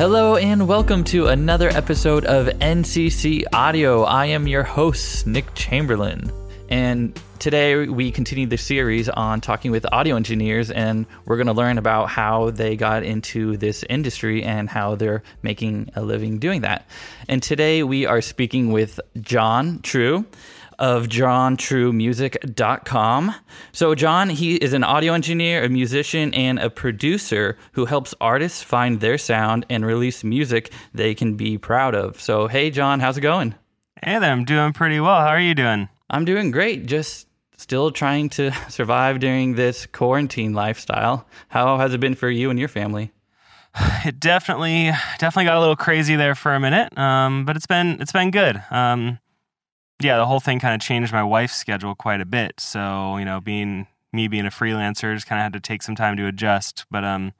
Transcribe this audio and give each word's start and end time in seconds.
Hello 0.00 0.36
and 0.36 0.66
welcome 0.66 1.04
to 1.04 1.26
another 1.26 1.68
episode 1.68 2.24
of 2.24 2.46
NCC 2.46 3.44
Audio. 3.52 4.04
I 4.04 4.24
am 4.24 4.48
your 4.48 4.62
host, 4.62 5.26
Nick 5.26 5.54
Chamberlain. 5.54 6.32
And 6.70 7.20
today 7.38 7.86
we 7.86 8.10
continue 8.10 8.46
the 8.46 8.56
series 8.56 9.10
on 9.10 9.42
talking 9.42 9.70
with 9.70 9.84
audio 9.92 10.16
engineers, 10.16 10.70
and 10.70 11.04
we're 11.26 11.36
going 11.36 11.48
to 11.48 11.52
learn 11.52 11.76
about 11.76 12.08
how 12.08 12.48
they 12.48 12.76
got 12.76 13.02
into 13.02 13.58
this 13.58 13.84
industry 13.90 14.42
and 14.42 14.70
how 14.70 14.94
they're 14.94 15.22
making 15.42 15.90
a 15.94 16.00
living 16.00 16.38
doing 16.38 16.62
that. 16.62 16.88
And 17.28 17.42
today 17.42 17.82
we 17.82 18.06
are 18.06 18.22
speaking 18.22 18.72
with 18.72 19.00
John 19.20 19.80
True 19.82 20.24
of 20.80 21.06
johntruemusic.com. 21.06 23.34
So, 23.70 23.94
John, 23.94 24.30
he 24.30 24.56
is 24.56 24.72
an 24.72 24.82
audio 24.82 25.12
engineer, 25.12 25.62
a 25.62 25.68
musician, 25.68 26.34
and 26.34 26.58
a 26.58 26.70
producer 26.70 27.56
who 27.72 27.84
helps 27.84 28.14
artists 28.20 28.62
find 28.62 28.98
their 28.98 29.18
sound 29.18 29.66
and 29.70 29.86
release 29.86 30.24
music 30.24 30.72
they 30.92 31.14
can 31.14 31.36
be 31.36 31.58
proud 31.58 31.94
of. 31.94 32.20
So, 32.20 32.48
hey, 32.48 32.70
John, 32.70 32.98
how's 32.98 33.18
it 33.18 33.20
going? 33.20 33.54
Hey 34.02 34.18
there, 34.18 34.32
I'm 34.32 34.46
doing 34.46 34.72
pretty 34.72 34.98
well. 34.98 35.20
How 35.20 35.28
are 35.28 35.40
you 35.40 35.54
doing? 35.54 35.90
I'm 36.08 36.24
doing 36.24 36.50
great. 36.50 36.86
Just 36.86 37.26
still 37.58 37.90
trying 37.90 38.30
to 38.30 38.50
survive 38.70 39.20
during 39.20 39.54
this 39.54 39.84
quarantine 39.84 40.54
lifestyle. 40.54 41.28
How 41.48 41.76
has 41.76 41.92
it 41.92 42.00
been 42.00 42.14
for 42.14 42.30
you 42.30 42.48
and 42.50 42.58
your 42.58 42.68
family? 42.68 43.12
It 44.04 44.18
definitely, 44.18 44.90
definitely 45.18 45.44
got 45.44 45.58
a 45.58 45.60
little 45.60 45.76
crazy 45.76 46.16
there 46.16 46.34
for 46.34 46.54
a 46.54 46.60
minute, 46.60 46.96
um, 46.96 47.44
but 47.44 47.56
it's 47.56 47.66
been 47.66 48.00
it's 48.00 48.12
been 48.12 48.30
good. 48.30 48.62
Um, 48.70 49.18
yeah, 50.00 50.16
the 50.16 50.26
whole 50.26 50.40
thing 50.40 50.58
kind 50.58 50.74
of 50.74 50.80
changed 50.80 51.12
my 51.12 51.22
wife's 51.22 51.56
schedule 51.56 51.94
quite 51.94 52.20
a 52.20 52.26
bit. 52.26 52.58
So 52.58 53.16
you 53.16 53.24
know, 53.24 53.40
being 53.40 53.86
me 54.12 54.28
being 54.28 54.46
a 54.46 54.50
freelancer, 54.50 55.14
just 55.14 55.26
kind 55.26 55.40
of 55.40 55.44
had 55.44 55.52
to 55.52 55.60
take 55.60 55.82
some 55.82 55.94
time 55.94 56.16
to 56.16 56.26
adjust. 56.26 56.86
But 56.90 57.04
um, 57.04 57.32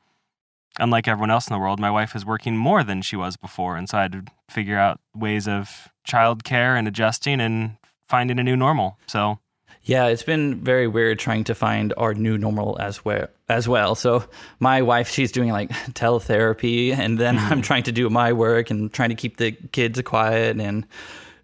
unlike 0.79 1.09
everyone 1.09 1.31
else 1.31 1.49
in 1.49 1.55
the 1.55 1.59
world, 1.59 1.81
my 1.81 1.91
wife 1.91 2.15
is 2.15 2.25
working 2.25 2.57
more 2.57 2.85
than 2.85 3.02
she 3.02 3.17
was 3.17 3.37
before, 3.37 3.77
and 3.77 3.89
so 3.89 3.99
I 3.99 4.02
had 4.02 4.13
to 4.13 4.25
figure 4.49 4.79
out 4.79 5.01
ways 5.15 5.49
of 5.49 5.89
childcare 6.07 6.79
and 6.79 6.87
adjusting 6.87 7.41
and 7.41 7.77
finding 8.09 8.39
a 8.39 8.43
new 8.43 8.57
normal. 8.57 8.99
So 9.07 9.39
yeah, 9.83 10.07
it's 10.07 10.23
been 10.23 10.63
very 10.63 10.87
weird 10.87 11.19
trying 11.19 11.45
to 11.45 11.55
find 11.55 11.95
our 11.97 12.13
new 12.13 12.37
normal 12.37 12.77
as 12.80 13.05
well. 13.05 13.29
As 13.49 13.67
well, 13.67 13.97
so 13.97 14.23
my 14.61 14.83
wife, 14.83 15.09
she's 15.09 15.33
doing 15.33 15.51
like 15.51 15.71
teletherapy, 15.93 16.97
and 16.97 17.19
then 17.19 17.37
mm-hmm. 17.37 17.52
I'm 17.52 17.63
trying 17.63 17.83
to 17.85 17.93
do 17.93 18.09
my 18.09 18.33
work 18.33 18.71
and 18.71 18.93
trying 18.93 19.09
to 19.09 19.17
keep 19.17 19.39
the 19.39 19.52
kids 19.52 20.01
quiet, 20.02 20.61
and 20.61 20.87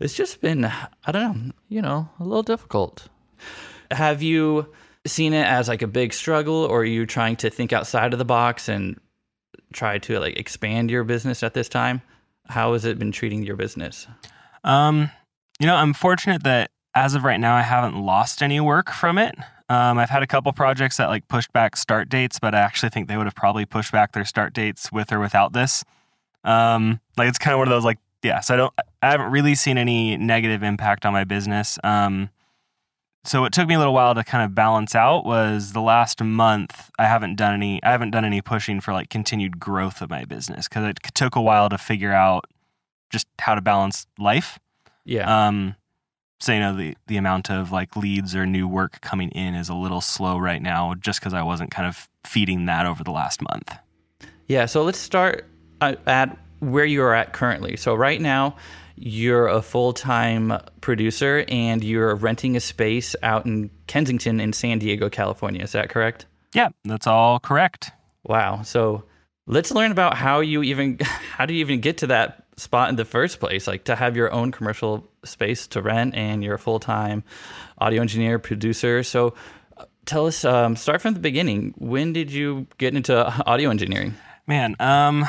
it's 0.00 0.14
just 0.14 0.40
been, 0.40 0.64
I 0.64 1.12
don't 1.12 1.46
know, 1.46 1.52
you 1.68 1.82
know, 1.82 2.08
a 2.20 2.24
little 2.24 2.42
difficult. 2.42 3.08
Have 3.90 4.22
you 4.22 4.72
seen 5.06 5.32
it 5.32 5.46
as 5.46 5.68
like 5.68 5.82
a 5.82 5.86
big 5.86 6.12
struggle, 6.12 6.64
or 6.64 6.80
are 6.80 6.84
you 6.84 7.06
trying 7.06 7.36
to 7.36 7.50
think 7.50 7.72
outside 7.72 8.12
of 8.12 8.18
the 8.18 8.24
box 8.24 8.68
and 8.68 8.98
try 9.72 9.98
to 9.98 10.18
like 10.18 10.36
expand 10.36 10.90
your 10.90 11.04
business 11.04 11.42
at 11.42 11.54
this 11.54 11.68
time? 11.68 12.02
How 12.48 12.72
has 12.72 12.84
it 12.84 12.98
been 12.98 13.12
treating 13.12 13.42
your 13.42 13.56
business? 13.56 14.06
Um, 14.64 15.10
you 15.58 15.66
know, 15.66 15.76
I'm 15.76 15.94
fortunate 15.94 16.42
that 16.44 16.70
as 16.94 17.14
of 17.14 17.24
right 17.24 17.40
now, 17.40 17.54
I 17.54 17.62
haven't 17.62 17.96
lost 18.00 18.42
any 18.42 18.60
work 18.60 18.90
from 18.90 19.18
it. 19.18 19.34
Um, 19.68 19.98
I've 19.98 20.10
had 20.10 20.22
a 20.22 20.26
couple 20.26 20.52
projects 20.52 20.96
that 20.96 21.08
like 21.08 21.26
pushed 21.28 21.52
back 21.52 21.76
start 21.76 22.08
dates, 22.08 22.38
but 22.38 22.54
I 22.54 22.60
actually 22.60 22.90
think 22.90 23.08
they 23.08 23.16
would 23.16 23.26
have 23.26 23.34
probably 23.34 23.66
pushed 23.66 23.92
back 23.92 24.12
their 24.12 24.24
start 24.24 24.52
dates 24.52 24.92
with 24.92 25.12
or 25.12 25.18
without 25.18 25.52
this. 25.52 25.84
Um, 26.44 27.00
like 27.16 27.28
it's 27.28 27.38
kind 27.38 27.52
of 27.52 27.58
one 27.58 27.66
of 27.68 27.72
those 27.72 27.84
like 27.84 27.98
yeah. 28.26 28.40
So 28.40 28.54
I 28.54 28.56
don't 28.56 28.74
I 29.02 29.10
haven't 29.10 29.30
really 29.30 29.54
seen 29.54 29.78
any 29.78 30.16
negative 30.16 30.62
impact 30.62 31.06
on 31.06 31.12
my 31.12 31.24
business. 31.24 31.78
Um, 31.84 32.30
so 33.24 33.40
what 33.40 33.52
took 33.52 33.66
me 33.66 33.74
a 33.74 33.78
little 33.78 33.94
while 33.94 34.14
to 34.14 34.22
kind 34.22 34.44
of 34.44 34.54
balance 34.54 34.94
out 34.94 35.24
was 35.24 35.72
the 35.72 35.80
last 35.80 36.22
month 36.22 36.90
I 36.98 37.06
haven't 37.06 37.36
done 37.36 37.54
any 37.54 37.82
I 37.82 37.90
haven't 37.90 38.10
done 38.10 38.24
any 38.24 38.42
pushing 38.42 38.80
for 38.80 38.92
like 38.92 39.08
continued 39.08 39.58
growth 39.58 40.02
of 40.02 40.10
my 40.10 40.24
business 40.24 40.68
because 40.68 40.84
it 40.84 40.98
took 41.14 41.36
a 41.36 41.40
while 41.40 41.68
to 41.68 41.78
figure 41.78 42.12
out 42.12 42.44
just 43.10 43.26
how 43.38 43.54
to 43.54 43.60
balance 43.60 44.06
life. 44.18 44.58
Yeah. 45.04 45.46
Um, 45.46 45.76
so 46.40 46.52
you 46.52 46.60
know 46.60 46.76
the 46.76 46.96
the 47.06 47.16
amount 47.16 47.50
of 47.50 47.72
like 47.72 47.96
leads 47.96 48.34
or 48.34 48.44
new 48.44 48.68
work 48.68 49.00
coming 49.00 49.30
in 49.30 49.54
is 49.54 49.68
a 49.68 49.74
little 49.74 50.00
slow 50.00 50.36
right 50.36 50.60
now, 50.60 50.94
just 50.94 51.20
because 51.20 51.32
I 51.32 51.42
wasn't 51.42 51.70
kind 51.70 51.88
of 51.88 52.08
feeding 52.26 52.66
that 52.66 52.86
over 52.86 53.02
the 53.02 53.12
last 53.12 53.40
month. 53.40 53.72
Yeah. 54.48 54.66
So 54.66 54.82
let's 54.82 54.98
start 54.98 55.46
uh, 55.80 55.94
at 56.06 56.36
where 56.70 56.84
you 56.84 57.02
are 57.02 57.14
at 57.14 57.32
currently. 57.32 57.76
So 57.76 57.94
right 57.94 58.20
now, 58.20 58.56
you're 58.96 59.48
a 59.48 59.62
full 59.62 59.92
time 59.92 60.52
producer 60.80 61.44
and 61.48 61.84
you're 61.84 62.14
renting 62.14 62.56
a 62.56 62.60
space 62.60 63.14
out 63.22 63.46
in 63.46 63.70
Kensington 63.86 64.40
in 64.40 64.52
San 64.52 64.78
Diego, 64.78 65.10
California. 65.10 65.62
Is 65.62 65.72
that 65.72 65.90
correct? 65.90 66.26
Yeah, 66.54 66.70
that's 66.84 67.06
all 67.06 67.38
correct. 67.38 67.90
Wow. 68.24 68.62
So 68.62 69.04
let's 69.46 69.70
learn 69.70 69.92
about 69.92 70.16
how 70.16 70.40
you 70.40 70.62
even 70.62 70.98
how 71.00 71.46
do 71.46 71.54
you 71.54 71.60
even 71.60 71.80
get 71.80 71.98
to 71.98 72.08
that 72.08 72.44
spot 72.56 72.88
in 72.88 72.96
the 72.96 73.04
first 73.04 73.38
place 73.38 73.66
like 73.66 73.84
to 73.84 73.94
have 73.94 74.16
your 74.16 74.32
own 74.32 74.50
commercial 74.50 75.06
space 75.24 75.66
to 75.66 75.82
rent 75.82 76.14
and 76.14 76.42
you're 76.42 76.54
a 76.54 76.58
full-time 76.58 77.22
audio 77.78 78.00
engineer 78.00 78.38
producer 78.38 79.02
so 79.02 79.34
uh, 79.76 79.84
tell 80.06 80.26
us 80.26 80.42
um, 80.42 80.74
start 80.74 81.02
from 81.02 81.12
the 81.12 81.20
beginning 81.20 81.74
when 81.76 82.14
did 82.14 82.32
you 82.32 82.66
get 82.78 82.96
into 82.96 83.14
audio 83.46 83.68
engineering 83.68 84.14
man 84.46 84.74
um 84.80 85.26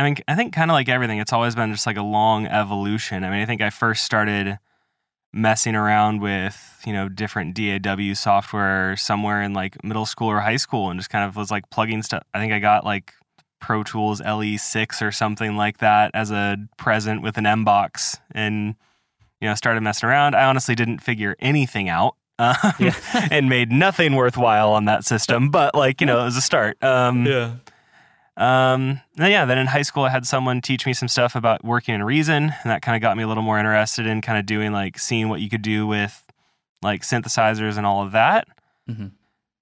i 0.00 0.04
mean 0.04 0.16
i 0.28 0.34
think 0.34 0.52
kind 0.52 0.70
of 0.70 0.74
like 0.74 0.88
everything 0.88 1.18
it's 1.18 1.32
always 1.32 1.54
been 1.54 1.72
just 1.72 1.86
like 1.86 1.96
a 1.96 2.02
long 2.02 2.46
evolution 2.46 3.24
i 3.24 3.30
mean 3.30 3.40
i 3.40 3.46
think 3.46 3.60
i 3.60 3.70
first 3.70 4.04
started 4.04 4.58
messing 5.32 5.76
around 5.76 6.20
with 6.20 6.82
you 6.86 6.92
know 6.92 7.08
different 7.08 7.54
daw 7.54 8.14
software 8.14 8.96
somewhere 8.96 9.42
in 9.42 9.52
like 9.52 9.82
middle 9.84 10.06
school 10.06 10.28
or 10.28 10.40
high 10.40 10.56
school 10.56 10.90
and 10.90 10.98
just 10.98 11.10
kind 11.10 11.24
of 11.24 11.36
was 11.36 11.50
like 11.50 11.68
plugging 11.70 12.02
stuff 12.02 12.22
i 12.34 12.40
think 12.40 12.52
i 12.52 12.58
got 12.58 12.84
like 12.84 13.14
Pro 13.60 13.84
Tools 13.84 14.20
LE6 14.20 15.06
or 15.06 15.12
something 15.12 15.56
like 15.56 15.78
that 15.78 16.10
as 16.14 16.30
a 16.30 16.56
present 16.78 17.22
with 17.22 17.36
an 17.36 17.46
M 17.46 17.64
box 17.64 18.18
and 18.32 18.74
you 19.40 19.48
know 19.48 19.54
started 19.54 19.82
messing 19.82 20.08
around. 20.08 20.34
I 20.34 20.44
honestly 20.44 20.74
didn't 20.74 20.98
figure 20.98 21.36
anything 21.38 21.88
out. 21.88 22.16
Um, 22.38 22.54
yeah. 22.78 22.94
and 23.30 23.50
made 23.50 23.70
nothing 23.70 24.14
worthwhile 24.14 24.72
on 24.72 24.86
that 24.86 25.04
system, 25.04 25.50
but 25.50 25.74
like 25.74 26.00
you 26.00 26.06
know, 26.06 26.20
it 26.20 26.24
was 26.24 26.36
a 26.36 26.40
start. 26.40 26.82
Um, 26.82 27.26
yeah. 27.26 27.56
Um, 28.40 29.00
yeah, 29.16 29.44
then 29.44 29.58
in 29.58 29.66
high 29.66 29.82
school, 29.82 30.04
I 30.04 30.08
had 30.08 30.26
someone 30.26 30.60
teach 30.60 30.86
me 30.86 30.94
some 30.94 31.08
stuff 31.08 31.36
about 31.36 31.64
working 31.64 31.94
in 31.94 32.02
Reason, 32.02 32.44
and 32.44 32.70
that 32.70 32.82
kind 32.82 32.96
of 32.96 33.02
got 33.02 33.16
me 33.16 33.22
a 33.22 33.28
little 33.28 33.42
more 33.42 33.58
interested 33.58 34.06
in 34.06 34.20
kind 34.22 34.38
of 34.38 34.46
doing 34.46 34.72
like 34.72 34.98
seeing 34.98 35.28
what 35.28 35.40
you 35.40 35.50
could 35.50 35.62
do 35.62 35.86
with 35.86 36.26
like 36.82 37.02
synthesizers 37.02 37.76
and 37.76 37.86
all 37.86 38.02
of 38.02 38.12
that. 38.12 38.48
Mm-hmm 38.88 39.08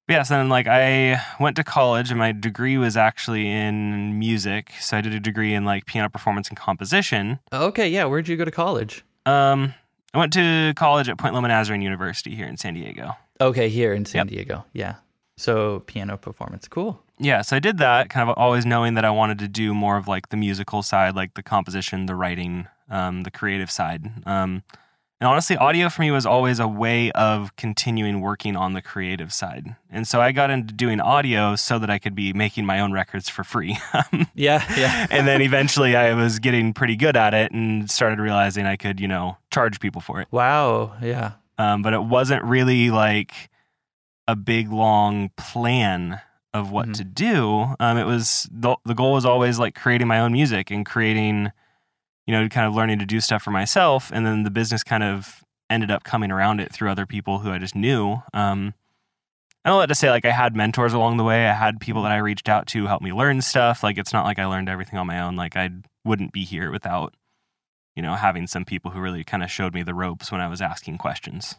yeah, 0.09 0.22
so 0.22 0.34
then 0.34 0.49
like 0.49 0.66
I 0.66 1.22
went 1.39 1.56
to 1.56 1.65
college 1.65 2.11
and 2.11 2.19
my 2.19 2.33
degree 2.33 2.78
was 2.78 2.97
actually 2.97 3.49
in 3.49 4.19
music. 4.19 4.72
So 4.81 4.97
I 4.97 5.00
did 5.03 5.12
a 5.12 5.21
degree 5.21 5.53
in 5.53 5.65
like 5.65 5.84
piano 5.84 6.09
performance 6.09 6.49
and 6.49 6.56
composition. 6.56 7.39
Okay, 7.53 7.89
yeah. 7.89 8.06
Where'd 8.06 8.27
you 8.27 8.37
go 8.37 8.45
to 8.47 8.50
college? 8.50 9.05
Um, 9.27 9.75
I 10.15 10.19
went 10.19 10.33
to 10.33 10.72
college 10.77 11.10
at 11.10 11.19
Point 11.19 11.34
Loma 11.34 11.49
Nazarene 11.49 11.83
University 11.83 12.34
here 12.34 12.47
in 12.47 12.56
San 12.56 12.75
Diego. 12.75 13.12
Okay, 13.41 13.69
here 13.69 13.93
in 13.93 14.06
San 14.06 14.21
yep. 14.21 14.28
Diego. 14.28 14.65
Yeah. 14.72 14.97
So 15.37 15.81
piano 15.81 16.16
performance, 16.16 16.66
cool. 16.69 17.03
Yeah, 17.20 17.42
so 17.42 17.56
I 17.56 17.58
did 17.58 17.78
that, 17.78 18.10
kind 18.10 18.28
of 18.28 18.36
always 18.38 18.64
knowing 18.64 18.94
that 18.94 19.04
I 19.04 19.10
wanted 19.10 19.38
to 19.40 19.48
do 19.48 19.74
more 19.74 19.96
of 19.96 20.06
like 20.06 20.28
the 20.28 20.36
musical 20.36 20.82
side, 20.82 21.16
like 21.16 21.34
the 21.34 21.42
composition, 21.42 22.06
the 22.06 22.14
writing, 22.14 22.68
um, 22.88 23.22
the 23.22 23.30
creative 23.30 23.70
side. 23.70 24.10
Um, 24.26 24.62
and 25.20 25.26
honestly, 25.26 25.56
audio 25.56 25.88
for 25.88 26.02
me 26.02 26.12
was 26.12 26.24
always 26.24 26.60
a 26.60 26.68
way 26.68 27.10
of 27.10 27.56
continuing 27.56 28.20
working 28.20 28.54
on 28.54 28.74
the 28.74 28.82
creative 28.82 29.32
side. 29.32 29.74
And 29.90 30.06
so 30.06 30.20
I 30.20 30.30
got 30.30 30.50
into 30.50 30.72
doing 30.72 31.00
audio 31.00 31.56
so 31.56 31.80
that 31.80 31.90
I 31.90 31.98
could 31.98 32.14
be 32.14 32.32
making 32.32 32.64
my 32.66 32.78
own 32.78 32.92
records 32.92 33.28
for 33.28 33.42
free. 33.42 33.76
yeah, 34.36 34.64
yeah. 34.76 35.08
and 35.10 35.26
then 35.26 35.42
eventually 35.42 35.96
I 35.96 36.14
was 36.14 36.38
getting 36.38 36.72
pretty 36.72 36.94
good 36.94 37.16
at 37.16 37.34
it 37.34 37.50
and 37.50 37.90
started 37.90 38.20
realizing 38.20 38.64
I 38.64 38.76
could, 38.76 39.00
you 39.00 39.08
know, 39.08 39.38
charge 39.50 39.80
people 39.80 40.00
for 40.00 40.20
it. 40.20 40.28
Wow, 40.30 40.96
yeah. 41.02 41.32
Um, 41.58 41.82
but 41.82 41.94
it 41.94 42.04
wasn't 42.04 42.44
really 42.44 42.90
like 42.90 43.50
a 44.28 44.36
big, 44.36 44.70
long 44.70 45.30
plan 45.36 46.20
of 46.58 46.70
what 46.70 46.84
mm-hmm. 46.86 46.92
to 46.94 47.04
do. 47.04 47.74
Um, 47.80 47.97
it 47.97 48.04
was 48.04 48.48
the, 48.50 48.77
the 48.84 48.94
goal 48.94 49.15
was 49.15 49.24
always 49.24 49.59
like 49.59 49.74
creating 49.74 50.09
my 50.09 50.21
own 50.21 50.33
music 50.33 50.71
and 50.71 50.84
creating– 50.84 51.53
you 52.28 52.33
know, 52.33 52.47
kind 52.47 52.66
of 52.66 52.74
learning 52.74 52.98
to 52.98 53.06
do 53.06 53.21
stuff 53.21 53.42
for 53.42 53.50
myself. 53.50 54.10
And 54.12 54.27
then 54.27 54.42
the 54.42 54.50
business 54.50 54.84
kind 54.84 55.03
of 55.03 55.42
ended 55.71 55.91
up 55.91 56.04
coming 56.04 56.30
around 56.30 56.60
it 56.60 56.71
through 56.71 56.91
other 56.91 57.06
people 57.06 57.38
who 57.38 57.50
I 57.50 57.56
just 57.56 57.74
knew. 57.74 58.18
Um, 58.34 58.74
I 59.65 59.71
don't 59.71 59.78
like 59.78 59.88
to 59.88 59.94
say 59.94 60.10
like 60.10 60.27
I 60.27 60.30
had 60.30 60.54
mentors 60.54 60.92
along 60.92 61.16
the 61.16 61.24
way. 61.24 61.47
I 61.47 61.54
had 61.54 61.80
people 61.80 62.03
that 62.03 62.12
I 62.12 62.18
reached 62.18 62.47
out 62.47 62.66
to 62.66 62.84
help 62.84 63.00
me 63.00 63.15
learn 63.15 63.41
stuff. 63.41 63.83
Like 63.83 63.97
it's 63.97 64.12
not 64.12 64.27
like 64.27 64.38
I 64.38 64.44
learned 64.44 64.68
everything 64.68 64.98
on 64.98 65.06
my 65.06 65.21
own. 65.21 65.36
Like 65.36 65.56
I 65.56 65.71
wouldn't 66.04 66.33
be 66.33 66.44
here 66.44 66.71
without, 66.71 67.15
you 67.97 68.03
know, 68.03 68.15
having 68.15 68.47
some 68.47 68.66
people 68.66 68.91
who 68.91 69.00
really 69.00 69.24
kind 69.24 69.42
of 69.42 69.50
showed 69.50 69.72
me 69.72 69.83
the 69.83 69.94
ropes 69.94 70.30
when 70.30 70.42
I 70.42 70.48
was 70.48 70.60
asking 70.60 70.98
questions. 70.98 71.54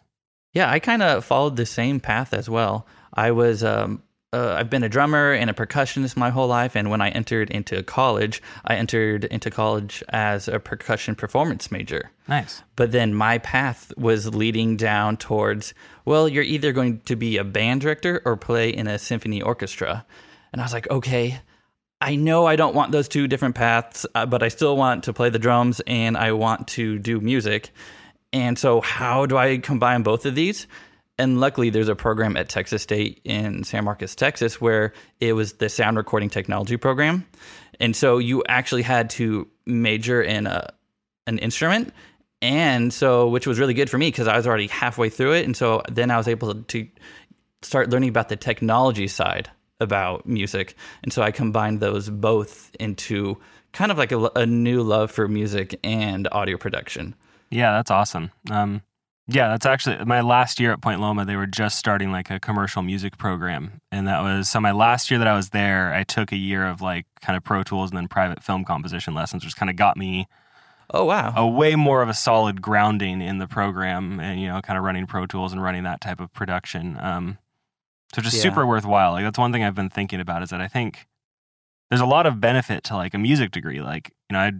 Yeah, 0.53 0.69
I 0.69 0.77
kind 0.77 1.01
of 1.01 1.25
followed 1.25 1.55
the 1.55 1.65
same 1.65 1.99
path 1.99 2.31
as 2.31 2.47
well. 2.47 2.85
I 3.11 3.31
was 3.31 3.63
um, 3.63 4.03
uh, 4.31 4.53
I've 4.57 4.69
been 4.69 4.83
a 4.83 4.89
drummer 4.89 5.31
and 5.31 5.49
a 5.49 5.53
percussionist 5.53 6.15
my 6.15 6.29
whole 6.29 6.47
life. 6.47 6.75
And 6.75 6.89
when 6.89 7.01
I 7.01 7.09
entered 7.09 7.49
into 7.49 7.81
college, 7.81 8.41
I 8.65 8.75
entered 8.75 9.25
into 9.25 9.49
college 9.49 10.03
as 10.09 10.47
a 10.47 10.59
percussion 10.59 11.15
performance 11.15 11.71
major. 11.71 12.11
Nice. 12.27 12.61
But 12.75 12.91
then 12.91 13.13
my 13.15 13.39
path 13.39 13.91
was 13.97 14.33
leading 14.33 14.77
down 14.77 15.17
towards, 15.17 15.73
well, 16.05 16.29
you're 16.29 16.43
either 16.43 16.71
going 16.71 16.99
to 17.01 17.15
be 17.15 17.37
a 17.37 17.43
band 17.43 17.81
director 17.81 18.21
or 18.23 18.37
play 18.37 18.69
in 18.69 18.87
a 18.87 18.99
symphony 18.99 19.41
orchestra. 19.41 20.05
And 20.53 20.61
I 20.61 20.65
was 20.65 20.73
like, 20.73 20.89
okay, 20.91 21.39
I 21.99 22.15
know 22.15 22.45
I 22.45 22.55
don't 22.55 22.75
want 22.75 22.91
those 22.91 23.07
two 23.07 23.27
different 23.27 23.55
paths, 23.55 24.05
uh, 24.13 24.27
but 24.27 24.43
I 24.43 24.47
still 24.49 24.77
want 24.77 25.05
to 25.05 25.13
play 25.13 25.29
the 25.29 25.39
drums 25.39 25.81
and 25.87 26.15
I 26.15 26.33
want 26.33 26.67
to 26.69 26.99
do 26.99 27.19
music. 27.19 27.71
And 28.31 28.59
so, 28.59 28.79
how 28.79 29.25
do 29.25 29.37
I 29.37 29.57
combine 29.57 30.03
both 30.03 30.27
of 30.27 30.35
these? 30.35 30.67
And 31.19 31.39
luckily, 31.39 31.69
there's 31.69 31.89
a 31.89 31.95
program 31.95 32.37
at 32.37 32.49
Texas 32.49 32.81
State 32.81 33.21
in 33.23 33.63
San 33.63 33.83
Marcos, 33.83 34.15
Texas, 34.15 34.59
where 34.59 34.93
it 35.19 35.33
was 35.33 35.53
the 35.53 35.69
sound 35.69 35.97
recording 35.97 36.29
technology 36.29 36.77
program. 36.77 37.25
And 37.79 37.95
so, 37.95 38.17
you 38.17 38.43
actually 38.47 38.81
had 38.81 39.09
to 39.11 39.47
major 39.65 40.21
in 40.21 40.47
a, 40.47 40.73
an 41.27 41.37
instrument. 41.37 41.93
And 42.41 42.93
so, 42.93 43.27
which 43.27 43.45
was 43.45 43.59
really 43.59 43.73
good 43.73 43.89
for 43.89 43.97
me 43.97 44.07
because 44.07 44.27
I 44.27 44.37
was 44.37 44.47
already 44.47 44.67
halfway 44.67 45.09
through 45.09 45.33
it. 45.33 45.45
And 45.45 45.55
so, 45.55 45.83
then 45.91 46.09
I 46.09 46.17
was 46.17 46.27
able 46.27 46.55
to 46.55 46.87
start 47.61 47.89
learning 47.89 48.09
about 48.09 48.29
the 48.29 48.35
technology 48.35 49.07
side 49.07 49.49
about 49.79 50.25
music. 50.25 50.75
And 51.03 51.11
so 51.11 51.21
I 51.21 51.31
combined 51.31 51.79
those 51.79 52.09
both 52.09 52.71
into 52.79 53.37
kind 53.71 53.91
of 53.91 53.97
like 53.97 54.11
a, 54.11 54.29
a 54.35 54.45
new 54.45 54.81
love 54.81 55.11
for 55.11 55.27
music 55.27 55.79
and 55.83 56.27
audio 56.31 56.57
production. 56.57 57.15
Yeah, 57.49 57.71
that's 57.73 57.91
awesome. 57.91 58.31
Um, 58.51 58.81
yeah, 59.31 59.49
that's 59.49 59.65
actually 59.65 60.03
my 60.05 60.21
last 60.21 60.59
year 60.59 60.71
at 60.71 60.81
Point 60.81 61.01
Loma. 61.01 61.23
They 61.23 61.35
were 61.35 61.45
just 61.45 61.77
starting 61.77 62.11
like 62.11 62.31
a 62.31 62.39
commercial 62.39 62.81
music 62.81 63.17
program. 63.17 63.79
And 63.91 64.07
that 64.07 64.23
was 64.23 64.49
so 64.49 64.59
my 64.59 64.71
last 64.71 65.11
year 65.11 65.19
that 65.19 65.27
I 65.27 65.35
was 65.35 65.49
there, 65.49 65.93
I 65.93 66.03
took 66.03 66.31
a 66.31 66.35
year 66.35 66.67
of 66.67 66.81
like 66.81 67.05
kind 67.21 67.37
of 67.37 67.43
Pro 67.43 67.61
Tools 67.61 67.91
and 67.91 67.97
then 67.97 68.07
private 68.07 68.43
film 68.43 68.65
composition 68.65 69.13
lessons, 69.13 69.45
which 69.45 69.55
kind 69.55 69.69
of 69.69 69.75
got 69.75 69.97
me. 69.97 70.27
Oh, 70.91 71.05
wow. 71.05 71.31
A 71.35 71.47
way 71.47 71.75
more 71.75 72.01
of 72.01 72.09
a 72.09 72.13
solid 72.15 72.59
grounding 72.59 73.21
in 73.21 73.37
the 73.37 73.47
program 73.47 74.19
and, 74.19 74.41
you 74.41 74.47
know, 74.47 74.59
kind 74.61 74.77
of 74.79 74.83
running 74.83 75.05
Pro 75.05 75.27
Tools 75.27 75.53
and 75.53 75.61
running 75.61 75.83
that 75.83 76.01
type 76.01 76.19
of 76.19 76.33
production. 76.33 76.97
Um, 76.99 77.37
so 78.15 78.23
just 78.23 78.37
yeah. 78.37 78.41
super 78.41 78.65
worthwhile. 78.65 79.11
Like 79.11 79.23
that's 79.23 79.37
one 79.37 79.51
thing 79.51 79.63
I've 79.63 79.75
been 79.75 79.91
thinking 79.91 80.19
about 80.19 80.41
is 80.41 80.49
that 80.49 80.61
I 80.61 80.67
think 80.67 81.05
there's 81.89 82.01
a 82.01 82.07
lot 82.07 82.25
of 82.25 82.41
benefit 82.41 82.83
to 82.85 82.95
like 82.95 83.13
a 83.13 83.19
music 83.19 83.51
degree. 83.51 83.81
Like, 83.81 84.11
you 84.29 84.33
know, 84.33 84.39
I 84.39 84.53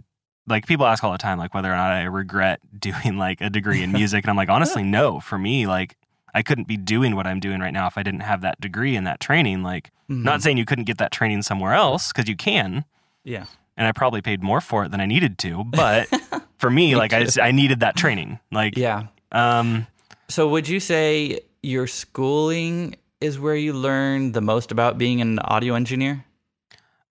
like 0.50 0.66
people 0.66 0.86
ask 0.86 1.02
all 1.02 1.12
the 1.12 1.18
time 1.18 1.38
like 1.38 1.54
whether 1.54 1.72
or 1.72 1.76
not 1.76 1.92
I 1.92 2.02
regret 2.04 2.60
doing 2.78 3.16
like 3.16 3.40
a 3.40 3.50
degree 3.50 3.82
in 3.82 3.92
music 3.92 4.24
and 4.24 4.30
I'm 4.30 4.36
like 4.36 4.48
honestly 4.48 4.82
no. 4.82 5.20
For 5.20 5.38
me, 5.38 5.66
like 5.66 5.96
I 6.34 6.42
couldn't 6.42 6.68
be 6.68 6.76
doing 6.76 7.16
what 7.16 7.26
I'm 7.26 7.40
doing 7.40 7.60
right 7.60 7.72
now 7.72 7.86
if 7.86 7.96
I 7.96 8.02
didn't 8.02 8.20
have 8.20 8.42
that 8.42 8.60
degree 8.60 8.96
and 8.96 9.06
that 9.06 9.20
training. 9.20 9.62
Like 9.62 9.90
mm-hmm. 10.10 10.22
not 10.22 10.42
saying 10.42 10.58
you 10.58 10.64
couldn't 10.64 10.84
get 10.84 10.98
that 10.98 11.12
training 11.12 11.42
somewhere 11.42 11.72
else 11.72 12.12
cuz 12.12 12.28
you 12.28 12.36
can. 12.36 12.84
Yeah. 13.24 13.46
And 13.76 13.86
I 13.86 13.92
probably 13.92 14.20
paid 14.20 14.42
more 14.42 14.60
for 14.60 14.84
it 14.84 14.90
than 14.90 15.00
I 15.00 15.06
needed 15.06 15.38
to, 15.38 15.64
but 15.64 16.08
for 16.58 16.70
me, 16.70 16.96
like 16.96 17.12
I, 17.12 17.26
I 17.40 17.52
needed 17.52 17.80
that 17.80 17.96
training. 17.96 18.38
Like 18.52 18.76
Yeah. 18.76 19.06
Um 19.32 19.86
so 20.28 20.48
would 20.48 20.68
you 20.68 20.80
say 20.80 21.40
your 21.62 21.86
schooling 21.86 22.96
is 23.20 23.38
where 23.38 23.56
you 23.56 23.72
learn 23.72 24.32
the 24.32 24.40
most 24.40 24.72
about 24.72 24.98
being 24.98 25.20
an 25.20 25.38
audio 25.40 25.74
engineer? 25.74 26.24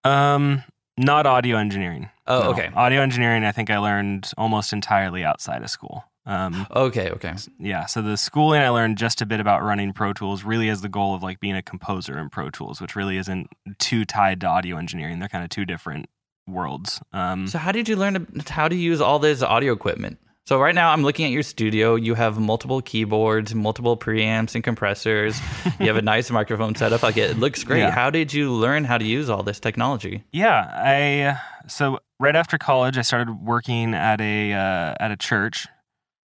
Um, 0.04 0.64
not 0.98 1.26
audio 1.26 1.58
engineering. 1.58 2.10
Oh, 2.30 2.44
no. 2.44 2.50
okay. 2.52 2.70
Audio 2.76 3.02
engineering, 3.02 3.44
I 3.44 3.52
think 3.52 3.70
I 3.70 3.80
learned 3.80 4.32
almost 4.38 4.72
entirely 4.72 5.24
outside 5.24 5.64
of 5.64 5.70
school. 5.70 6.04
Um, 6.26 6.68
okay, 6.76 7.10
okay. 7.10 7.34
Yeah, 7.58 7.88
so 7.88 8.04
the 8.04 8.16
schooling 8.16 8.62
I 8.62 8.70
learned 8.70 9.00
just 9.00 9.22
a 9.22 9.26
bit 9.26 9.40
about 9.40 9.64
running 9.64 9.94
Pro 9.94 10.14
Tools 10.14 10.44
really 10.44 10.68
has 10.68 10.82
the 10.82 10.90
goal 10.90 11.16
of 11.16 11.24
like 11.24 11.40
being 11.40 11.56
a 11.56 11.64
composer 11.64 12.20
in 12.20 12.30
Pro 12.30 12.52
Tools, 12.52 12.80
which 12.80 12.96
really 12.96 13.18
isn't 13.18 13.48
too 13.80 14.06
tied 14.06 14.42
to 14.42 14.48
audio 14.48 14.78
engineering. 14.78 15.18
They're 15.18 15.28
kind 15.28 15.44
of 15.44 15.50
two 15.50 15.66
different 15.66 16.08
worlds. 16.48 17.02
Um, 17.14 17.48
so 17.48 17.58
how 17.58 17.72
did 17.72 17.90
you 17.90 17.96
learn 17.96 18.14
to, 18.14 18.54
how 18.54 18.68
to 18.68 18.76
use 18.76 19.02
all 19.02 19.18
this 19.18 19.42
audio 19.42 19.74
equipment? 19.74 20.20
So 20.46 20.60
right 20.60 20.74
now 20.74 20.92
I'm 20.92 21.04
looking 21.04 21.26
at 21.26 21.32
your 21.32 21.44
studio. 21.44 21.94
You 21.96 22.16
have 22.16 22.40
multiple 22.40 22.82
keyboards, 22.82 23.54
multiple 23.54 23.96
preamps 23.96 24.56
and 24.56 24.64
compressors. 24.64 25.40
you 25.80 25.86
have 25.86 25.98
a 25.98 26.02
nice 26.04 26.32
microphone 26.32 26.74
setup. 26.74 27.04
Like 27.04 27.18
it 27.18 27.38
looks 27.38 27.64
great. 27.64 27.80
Yeah. 27.80 27.92
How 27.92 28.10
did 28.10 28.34
you 28.34 28.52
learn 28.52 28.84
how 28.84 28.98
to 28.98 29.06
use 29.06 29.30
all 29.30 29.44
this 29.44 29.60
technology? 29.60 30.24
Yeah, 30.32 30.68
I 30.74 31.40
so 31.70 32.00
right 32.20 32.36
after 32.36 32.58
college 32.58 32.98
I 32.98 33.02
started 33.02 33.34
working 33.34 33.94
at 33.94 34.20
a 34.22 34.54
uh, 34.54 34.96
at 35.00 35.12
a 35.12 35.18
church. 35.18 35.68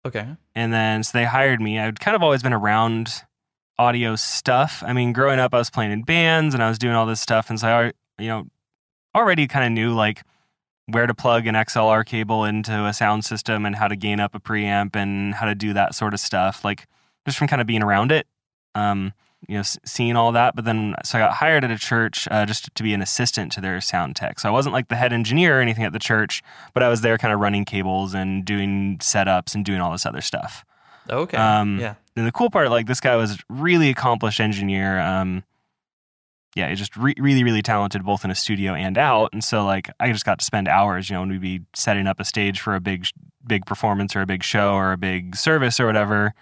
Okay. 0.05 0.27
And 0.53 0.73
then 0.73 1.03
so 1.03 1.17
they 1.17 1.25
hired 1.25 1.61
me. 1.61 1.79
I'd 1.79 1.99
kind 1.99 2.15
of 2.15 2.23
always 2.23 2.43
been 2.43 2.53
around 2.53 3.23
audio 3.79 4.15
stuff. 4.15 4.83
I 4.85 4.93
mean, 4.93 5.13
growing 5.13 5.39
up 5.39 5.53
I 5.53 5.57
was 5.57 5.69
playing 5.69 5.91
in 5.91 6.03
bands 6.03 6.53
and 6.53 6.63
I 6.63 6.69
was 6.69 6.77
doing 6.77 6.95
all 6.95 7.05
this 7.05 7.21
stuff 7.21 7.49
and 7.49 7.59
so 7.59 7.67
I 7.67 7.85
you 8.21 8.29
know 8.29 8.47
already 9.15 9.47
kind 9.47 9.65
of 9.65 9.71
knew 9.71 9.93
like 9.93 10.23
where 10.87 11.07
to 11.07 11.13
plug 11.13 11.47
an 11.47 11.55
XLR 11.55 12.05
cable 12.05 12.43
into 12.43 12.85
a 12.85 12.93
sound 12.93 13.25
system 13.25 13.65
and 13.65 13.75
how 13.75 13.87
to 13.87 13.95
gain 13.95 14.19
up 14.19 14.35
a 14.35 14.39
preamp 14.39 14.95
and 14.95 15.33
how 15.33 15.45
to 15.45 15.55
do 15.55 15.73
that 15.73 15.95
sort 15.95 16.13
of 16.13 16.19
stuff. 16.19 16.63
Like 16.63 16.87
just 17.25 17.37
from 17.37 17.47
kind 17.47 17.61
of 17.61 17.67
being 17.67 17.81
around 17.81 18.11
it, 18.11 18.27
um, 18.75 19.13
you 19.47 19.57
know, 19.57 19.63
seeing 19.85 20.15
all 20.15 20.31
that. 20.31 20.55
But 20.55 20.65
then, 20.65 20.95
so 21.03 21.17
I 21.17 21.21
got 21.21 21.33
hired 21.33 21.63
at 21.63 21.71
a 21.71 21.77
church 21.77 22.27
uh, 22.31 22.45
just 22.45 22.73
to 22.73 22.83
be 22.83 22.93
an 22.93 23.01
assistant 23.01 23.51
to 23.53 23.61
their 23.61 23.79
sound 23.81 24.15
tech. 24.15 24.39
So 24.39 24.49
I 24.49 24.51
wasn't 24.51 24.73
like 24.73 24.87
the 24.87 24.95
head 24.95 25.13
engineer 25.13 25.57
or 25.57 25.61
anything 25.61 25.83
at 25.83 25.93
the 25.93 25.99
church, 25.99 26.43
but 26.73 26.83
I 26.83 26.89
was 26.89 27.01
there 27.01 27.17
kind 27.17 27.33
of 27.33 27.39
running 27.39 27.65
cables 27.65 28.13
and 28.13 28.45
doing 28.45 28.97
setups 28.99 29.55
and 29.55 29.63
doing 29.63 29.81
all 29.81 29.91
this 29.91 30.05
other 30.05 30.21
stuff. 30.21 30.65
Okay. 31.09 31.37
Um, 31.37 31.79
yeah. 31.79 31.95
And 32.15 32.25
the 32.25 32.31
cool 32.31 32.49
part, 32.49 32.69
like 32.69 32.87
this 32.87 32.99
guy 32.99 33.15
was 33.15 33.37
really 33.49 33.89
accomplished 33.89 34.39
engineer. 34.39 34.99
Um, 34.99 35.43
yeah, 36.55 36.69
he's 36.69 36.79
just 36.79 36.95
re- 36.95 37.15
really, 37.17 37.43
really 37.43 37.61
talented 37.61 38.03
both 38.05 38.23
in 38.23 38.31
a 38.31 38.35
studio 38.35 38.73
and 38.73 38.97
out. 38.97 39.33
And 39.33 39.43
so, 39.43 39.65
like, 39.65 39.91
I 39.99 40.11
just 40.13 40.25
got 40.25 40.39
to 40.39 40.45
spend 40.45 40.69
hours, 40.69 41.09
you 41.09 41.15
know, 41.15 41.19
when 41.19 41.29
we'd 41.29 41.41
be 41.41 41.61
setting 41.75 42.07
up 42.07 42.21
a 42.21 42.25
stage 42.25 42.61
for 42.61 42.75
a 42.75 42.79
big, 42.79 43.05
big 43.45 43.65
performance 43.65 44.15
or 44.15 44.21
a 44.21 44.25
big 44.25 44.41
show 44.41 44.73
or 44.73 44.93
a 44.93 44.97
big 44.97 45.35
service 45.35 45.81
or 45.81 45.85
whatever. 45.85 46.33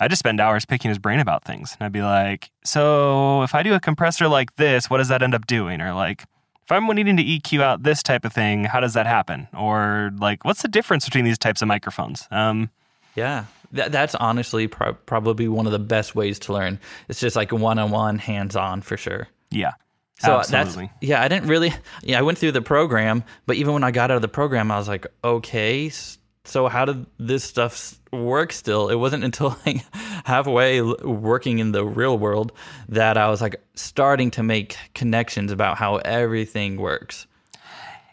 I 0.00 0.08
just 0.08 0.18
spend 0.18 0.40
hours 0.40 0.64
picking 0.64 0.88
his 0.88 0.98
brain 0.98 1.20
about 1.20 1.44
things. 1.44 1.76
And 1.78 1.86
I'd 1.86 1.92
be 1.92 2.02
like, 2.02 2.50
so 2.64 3.42
if 3.42 3.54
I 3.54 3.62
do 3.62 3.74
a 3.74 3.80
compressor 3.80 4.28
like 4.28 4.56
this, 4.56 4.90
what 4.90 4.98
does 4.98 5.08
that 5.08 5.22
end 5.22 5.34
up 5.34 5.46
doing? 5.46 5.80
Or 5.80 5.94
like, 5.94 6.22
if 6.64 6.72
I'm 6.72 6.86
needing 6.86 7.16
to 7.16 7.22
EQ 7.22 7.60
out 7.60 7.82
this 7.82 8.02
type 8.02 8.24
of 8.24 8.32
thing, 8.32 8.64
how 8.64 8.80
does 8.80 8.94
that 8.94 9.06
happen? 9.06 9.48
Or 9.56 10.10
like, 10.18 10.44
what's 10.44 10.62
the 10.62 10.68
difference 10.68 11.04
between 11.04 11.24
these 11.24 11.38
types 11.38 11.62
of 11.62 11.68
microphones? 11.68 12.26
Um, 12.30 12.70
yeah, 13.14 13.44
Th- 13.74 13.90
that's 13.90 14.14
honestly 14.14 14.66
pro- 14.66 14.94
probably 14.94 15.46
one 15.48 15.66
of 15.66 15.72
the 15.72 15.78
best 15.78 16.14
ways 16.14 16.38
to 16.40 16.52
learn. 16.52 16.78
It's 17.08 17.20
just 17.20 17.36
like 17.36 17.52
one 17.52 17.78
on 17.78 17.90
one, 17.90 18.18
hands 18.18 18.56
on 18.56 18.82
for 18.82 18.96
sure. 18.96 19.28
Yeah. 19.50 19.72
So 20.20 20.38
Absolutely. 20.38 20.86
that's 20.86 20.94
yeah. 21.02 21.22
I 21.22 21.28
didn't 21.28 21.48
really. 21.48 21.72
Yeah, 22.02 22.18
I 22.18 22.22
went 22.22 22.38
through 22.38 22.52
the 22.52 22.62
program, 22.62 23.24
but 23.46 23.56
even 23.56 23.74
when 23.74 23.84
I 23.84 23.90
got 23.90 24.10
out 24.10 24.16
of 24.16 24.22
the 24.22 24.28
program, 24.28 24.70
I 24.70 24.78
was 24.78 24.88
like, 24.88 25.06
okay, 25.24 25.90
so 26.44 26.68
how 26.68 26.84
did 26.84 27.06
this 27.18 27.44
stuff 27.44 27.98
work? 28.12 28.52
Still, 28.52 28.88
it 28.88 28.96
wasn't 28.96 29.24
until 29.28 29.56
like 29.66 29.84
halfway 30.24 30.80
working 30.82 31.58
in 31.58 31.72
the 31.72 31.84
real 31.84 32.18
world 32.18 32.52
that 32.88 33.16
I 33.16 33.28
was 33.28 33.40
like 33.40 33.62
starting 33.74 34.30
to 34.32 34.42
make 34.42 34.76
connections 34.94 35.50
about 35.50 35.78
how 35.78 35.96
everything 35.96 36.76
works. 36.76 37.26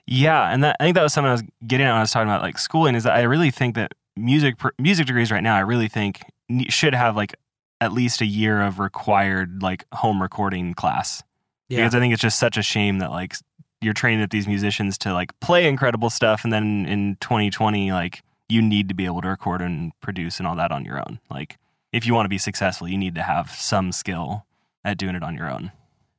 Yeah, 0.08 0.52
and 0.52 0.64
that, 0.64 0.76
I 0.80 0.84
think 0.84 0.96
that 0.96 1.04
was 1.04 1.14
something 1.14 1.30
I 1.30 1.34
was 1.34 1.44
getting 1.66 1.86
at 1.86 1.92
when 1.92 1.98
I 1.98 2.02
was 2.02 2.12
talking 2.12 2.28
about 2.28 2.42
like 2.42 2.58
schooling. 2.58 2.96
Is 2.96 3.04
that 3.04 3.16
I 3.16 3.22
really 3.22 3.52
think 3.52 3.76
that 3.76 3.94
music 4.16 4.56
music 4.78 5.06
degrees 5.08 5.32
right 5.32 5.44
now, 5.44 5.56
I 5.56 5.62
really 5.62 5.88
think 5.88 6.22
should 6.70 6.96
have 6.96 7.16
like 7.16 7.36
at 7.80 7.94
least 7.94 8.22
a 8.22 8.26
year 8.26 8.62
of 8.62 8.80
required 8.80 9.62
like 9.62 9.86
home 9.94 10.22
recording 10.22 10.74
class. 10.74 11.24
Yeah. 11.70 11.78
Because 11.78 11.96
I 11.96 12.00
think 12.00 12.14
it's 12.14 12.22
just 12.22 12.40
such 12.40 12.58
a 12.58 12.62
shame 12.62 13.00
that 13.00 13.12
like 13.12 13.36
you're 13.82 13.94
training 13.94 14.24
up 14.24 14.30
these 14.30 14.48
musicians 14.48 14.98
to 15.00 15.14
like 15.14 15.38
play 15.40 15.68
incredible 15.68 16.10
stuff 16.10 16.44
and 16.44 16.54
then 16.54 16.86
in 16.86 17.18
2020 17.20 17.92
like 17.92 18.22
you 18.48 18.62
need 18.62 18.90
to 18.90 18.94
be 18.94 19.06
able 19.06 19.22
to 19.22 19.30
record 19.30 19.62
and 19.62 19.92
produce 20.02 20.38
and 20.38 20.48
all 20.48 20.56
that 20.56 20.72
on 20.72 20.86
your 20.86 21.00
own. 21.00 21.20
Like 21.30 21.58
if 21.92 22.06
you 22.06 22.14
want 22.14 22.26
to 22.26 22.30
be 22.30 22.38
successful, 22.38 22.88
you 22.88 22.98
need 22.98 23.16
to 23.16 23.24
have 23.24 23.52
some 23.52 23.92
skill 23.92 24.46
at 24.84 24.98
doing 24.98 25.16
it 25.16 25.24
on 25.24 25.36
your 25.36 25.50
own. 25.50 25.72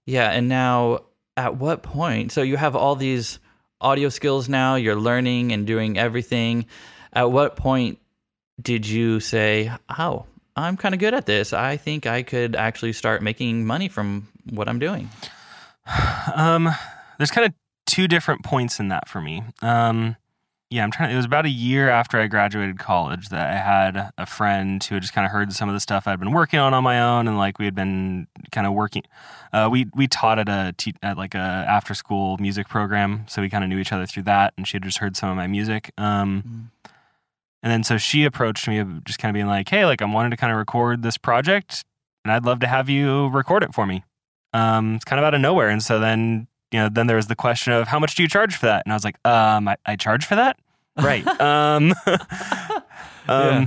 Yeah, 0.06 0.30
and 0.30 0.48
now 0.48 1.00
at 1.36 1.56
what 1.56 1.82
point? 1.82 2.32
So 2.32 2.42
you 2.42 2.56
have 2.56 2.74
all 2.74 2.96
these 2.96 3.38
audio 3.80 4.08
skills 4.08 4.48
now, 4.48 4.76
you're 4.76 4.96
learning 4.96 5.52
and 5.52 5.66
doing 5.66 5.98
everything. 5.98 6.66
At 7.12 7.30
what 7.30 7.56
point 7.56 7.98
did 8.60 8.86
you 8.86 9.20
say, 9.20 9.70
"Oh, 9.98 10.26
I'm 10.56 10.76
kind 10.76 10.94
of 10.94 11.00
good 11.00 11.14
at 11.14 11.26
this. 11.26 11.52
I 11.52 11.76
think 11.76 12.06
I 12.06 12.22
could 12.22 12.56
actually 12.56 12.92
start 12.92 13.22
making 13.22 13.66
money 13.66 13.88
from 13.88 14.28
what 14.50 14.68
I'm 14.68 14.78
doing. 14.78 15.10
Um, 16.34 16.70
there's 17.22 17.30
kind 17.30 17.46
of 17.46 17.54
two 17.86 18.08
different 18.08 18.42
points 18.42 18.80
in 18.80 18.88
that 18.88 19.08
for 19.08 19.20
me. 19.20 19.44
Um, 19.62 20.16
yeah, 20.70 20.82
I'm 20.82 20.90
trying. 20.90 21.10
To, 21.10 21.14
It 21.14 21.16
was 21.16 21.24
about 21.24 21.46
a 21.46 21.50
year 21.50 21.88
after 21.88 22.18
I 22.18 22.26
graduated 22.26 22.80
college 22.80 23.28
that 23.28 23.48
I 23.48 23.58
had 23.58 24.10
a 24.18 24.26
friend 24.26 24.82
who 24.82 24.96
had 24.96 25.02
just 25.02 25.14
kind 25.14 25.24
of 25.24 25.30
heard 25.30 25.52
some 25.52 25.68
of 25.68 25.74
the 25.74 25.78
stuff 25.78 26.08
I'd 26.08 26.18
been 26.18 26.32
working 26.32 26.58
on 26.58 26.74
on 26.74 26.82
my 26.82 27.00
own, 27.00 27.28
and 27.28 27.38
like 27.38 27.60
we 27.60 27.64
had 27.64 27.76
been 27.76 28.26
kind 28.50 28.66
of 28.66 28.72
working. 28.72 29.04
Uh, 29.52 29.68
we 29.70 29.86
we 29.94 30.08
taught 30.08 30.40
at 30.40 30.48
a 30.48 30.74
at 31.00 31.16
like 31.16 31.36
a 31.36 31.38
after 31.38 31.94
school 31.94 32.38
music 32.38 32.68
program, 32.68 33.24
so 33.28 33.40
we 33.40 33.48
kind 33.48 33.62
of 33.62 33.70
knew 33.70 33.78
each 33.78 33.92
other 33.92 34.06
through 34.06 34.24
that. 34.24 34.52
And 34.56 34.66
she 34.66 34.76
had 34.76 34.82
just 34.82 34.98
heard 34.98 35.16
some 35.16 35.30
of 35.30 35.36
my 35.36 35.46
music. 35.46 35.92
Um, 35.98 36.70
mm. 36.84 36.90
And 37.62 37.70
then 37.70 37.84
so 37.84 37.98
she 37.98 38.24
approached 38.24 38.66
me, 38.66 38.82
just 39.04 39.20
kind 39.20 39.30
of 39.30 39.34
being 39.34 39.46
like, 39.46 39.68
"Hey, 39.68 39.86
like 39.86 40.00
I'm 40.00 40.12
wanting 40.12 40.32
to 40.32 40.36
kind 40.36 40.50
of 40.50 40.58
record 40.58 41.04
this 41.04 41.18
project, 41.18 41.84
and 42.24 42.32
I'd 42.32 42.44
love 42.44 42.58
to 42.60 42.66
have 42.66 42.88
you 42.88 43.28
record 43.28 43.62
it 43.62 43.74
for 43.74 43.86
me." 43.86 44.02
Um, 44.52 44.96
it's 44.96 45.04
kind 45.04 45.20
of 45.20 45.24
out 45.24 45.34
of 45.34 45.40
nowhere, 45.40 45.68
and 45.68 45.82
so 45.82 46.00
then 46.00 46.48
you 46.72 46.78
know, 46.80 46.88
then 46.88 47.06
there 47.06 47.16
was 47.16 47.26
the 47.26 47.36
question 47.36 47.72
of 47.72 47.86
how 47.88 47.98
much 47.98 48.14
do 48.14 48.22
you 48.22 48.28
charge 48.28 48.56
for 48.56 48.66
that? 48.66 48.84
And 48.86 48.92
I 48.92 48.96
was 48.96 49.04
like, 49.04 49.16
um, 49.26 49.68
I, 49.68 49.76
I 49.86 49.96
charge 49.96 50.24
for 50.26 50.34
that, 50.36 50.58
right? 50.96 51.26
um, 51.40 51.92
um, 52.06 52.82
yeah. 53.28 53.66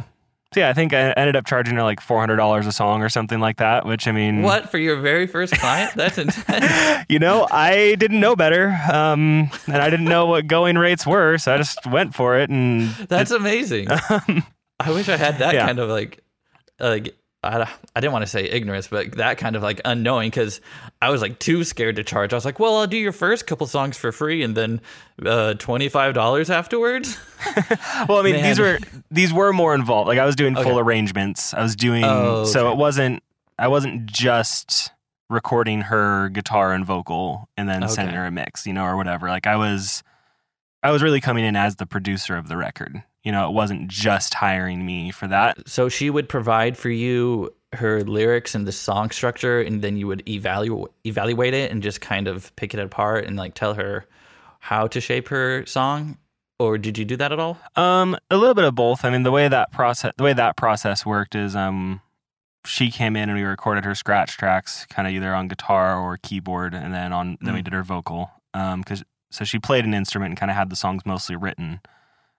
So 0.53 0.61
yeah, 0.61 0.69
I 0.69 0.73
think 0.73 0.93
I 0.93 1.11
ended 1.11 1.35
up 1.35 1.45
charging 1.45 1.75
her 1.75 1.83
like 1.83 1.99
four 1.99 2.19
hundred 2.21 2.37
dollars 2.37 2.65
a 2.65 2.71
song 2.71 3.01
or 3.01 3.09
something 3.09 3.41
like 3.41 3.57
that. 3.57 3.85
Which 3.85 4.07
I 4.07 4.13
mean, 4.13 4.41
What 4.41 4.69
for 4.71 4.77
your 4.77 5.01
very 5.01 5.27
first 5.27 5.53
client? 5.57 5.93
That's 5.95 6.17
intense. 6.17 7.05
you 7.09 7.19
know, 7.19 7.45
I 7.51 7.95
didn't 7.95 8.21
know 8.21 8.37
better, 8.37 8.69
um, 8.89 9.49
and 9.67 9.75
I 9.77 9.89
didn't 9.89 10.05
know 10.05 10.27
what 10.27 10.47
going 10.47 10.77
rates 10.77 11.05
were, 11.05 11.37
so 11.39 11.53
I 11.53 11.57
just 11.57 11.85
went 11.87 12.15
for 12.15 12.37
it. 12.39 12.49
And 12.49 12.87
That's 13.09 13.31
amazing. 13.31 13.87
I 13.89 14.91
wish 14.91 15.09
I 15.09 15.17
had 15.17 15.39
that 15.39 15.53
Yeah. 15.55 15.65
kind 15.65 15.79
of 15.79 15.89
like, 15.89 16.19
like 16.79 17.15
I, 17.45 17.69
I 17.95 17.99
didn't 17.99 18.13
want 18.13 18.23
to 18.23 18.29
say 18.29 18.43
ignorance, 18.43 18.87
but 18.87 19.13
that 19.13 19.37
kind 19.37 19.55
of 19.55 19.63
like 19.63 19.79
unknowing 19.85 20.29
because 20.29 20.61
I 21.01 21.09
was 21.09 21.21
like 21.21 21.39
too 21.39 21.63
scared 21.63 21.95
to 21.97 22.03
charge. 22.03 22.33
I 22.33 22.35
was 22.35 22.45
like, 22.45 22.59
well, 22.59 22.77
I'll 22.77 22.87
do 22.87 22.97
your 22.97 23.11
first 23.11 23.47
couple 23.47 23.67
songs 23.67 23.97
for 23.97 24.11
free 24.11 24.43
and 24.43 24.55
then 24.55 24.81
uh, 25.25 25.53
twenty 25.55 25.89
five 25.89 26.13
dollars 26.13 26.49
afterwards. 26.49 27.17
well, 28.09 28.19
I 28.19 28.23
mean, 28.23 28.41
these 28.41 28.59
were 28.59 28.79
these 29.11 29.31
were 29.31 29.53
more 29.53 29.75
involved. 29.75 30.07
Like 30.07 30.19
I 30.19 30.25
was 30.25 30.35
doing 30.35 30.55
full 30.55 30.79
arrangements. 30.79 31.53
I 31.53 31.61
was 31.61 31.75
doing 31.75 32.03
Oh, 32.03 32.45
so 32.45 32.71
it 32.71 32.77
wasn't. 32.77 33.21
I 33.57 33.67
wasn't 33.69 34.05
just 34.07 34.91
recording 35.29 35.81
her 35.81 36.29
guitar 36.29 36.73
and 36.73 36.85
vocal 36.85 37.49
and 37.57 37.67
then 37.67 37.87
sending 37.87 38.15
her 38.15 38.25
a 38.25 38.31
mix, 38.31 38.67
you 38.67 38.73
know, 38.73 38.85
or 38.85 38.95
whatever. 38.97 39.27
Like 39.27 39.47
I 39.47 39.55
was, 39.55 40.03
I 40.83 40.91
was 40.91 41.01
really 41.01 41.21
coming 41.21 41.45
in 41.45 41.55
as 41.55 41.77
the 41.77 41.85
producer 41.85 42.35
of 42.37 42.47
the 42.47 42.57
record. 42.57 43.03
You 43.25 43.31
know, 43.33 43.49
it 43.49 43.53
wasn't 43.53 43.87
just 43.89 44.33
hiring 44.35 44.85
me 44.85 45.11
for 45.11 45.27
that. 45.27 45.67
So 45.67 45.89
she 45.89 46.09
would 46.09 46.29
provide 46.29 46.77
for 46.77 46.89
you 46.89 47.53
her 47.73 48.03
lyrics 48.03 48.55
and 48.55 48.65
the 48.65 48.71
song 48.71 49.09
structure, 49.09 49.59
and 49.59 49.81
then 49.81 49.97
you 49.97 50.07
would 50.07 50.27
evaluate 50.29 50.91
evaluate 51.03 51.53
it 51.53 51.71
and 51.71 51.83
just 51.83 51.99
kind 51.99 52.27
of 52.29 52.55
pick 52.55 52.73
it 52.73 52.79
apart 52.79 53.25
and 53.25 53.35
like 53.35 53.53
tell 53.55 53.73
her 53.73 54.05
how 54.59 54.87
to 54.87 55.01
shape 55.01 55.27
her 55.29 55.65
song. 55.65 56.17
Or 56.57 56.77
did 56.77 56.97
you 56.97 57.03
do 57.03 57.17
that 57.17 57.33
at 57.33 57.39
all? 57.39 57.57
Um, 57.75 58.15
a 58.31 58.37
little 58.37 58.53
bit 58.53 58.63
of 58.63 58.75
both. 58.75 59.03
I 59.03 59.09
mean, 59.09 59.23
the 59.23 59.31
way 59.31 59.47
that 59.49 59.71
process, 59.73 60.13
the 60.15 60.23
way 60.23 60.31
that 60.33 60.55
process 60.55 61.05
worked 61.05 61.35
is, 61.35 61.53
um, 61.53 61.99
she 62.65 62.89
came 62.89 63.15
in 63.17 63.29
and 63.29 63.37
we 63.37 63.43
recorded 63.43 63.83
her 63.85 63.93
scratch 63.93 64.37
tracks, 64.37 64.85
kind 64.85 65.05
of 65.07 65.13
either 65.13 65.35
on 65.35 65.49
guitar 65.49 65.99
or 65.99 66.17
keyboard, 66.17 66.73
and 66.73 66.93
then 66.93 67.11
on 67.11 67.37
then 67.41 67.53
we 67.55 67.59
Mm. 67.59 67.63
did 67.65 67.73
her 67.73 67.83
vocal. 67.83 68.31
Um, 68.53 68.79
because 68.81 69.03
so 69.31 69.43
she 69.43 69.59
played 69.59 69.83
an 69.83 69.93
instrument 69.93 70.29
and 70.29 70.37
kind 70.39 70.49
of 70.49 70.55
had 70.55 70.69
the 70.69 70.75
songs 70.77 71.05
mostly 71.05 71.35
written, 71.35 71.81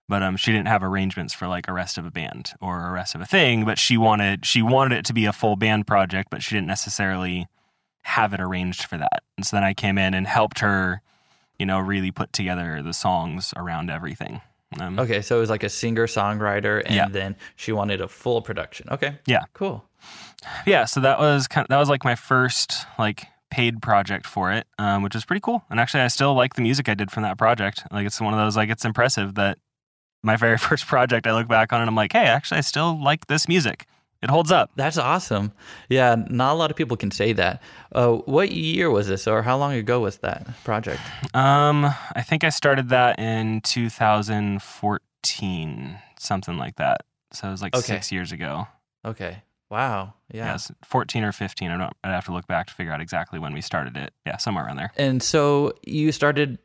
but 0.08 0.22
um, 0.22 0.36
she 0.36 0.52
didn't 0.52 0.68
have 0.68 0.82
arrangements 0.82 1.32
for 1.34 1.48
like 1.48 1.68
a 1.68 1.72
rest 1.72 1.98
of 1.98 2.06
a 2.06 2.10
band 2.10 2.52
or 2.60 2.86
a 2.88 2.90
rest 2.92 3.14
of 3.14 3.20
a 3.20 3.26
thing. 3.26 3.64
But 3.64 3.78
she 3.78 3.96
wanted 3.96 4.46
she 4.46 4.62
wanted 4.62 4.96
it 4.98 5.04
to 5.06 5.12
be 5.12 5.25
a 5.26 5.32
full 5.32 5.56
band 5.56 5.86
project, 5.86 6.28
but 6.30 6.42
she 6.42 6.54
didn't 6.54 6.68
necessarily 6.68 7.46
have 8.02 8.32
it 8.32 8.40
arranged 8.40 8.84
for 8.84 8.96
that. 8.98 9.22
And 9.36 9.44
so 9.46 9.56
then 9.56 9.64
I 9.64 9.75
came 9.75 9.98
in 9.98 10.14
and 10.14 10.26
helped 10.26 10.60
her, 10.60 11.02
you 11.58 11.66
know, 11.66 11.78
really 11.80 12.10
put 12.12 12.32
together 12.32 12.80
the 12.82 12.92
songs 12.94 13.52
around 13.56 13.90
everything. 13.90 14.40
Um, 14.80 14.98
Okay, 14.98 15.22
so 15.22 15.36
it 15.36 15.40
was 15.40 15.50
like 15.50 15.62
a 15.64 15.68
singer 15.68 16.06
songwriter, 16.06 16.82
and 16.84 16.94
Yeah. 16.94 17.08
then 17.08 17.36
she 17.56 17.72
wanted 17.72 18.00
a 18.00 18.08
full 18.08 18.42
production. 18.42 18.88
Okay, 18.90 19.18
Yeah. 19.26 19.44
cool. 19.54 19.84
yeah 20.66 20.84
so 20.84 21.00
that 21.00 21.18
was 21.18 21.48
kind 21.48 21.64
of, 21.64 21.68
that 21.68 21.78
was 21.78 21.88
like 21.88 22.04
my 22.04 22.14
first 22.14 22.86
like 22.98 23.26
paid 23.50 23.80
project 23.82 24.26
for 24.26 24.52
it 24.52 24.66
um, 24.78 25.02
which 25.02 25.14
was 25.14 25.25
pretty 25.25 25.40
cool 25.40 25.64
and 25.70 25.80
actually 25.80 26.02
i 26.02 26.08
still 26.08 26.34
like 26.34 26.54
the 26.54 26.62
music 26.62 26.88
i 26.88 26.94
did 26.94 27.10
from 27.10 27.22
that 27.22 27.38
project 27.38 27.84
like 27.90 28.06
it's 28.06 28.20
one 28.20 28.34
of 28.34 28.38
those 28.38 28.56
like 28.56 28.68
it's 28.68 28.84
impressive 28.84 29.34
that 29.34 29.56
my 30.26 30.37
very 30.37 30.59
first 30.68 30.87
project 30.87 31.26
i 31.26 31.33
look 31.33 31.49
back 31.49 31.73
on 31.73 31.80
and 31.80 31.88
i'm 31.88 31.97
like 31.97 32.12
hey 32.12 32.26
actually 32.26 32.59
i 32.59 32.61
still 32.61 33.00
like 33.02 33.26
this 33.28 33.49
music 33.49 33.87
it 34.23 34.30
holds 34.30 34.50
up 34.50 34.71
That's 34.76 34.97
awesome. 34.97 35.52
Yeah, 35.90 36.16
not 36.30 36.52
a 36.54 36.56
lot 36.56 36.71
of 36.71 36.76
people 36.76 36.97
can 36.97 37.11
say 37.11 37.35
that. 37.35 37.62
Uh, 37.92 38.12
what 38.25 38.50
year 38.50 38.90
was 38.90 39.06
this, 39.09 39.26
or 39.28 39.42
how 39.42 39.59
long 39.59 39.75
ago 39.75 40.00
was 40.00 40.16
that 40.18 40.47
project? 40.64 41.02
um 41.35 41.85
i 42.21 42.23
think 42.23 42.42
i 42.42 42.49
started 42.49 42.88
that 42.88 43.18
in 43.18 43.61
2014 44.80 45.99
something 46.18 46.56
like 46.56 46.76
that 46.76 47.02
so 47.33 47.49
it 47.49 47.50
was 47.50 47.62
like 47.62 47.75
Okay. 47.76 47.87
six 47.87 48.11
years 48.12 48.33
ago 48.33 48.66
Okay. 49.04 49.42
Wow. 49.71 50.14
Yeah. 50.33 50.47
yes 50.52 50.73
14 50.85 51.23
or 51.25 51.33
15 51.33 51.71
i 51.71 51.76
don't 51.76 51.92
i'd 52.04 52.11
have 52.11 52.25
to 52.26 52.33
look 52.33 52.47
back 52.47 52.66
to 52.68 52.75
figure 52.75 52.92
out 52.92 53.00
exactly 53.00 53.38
when 53.38 53.52
we 53.52 53.61
started 53.61 53.97
it 53.97 54.12
yeah 54.26 54.37
somewhere 54.38 54.64
around 54.66 54.76
there 54.76 54.92
And 54.97 55.23
so 55.23 55.73
you 55.87 56.11
started 56.12 56.59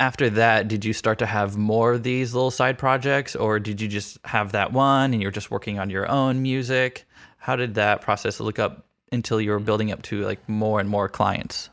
after 0.00 0.30
that. 0.30 0.68
Did 0.68 0.84
you 0.84 0.92
start 0.92 1.18
to 1.20 1.26
have 1.26 1.56
more 1.56 1.92
of 1.92 2.02
these 2.02 2.34
little 2.34 2.50
side 2.50 2.78
projects, 2.78 3.36
or 3.36 3.58
did 3.58 3.80
you 3.80 3.88
just 3.88 4.18
have 4.24 4.52
that 4.52 4.72
one 4.72 5.12
and 5.12 5.22
you're 5.22 5.30
just 5.30 5.50
working 5.50 5.78
on 5.78 5.90
your 5.90 6.10
own 6.10 6.42
music? 6.42 7.06
How 7.38 7.56
did 7.56 7.74
that 7.74 8.00
process 8.00 8.40
look 8.40 8.58
up 8.58 8.86
until 9.12 9.40
you 9.40 9.50
were 9.50 9.60
building 9.60 9.92
up 9.92 10.02
to 10.02 10.22
like 10.22 10.48
more 10.48 10.80
and 10.80 10.88
more 10.88 11.08
clients? 11.08 11.70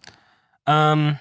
Um, 0.67 1.17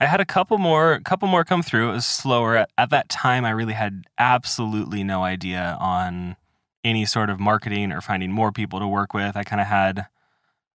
I 0.00 0.06
had 0.06 0.20
a 0.20 0.26
couple 0.26 0.58
more, 0.58 1.00
couple 1.04 1.28
more 1.28 1.44
come 1.44 1.62
through. 1.62 1.90
It 1.90 1.92
was 1.94 2.06
slower 2.06 2.56
at, 2.56 2.70
at 2.76 2.90
that 2.90 3.08
time. 3.08 3.44
I 3.44 3.50
really 3.50 3.72
had 3.72 4.04
absolutely 4.18 5.02
no 5.04 5.24
idea 5.24 5.76
on 5.80 6.36
any 6.84 7.06
sort 7.06 7.30
of 7.30 7.40
marketing 7.40 7.92
or 7.92 8.00
finding 8.00 8.30
more 8.30 8.52
people 8.52 8.78
to 8.78 8.86
work 8.86 9.14
with. 9.14 9.36
I 9.36 9.42
kind 9.42 9.60
of 9.60 9.66
had, 9.66 10.06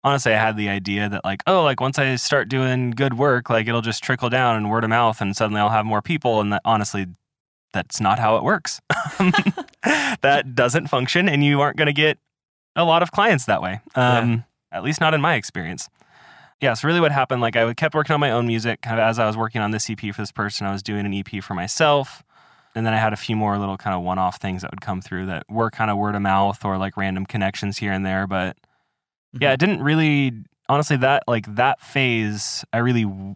honestly, 0.04 0.34
I 0.34 0.38
had 0.38 0.58
the 0.58 0.70
idea 0.70 1.10
that 1.10 1.24
like, 1.24 1.44
oh, 1.48 1.64
like 1.64 1.80
once 1.80 2.00
I 2.00 2.16
start 2.16 2.50
doing 2.50 2.92
good 2.92 3.18
work, 3.18 3.50
like 3.50 3.68
it'll 3.68 3.82
just 3.82 4.04
trickle 4.04 4.30
down 4.30 4.56
and 4.56 4.70
word 4.70 4.84
of 4.84 4.90
mouth, 4.90 5.22
and 5.22 5.36
suddenly 5.36 5.62
I'll 5.62 5.70
have 5.70 5.86
more 5.86 6.02
people. 6.02 6.42
And 6.42 6.54
that 6.54 6.62
honestly, 6.66 7.08
that's 7.74 8.02
not 8.02 8.20
how 8.20 8.38
it 8.38 8.44
works. 8.44 8.82
that 10.22 10.54
doesn't 10.56 10.88
function, 10.88 11.30
and 11.30 11.44
you 11.44 11.62
aren't 11.62 11.78
going 11.78 11.88
to 11.88 11.94
get 11.94 12.18
a 12.76 12.84
lot 12.84 13.04
of 13.04 13.12
clients 13.12 13.46
that 13.46 13.62
way. 13.62 13.82
Um, 13.96 14.46
At 14.72 14.84
least 14.84 15.02
not 15.02 15.14
in 15.14 15.22
my 15.22 15.36
experience 15.36 15.90
yeah, 16.62 16.76
so 16.76 16.88
really 16.88 17.02
what 17.02 17.12
happened, 17.12 17.42
like 17.42 17.56
I 17.56 17.74
kept 17.74 17.96
working 17.96 18.14
on 18.14 18.20
my 18.20 18.32
own 18.32 18.46
music 18.46 18.82
kind 18.82 19.00
of 19.00 19.04
as 19.04 19.18
I 19.18 19.26
was 19.26 19.36
working 19.36 19.62
on 19.62 19.72
this 19.72 19.90
EP 19.90 20.00
for 20.00 20.22
this 20.22 20.32
person. 20.32 20.68
I 20.68 20.72
was 20.72 20.84
doing 20.84 21.08
an 21.08 21.14
EP 21.14 21.44
for 21.44 21.56
myself. 21.56 22.24
And 22.76 22.86
then 22.86 22.94
I 22.94 22.98
had 22.98 23.12
a 23.12 23.18
few 23.18 23.36
more 23.36 23.58
little 23.58 23.76
kind 23.76 23.96
of 23.96 24.04
one 24.04 24.18
off 24.18 24.38
things 24.38 24.62
that 24.62 24.72
would 24.72 24.80
come 24.80 25.02
through 25.02 25.26
that 25.26 25.44
were 25.50 25.70
kind 25.70 25.92
of 25.92 25.98
word 25.98 26.16
of 26.16 26.22
mouth 26.22 26.64
or 26.64 26.78
like 26.78 26.96
random 26.96 27.26
connections 27.26 27.80
here 27.80 27.92
and 27.92 28.06
there. 28.06 28.28
But 28.28 28.56
yeah, 29.34 29.50
mm-hmm. 29.50 29.54
it 29.54 29.60
didn't 29.60 29.84
really, 29.84 30.34
honestly, 30.70 30.98
that 30.98 31.24
like 31.28 31.56
that 31.56 31.82
phase, 31.82 32.66
I 32.74 32.78
really 32.80 33.04
w- 33.04 33.36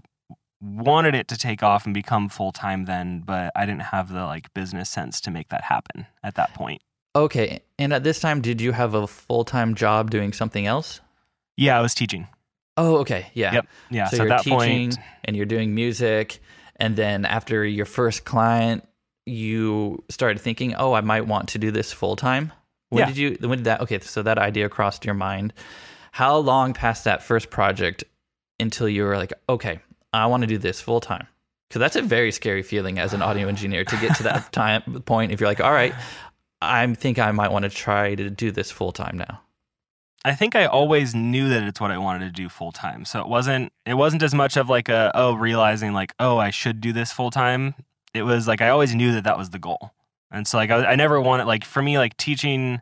wanted 0.62 1.16
it 1.16 1.28
to 1.30 1.38
take 1.38 1.64
off 1.64 1.86
and 1.86 1.94
become 1.94 2.30
full 2.30 2.52
time 2.52 2.86
then, 2.86 3.22
but 3.26 3.52
I 3.56 3.66
didn't 3.66 3.84
have 3.84 4.12
the 4.12 4.26
like 4.26 4.54
business 4.54 4.90
sense 4.90 5.22
to 5.22 5.32
make 5.32 5.50
that 5.50 5.64
happen 5.64 6.06
at 6.24 6.36
that 6.36 6.54
point. 6.54 6.82
Okay. 7.16 7.62
And 7.80 7.94
at 7.94 8.04
this 8.04 8.20
time, 8.20 8.42
did 8.42 8.60
you 8.60 8.74
have 8.74 8.94
a 8.94 9.08
full 9.08 9.46
time 9.46 9.76
job 9.76 10.12
doing 10.12 10.34
something 10.34 10.66
else? 10.66 11.00
Yeah, 11.58 11.78
I 11.78 11.82
was 11.82 11.96
teaching. 11.96 12.28
Oh, 12.78 12.98
okay. 12.98 13.28
Yeah. 13.34 13.54
Yep. 13.54 13.68
Yeah. 13.90 14.08
So, 14.08 14.18
So, 14.18 14.24
you're 14.24 14.34
at 14.34 14.38
that 14.38 14.44
teaching 14.44 14.60
point, 14.60 14.98
and 15.24 15.36
you're 15.36 15.46
doing 15.46 15.74
music. 15.74 16.40
And 16.76 16.98
then 16.98 17.24
after 17.24 17.64
your 17.64 17.86
first 17.86 18.26
client, 18.26 18.86
you 19.26 20.04
started 20.10 20.42
thinking, 20.42 20.76
oh, 20.76 20.94
I 20.94 21.02
might 21.02 21.26
want 21.26 21.50
to 21.50 21.58
do 21.58 21.72
this 21.72 21.94
full 21.94 22.18
time. 22.18 22.52
When 22.96 23.02
Yeah. 23.02 23.08
did 23.08 23.18
you, 23.18 23.38
when 23.48 23.60
did 23.60 23.66
that, 23.66 23.82
okay, 23.82 24.00
so 24.00 24.24
that 24.24 24.38
idea 24.38 24.70
crossed 24.70 25.06
your 25.06 25.16
mind. 25.16 25.54
How 26.12 26.38
long 26.38 26.74
past 26.74 27.04
that 27.04 27.22
first 27.22 27.50
project 27.50 28.04
until 28.60 28.88
you 28.88 29.04
were 29.04 29.18
like, 29.18 29.34
okay, 29.50 29.80
I 30.14 30.26
want 30.28 30.42
to 30.42 30.48
do 30.48 30.58
this 30.58 30.80
full 30.80 31.02
time? 31.02 31.28
Because 31.68 31.80
that's 31.82 31.96
a 31.98 32.02
very 32.02 32.32
scary 32.32 32.64
feeling 32.64 33.00
as 33.00 33.14
an 33.14 33.22
audio 33.22 33.48
engineer 33.50 33.84
to 33.84 33.98
get 33.98 34.16
to 34.18 34.24
that 34.24 34.52
time 34.54 34.82
point. 35.06 35.32
If 35.32 35.40
you're 35.42 35.50
like, 35.50 35.60
all 35.60 35.74
right, 35.74 35.94
I 36.62 36.94
think 36.94 37.20
I 37.20 37.32
might 37.32 37.52
want 37.52 37.64
to 37.64 37.70
try 37.70 38.16
to 38.16 38.30
do 38.30 38.52
this 38.52 38.72
full 38.72 38.92
time 38.92 39.18
now. 39.18 39.42
I 40.24 40.34
think 40.34 40.56
I 40.56 40.66
always 40.66 41.14
knew 41.14 41.50
that 41.50 41.64
it's 41.64 41.80
what 41.80 41.92
I 41.92 41.98
wanted 42.00 42.26
to 42.26 42.32
do 42.32 42.50
full 42.50 42.72
time. 42.72 43.06
So 43.06 43.20
it 43.20 43.28
wasn't 43.28 43.72
it 43.86 43.94
wasn't 43.94 44.24
as 44.24 44.34
much 44.34 44.58
of 44.58 44.70
like 44.70 44.90
a 44.90 45.12
oh 45.14 45.34
realizing 45.36 45.94
like 45.94 46.14
oh 46.20 46.38
I 46.38 46.50
should 46.50 46.82
do 46.82 46.94
this 46.94 47.12
full 47.12 47.30
time. 47.30 47.76
It 48.14 48.24
was 48.24 48.48
like 48.48 48.62
I 48.62 48.70
always 48.70 48.96
knew 48.96 49.12
that 49.14 49.24
that 49.26 49.38
was 49.38 49.50
the 49.52 49.60
goal. 49.60 49.92
And 50.32 50.48
so 50.48 50.58
like 50.58 50.70
I, 50.72 50.86
I 50.86 50.96
never 50.96 51.20
wanted 51.22 51.46
like 51.46 51.64
for 51.64 51.82
me 51.82 51.98
like 51.98 52.18
teaching 52.18 52.82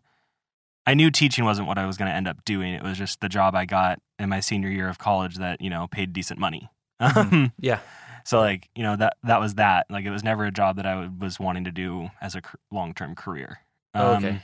I 0.85 0.93
knew 0.95 1.09
teaching 1.12 1.45
wasn't 1.45 1.67
what 1.67 1.77
I 1.77 1.85
was 1.85 1.95
going 1.97 2.09
to 2.09 2.15
end 2.15 2.27
up 2.27 2.43
doing. 2.43 2.73
It 2.73 2.83
was 2.83 2.97
just 2.97 3.21
the 3.21 3.29
job 3.29 3.55
I 3.55 3.65
got 3.65 4.00
in 4.19 4.27
my 4.29 4.41
senior 4.41 4.69
year 4.69 4.89
of 4.89 4.97
college 4.97 5.38
that, 5.38 5.62
you 5.62 5.69
know, 5.69 5.88
paid 5.88 6.12
decent 6.13 6.39
money. 6.39 6.69
Mhm. 7.01 7.51
Yeah. 7.59 7.79
so 8.25 8.39
like, 8.39 8.69
you 8.75 8.83
know, 8.83 8.95
that 8.97 9.15
that 9.23 9.39
was 9.39 9.55
that. 9.55 9.85
Like 9.89 10.05
it 10.05 10.12
was 10.12 10.23
never 10.23 10.45
a 10.45 10.51
job 10.51 10.75
that 10.77 10.85
I 10.85 11.09
was 11.19 11.39
wanting 11.39 11.63
to 11.65 11.71
do 11.71 12.09
as 12.21 12.35
a 12.35 12.41
long-term 12.71 13.15
career. 13.15 13.59
Oh, 13.93 14.15
okay. 14.15 14.41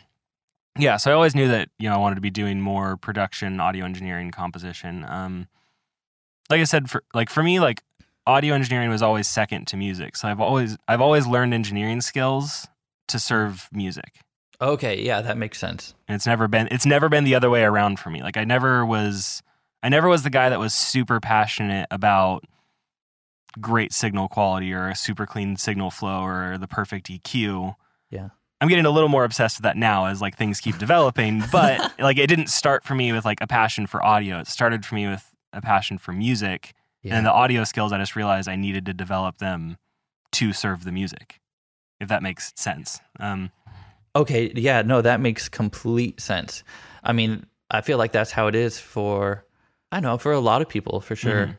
Yeah, 0.78 0.96
so 0.98 1.12
I 1.12 1.14
always 1.14 1.36
knew 1.36 1.48
that 1.50 1.70
you 1.78 1.90
know 1.90 1.96
I 1.96 1.98
wanted 1.98 2.16
to 2.16 2.22
be 2.22 2.30
doing 2.30 2.62
more 2.62 2.96
production, 2.96 3.60
audio 3.60 3.84
engineering, 3.84 4.32
composition. 4.32 5.04
Um, 5.10 5.48
like 6.50 6.62
I 6.62 6.66
said, 6.66 6.90
for 6.90 7.04
like 7.14 7.30
for 7.30 7.44
me, 7.44 7.60
like 7.60 7.84
audio 8.26 8.54
engineering 8.54 8.90
was 8.90 9.02
always 9.02 9.28
second 9.28 9.68
to 9.70 9.78
music. 9.78 10.16
So 10.16 10.28
I've 10.30 10.40
always 10.40 10.78
I've 10.88 11.02
always 11.02 11.28
learned 11.28 11.54
engineering 11.54 12.00
skills 12.00 12.68
to 13.10 13.20
serve 13.20 13.68
music, 13.72 14.20
Okay. 14.62 15.02
Yeah, 15.02 15.22
that 15.22 15.38
makes 15.38 15.58
sense. 15.58 15.94
and 16.08 16.16
it's 16.16 16.26
never 16.26 16.48
been 16.48 16.68
it's 16.72 16.86
never 16.86 17.08
been 17.10 17.24
the 17.24 17.36
other 17.36 17.50
way 17.50 17.64
around 17.64 18.00
for 18.00 18.10
me. 18.10 18.22
Like 18.22 18.36
I 18.38 18.44
never 18.44 18.86
was 18.86 19.42
I 19.82 19.88
never 19.90 20.08
was 20.10 20.24
the 20.24 20.30
guy 20.30 20.50
that 20.50 20.60
was 20.60 20.74
super 20.74 21.20
passionate 21.22 21.88
about 21.92 22.44
great 23.60 23.94
signal 23.94 24.28
quality 24.28 24.74
or 24.74 24.90
a 24.90 24.96
super 24.96 25.26
clean 25.26 25.56
signal 25.56 25.92
flow 25.92 26.22
or 26.24 26.58
the 26.58 26.68
perfect 26.68 27.08
EQ. 27.08 27.76
Yeah. 28.10 28.30
I'm 28.62 28.68
getting 28.68 28.86
a 28.86 28.90
little 28.90 29.10
more 29.10 29.24
obsessed 29.24 29.58
with 29.60 29.64
that 29.64 29.78
now 29.78 30.06
as 30.06 30.22
like 30.22 30.36
things 30.38 30.60
keep 30.60 30.78
developing, 30.78 31.42
but 31.52 31.94
like 31.98 32.18
it 32.18 32.28
didn't 32.28 32.50
start 32.50 32.84
for 32.84 32.96
me 32.96 33.14
with 33.14 33.26
like 33.26 33.40
a 33.42 33.48
passion 33.48 33.88
for 33.88 34.04
audio. 34.06 34.40
It 34.40 34.48
started 34.48 34.86
for 34.86 34.96
me 34.96 35.08
with 35.08 35.34
a 35.54 35.62
passion 35.62 35.98
for 35.98 36.12
music. 36.12 36.74
Yeah. 37.02 37.16
And 37.16 37.26
the 37.26 37.32
audio 37.32 37.64
skills 37.64 37.94
I 37.94 37.98
just 37.98 38.16
realized 38.18 38.50
I 38.50 38.58
needed 38.58 38.86
to 38.88 38.94
develop 38.94 39.38
them 39.38 39.78
to 40.34 40.52
serve 40.52 40.84
the 40.84 40.92
music. 40.92 41.39
If 42.00 42.08
that 42.10 42.24
makes 42.24 42.54
sense. 42.56 43.00
Um 43.20 43.52
Okay, 44.16 44.52
yeah, 44.56 44.82
no, 44.82 45.02
that 45.02 45.20
makes 45.22 45.48
complete 45.50 46.20
sense. 46.20 46.64
I 47.04 47.14
mean, 47.14 47.46
I 47.70 47.82
feel 47.82 47.98
like 48.00 48.12
that's 48.12 48.32
how 48.32 48.48
it 48.48 48.56
is 48.56 48.80
for 48.80 49.46
I 49.92 50.00
know, 50.00 50.18
for 50.18 50.32
a 50.32 50.40
lot 50.40 50.62
of 50.62 50.70
people 50.70 51.00
for 51.02 51.16
sure. 51.16 51.48
Mhm. 51.48 51.58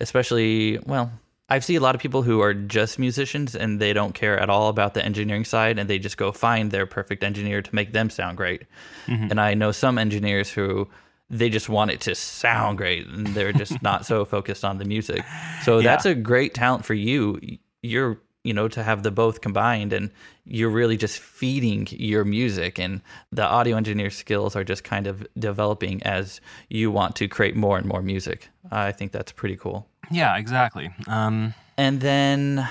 Especially, 0.00 0.78
well, 0.86 1.10
I 1.48 1.58
see 1.60 1.76
a 1.76 1.80
lot 1.80 1.94
of 1.94 2.00
people 2.00 2.22
who 2.22 2.40
are 2.40 2.54
just 2.54 2.98
musicians 2.98 3.54
and 3.54 3.80
they 3.80 3.92
don't 3.92 4.14
care 4.14 4.38
at 4.38 4.48
all 4.50 4.68
about 4.68 4.94
the 4.94 5.04
engineering 5.04 5.44
side 5.44 5.78
and 5.78 5.88
they 5.88 5.98
just 5.98 6.16
go 6.16 6.32
find 6.32 6.70
their 6.70 6.86
perfect 6.86 7.22
engineer 7.22 7.62
to 7.62 7.74
make 7.74 7.92
them 7.92 8.10
sound 8.10 8.36
great. 8.36 8.62
Mhm. 9.06 9.30
And 9.30 9.40
I 9.40 9.54
know 9.54 9.70
some 9.72 9.98
engineers 9.98 10.50
who 10.50 10.88
they 11.30 11.48
just 11.48 11.68
want 11.68 11.90
it 11.90 12.00
to 12.02 12.14
sound 12.14 12.78
great 12.78 13.06
and 13.06 13.26
they're 13.28 13.52
just 13.52 13.80
not 13.82 14.04
so 14.06 14.24
focused 14.24 14.64
on 14.64 14.78
the 14.78 14.84
music. 14.84 15.22
So 15.62 15.78
Yeah. 15.78 15.90
that's 15.90 16.06
a 16.06 16.14
great 16.14 16.54
talent 16.54 16.84
for 16.84 16.94
you. 16.94 17.38
You're, 17.82 18.18
you 18.44 18.52
know, 18.54 18.68
to 18.68 18.82
have 18.82 19.02
the 19.02 19.10
both 19.10 19.40
combined 19.40 19.92
and 19.92 20.10
you're 20.44 20.70
really 20.70 20.96
just 20.96 21.18
feeding 21.18 21.86
your 21.90 22.24
music 22.24 22.78
and 22.78 23.00
the 23.32 23.42
audio 23.42 23.76
engineer 23.76 24.10
skills 24.10 24.54
are 24.54 24.64
just 24.64 24.84
kind 24.84 25.06
of 25.06 25.26
developing 25.38 26.02
as 26.02 26.40
you 26.68 26.90
want 26.90 27.16
to 27.16 27.26
create 27.28 27.56
more 27.56 27.78
and 27.78 27.86
more 27.86 28.02
music. 28.02 28.48
I 28.70 28.92
think 28.92 29.12
that's 29.12 29.32
pretty 29.32 29.56
cool. 29.56 29.86
Yeah, 30.10 30.36
exactly. 30.36 30.90
Um, 31.08 31.54
And 31.78 32.00
then 32.00 32.68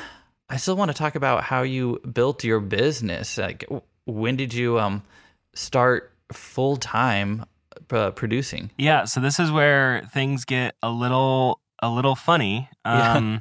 I 0.49 0.57
still 0.57 0.75
want 0.75 0.91
to 0.91 0.97
talk 0.97 1.15
about 1.15 1.43
how 1.43 1.63
you 1.63 1.99
built 2.13 2.43
your 2.43 2.59
business. 2.59 3.37
Like, 3.37 3.65
when 4.05 4.35
did 4.35 4.53
you 4.53 4.79
um 4.79 5.01
start 5.55 6.11
full 6.31 6.77
time 6.77 7.45
uh, 7.91 8.11
producing? 8.11 8.69
yeah, 8.77 9.05
so 9.05 9.19
this 9.19 9.39
is 9.39 9.49
where 9.51 10.07
things 10.13 10.45
get 10.45 10.75
a 10.83 10.89
little 10.89 11.59
a 11.81 11.89
little 11.89 12.15
funny. 12.15 12.69
Yeah. 12.85 13.39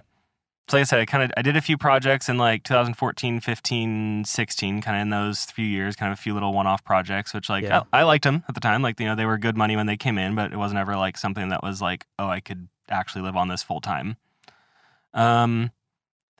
So 0.72 0.78
like 0.78 0.84
I 0.84 0.84
said, 0.84 1.00
I 1.00 1.04
kind 1.04 1.22
of 1.22 1.30
I 1.36 1.42
did 1.42 1.54
a 1.54 1.60
few 1.60 1.76
projects 1.76 2.30
in 2.30 2.38
like 2.38 2.62
2014, 2.62 3.40
15, 3.40 4.24
16, 4.24 4.80
kind 4.80 4.96
of 4.96 5.02
in 5.02 5.10
those 5.10 5.44
few 5.44 5.66
years, 5.66 5.94
kind 5.96 6.10
of 6.10 6.18
a 6.18 6.22
few 6.22 6.32
little 6.32 6.54
one-off 6.54 6.82
projects, 6.82 7.34
which 7.34 7.50
like 7.50 7.64
Yeah. 7.64 7.82
I, 7.92 7.98
I 7.98 8.02
liked 8.04 8.24
them 8.24 8.42
at 8.48 8.54
the 8.54 8.60
time. 8.62 8.80
Like 8.80 8.98
you 8.98 9.04
know 9.04 9.14
they 9.14 9.26
were 9.26 9.36
good 9.36 9.54
money 9.54 9.76
when 9.76 9.84
they 9.84 9.98
came 9.98 10.16
in, 10.16 10.34
but 10.34 10.50
it 10.50 10.56
wasn't 10.56 10.80
ever 10.80 10.96
like 10.96 11.18
something 11.18 11.50
that 11.50 11.62
was 11.62 11.82
like 11.82 12.06
oh 12.18 12.28
I 12.28 12.40
could 12.40 12.68
actually 12.88 13.20
live 13.20 13.36
on 13.36 13.48
this 13.48 13.62
full 13.62 13.82
time. 13.82 14.16
Um, 15.12 15.72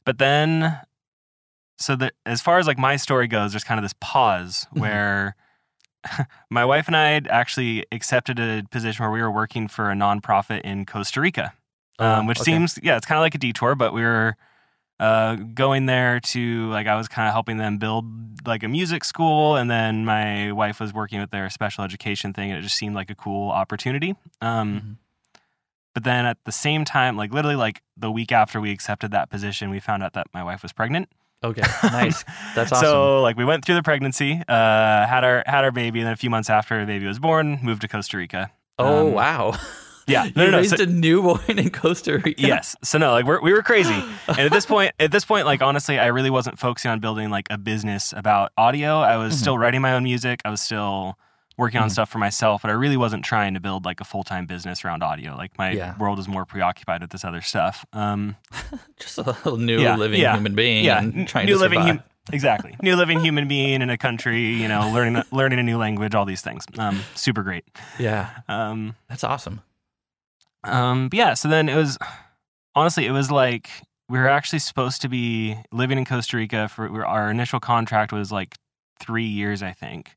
but 0.07 0.17
then, 0.17 0.81
so 1.77 1.95
that 1.97 2.15
as 2.25 2.41
far 2.41 2.59
as 2.59 2.67
like 2.67 2.79
my 2.79 2.97
story 2.97 3.27
goes, 3.27 3.53
there's 3.53 3.65
kind 3.65 3.79
of 3.79 3.85
this 3.85 3.95
pause 4.01 4.67
Mhm. 4.75 4.81
where 4.81 5.37
my 6.49 6.65
wife 6.65 6.87
and 6.87 6.97
I 6.97 7.11
had 7.11 7.29
actually 7.29 7.85
accepted 7.93 8.41
a 8.41 8.63
position 8.71 9.03
where 9.03 9.13
we 9.13 9.21
were 9.21 9.31
working 9.31 9.69
for 9.69 9.91
a 9.91 9.95
nonprofit 9.95 10.63
in 10.63 10.87
Costa 10.87 11.21
Rica, 11.21 11.53
um, 12.03 12.27
which 12.27 12.41
okay. 12.41 12.53
seems 12.53 12.79
yeah, 12.83 12.97
it's 12.97 13.07
kind 13.07 13.19
of 13.19 13.23
like 13.23 13.35
a 13.35 13.39
detour, 13.39 13.75
but 13.75 13.93
we 13.93 14.03
were 14.03 14.37
uh, 15.01 15.35
going 15.35 15.87
there 15.87 16.21
to 16.21 16.71
like 16.71 16.87
I 16.87 16.97
was 16.97 17.09
kind 17.09 17.27
of 17.29 17.33
helping 17.35 17.57
them 17.57 17.79
build 17.79 18.05
like 18.47 18.63
a 18.63 18.69
music 18.69 19.05
school, 19.05 19.57
and 19.57 19.71
then 19.71 20.05
my 20.05 20.53
wife 20.53 20.81
was 20.81 20.93
working 20.93 21.21
with 21.21 21.31
their 21.31 21.49
special 21.51 21.85
education 21.85 22.33
thing, 22.33 22.51
and 22.51 22.59
it 22.59 22.63
just 22.63 22.77
seemed 22.77 22.95
like 22.95 23.11
a 23.11 23.15
cool 23.15 23.51
opportunity. 23.51 24.15
Um, 24.41 24.81
Mhm. 24.81 24.97
But 25.95 26.05
then 26.05 26.25
at 26.25 26.39
the 26.45 26.53
same 26.53 26.85
time, 26.87 27.17
like 27.19 27.33
literally 27.35 27.57
like 27.57 27.83
the 27.99 28.11
week 28.11 28.33
after 28.33 28.61
we 28.61 28.71
accepted 28.73 29.11
that 29.11 29.29
position, 29.29 29.69
we 29.69 29.79
found 29.79 30.03
out 30.03 30.15
that 30.15 30.27
my 30.33 30.43
wife 30.43 30.63
was 30.63 30.73
pregnant. 30.73 31.09
Okay, 31.45 31.63
nice. 31.83 32.25
That's 32.55 32.73
awesome. 32.73 32.87
So 32.87 33.23
like 33.23 33.37
we 33.37 33.45
went 33.45 33.65
through 33.65 33.75
the 33.75 33.83
pregnancy, 33.83 34.41
uh, 34.49 35.07
had 35.07 35.23
our 35.25 35.43
had 35.47 35.65
our 35.65 35.73
baby, 35.73 35.99
and 36.01 36.07
then 36.07 36.15
a 36.15 36.17
few 36.17 36.31
months 36.31 36.49
after 36.49 36.81
the 36.81 36.87
baby 36.87 37.07
was 37.07 37.19
born, 37.19 37.59
moved 37.63 37.83
to 37.83 37.89
Costa 37.89 38.17
Rica. 38.17 38.51
oh 38.79 39.09
um, 39.09 39.13
wow. 39.13 39.55
Yeah, 40.07 40.25
you 40.25 40.33
no, 40.37 40.45
no, 40.47 40.51
no. 40.53 40.59
raised 40.59 40.77
So- 40.77 40.83
a 40.85 40.87
newborn 40.87 41.41
in 41.59 41.71
Costa 41.71 42.19
Rica. 42.19 42.41
yes. 42.41 42.75
So 42.83 42.99
no, 42.99 43.13
like 43.13 43.25
we're, 43.27 43.41
we 43.41 43.53
were 43.53 43.63
crazy. 43.63 43.95
And 44.29 44.39
at 44.41 44.51
this 44.53 44.67
point, 44.67 44.93
at 45.01 45.11
this 45.13 45.25
point, 45.25 45.47
like 45.47 45.63
honestly, 45.63 45.99
I 45.99 46.07
really 46.07 46.31
wasn't 46.31 46.59
focusing 46.59 46.91
on 46.91 47.01
building 47.01 47.31
like 47.31 47.47
a 47.51 47.59
business 47.59 48.13
about 48.17 48.53
audio. 48.57 49.01
I 49.01 49.17
was 49.17 49.35
Mhm. 49.35 49.39
still 49.41 49.59
writing 49.59 49.81
my 49.81 49.93
own 49.95 50.03
music. 50.05 50.41
I 50.45 50.51
was 50.51 50.61
still 50.61 51.17
working 51.59 51.81
on 51.81 51.89
Mhm. 51.89 51.93
stuff 51.93 52.09
for 52.09 52.19
myself, 52.19 52.63
but 52.63 52.71
I 52.71 52.75
really 52.75 52.97
wasn't 52.97 53.25
trying 53.25 53.53
to 53.55 53.61
build 53.61 53.85
like 53.85 54.01
a 54.01 54.05
full 54.05 54.25
time 54.25 54.47
business 54.47 54.85
around 54.85 55.03
audio. 55.03 55.37
Like 55.37 55.57
my 55.59 55.73
Yeah. 55.73 55.95
world 55.99 56.19
is 56.19 56.27
more 56.27 56.45
preoccupied 56.47 57.03
with 57.03 57.11
this 57.11 57.25
other 57.25 57.43
stuff. 57.43 57.85
Um, 57.93 58.37
Just 58.99 59.19
a 59.19 59.23
little 59.23 59.59
new 59.59 59.81
Yeah, 59.81 59.97
living 59.97 60.21
yeah, 60.21 60.35
human 60.35 60.55
being. 60.55 60.85
yeah, 60.85 60.99
and 61.01 61.29
trying 61.29 61.47
new 61.47 61.55
to 61.55 61.61
living 61.61 61.81
hum- 61.81 62.03
exactly 62.33 62.75
new 62.83 62.95
living 62.97 63.21
human 63.21 63.49
being 63.49 63.83
in 63.83 63.91
a 63.91 63.99
country. 63.99 64.41
You 64.55 64.67
know, 64.69 64.91
learning 64.91 65.23
learning 65.31 65.59
a 65.59 65.63
new 65.63 65.77
language, 65.77 66.15
all 66.15 66.25
these 66.25 66.41
things. 66.41 66.65
Um, 66.79 67.03
super 67.15 67.43
great. 67.43 67.65
yeah, 67.99 68.31
Um, 68.49 68.95
that's 69.09 69.23
awesome. 69.25 69.61
Um, 70.65 71.09
but 71.09 71.17
yeah, 71.17 71.35
so 71.35 71.49
then 71.49 71.69
it 71.69 71.77
was 71.77 71.99
honestly, 72.75 73.07
it 73.07 73.11
was 73.13 73.31
like 73.31 73.69
we 74.09 74.19
were 74.19 74.29
actually 74.29 74.59
supposed 74.59 75.01
to 75.03 75.09
be 75.09 75.57
living 75.73 75.99
in 75.99 76.05
Costa 76.05 76.37
Rica 76.37 76.69
for 76.69 76.85
we 76.91 76.99
were- 76.99 77.07
our 77.07 77.31
initial 77.31 77.61
contract 77.61 78.13
was 78.13 78.31
like 78.31 78.57
three 79.01 79.25
years, 79.27 79.63
I 79.63 79.73
think. 79.73 80.17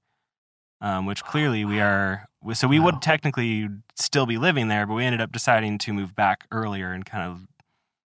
Um, 0.82 1.06
which 1.06 1.24
clearly 1.24 1.64
we 1.66 1.80
are, 1.80 2.28
so 2.54 2.68
we 2.68 2.80
Wow. 2.80 2.86
would 2.88 3.02
technically 3.02 3.70
still 3.96 4.26
be 4.26 4.38
living 4.38 4.68
there, 4.68 4.86
but 4.86 4.94
we 4.94 5.06
ended 5.06 5.22
up 5.22 5.32
deciding 5.32 5.78
to 5.80 5.94
move 5.94 6.14
back 6.16 6.46
earlier 6.52 6.92
and 6.92 7.06
kind 7.06 7.24
of 7.24 7.48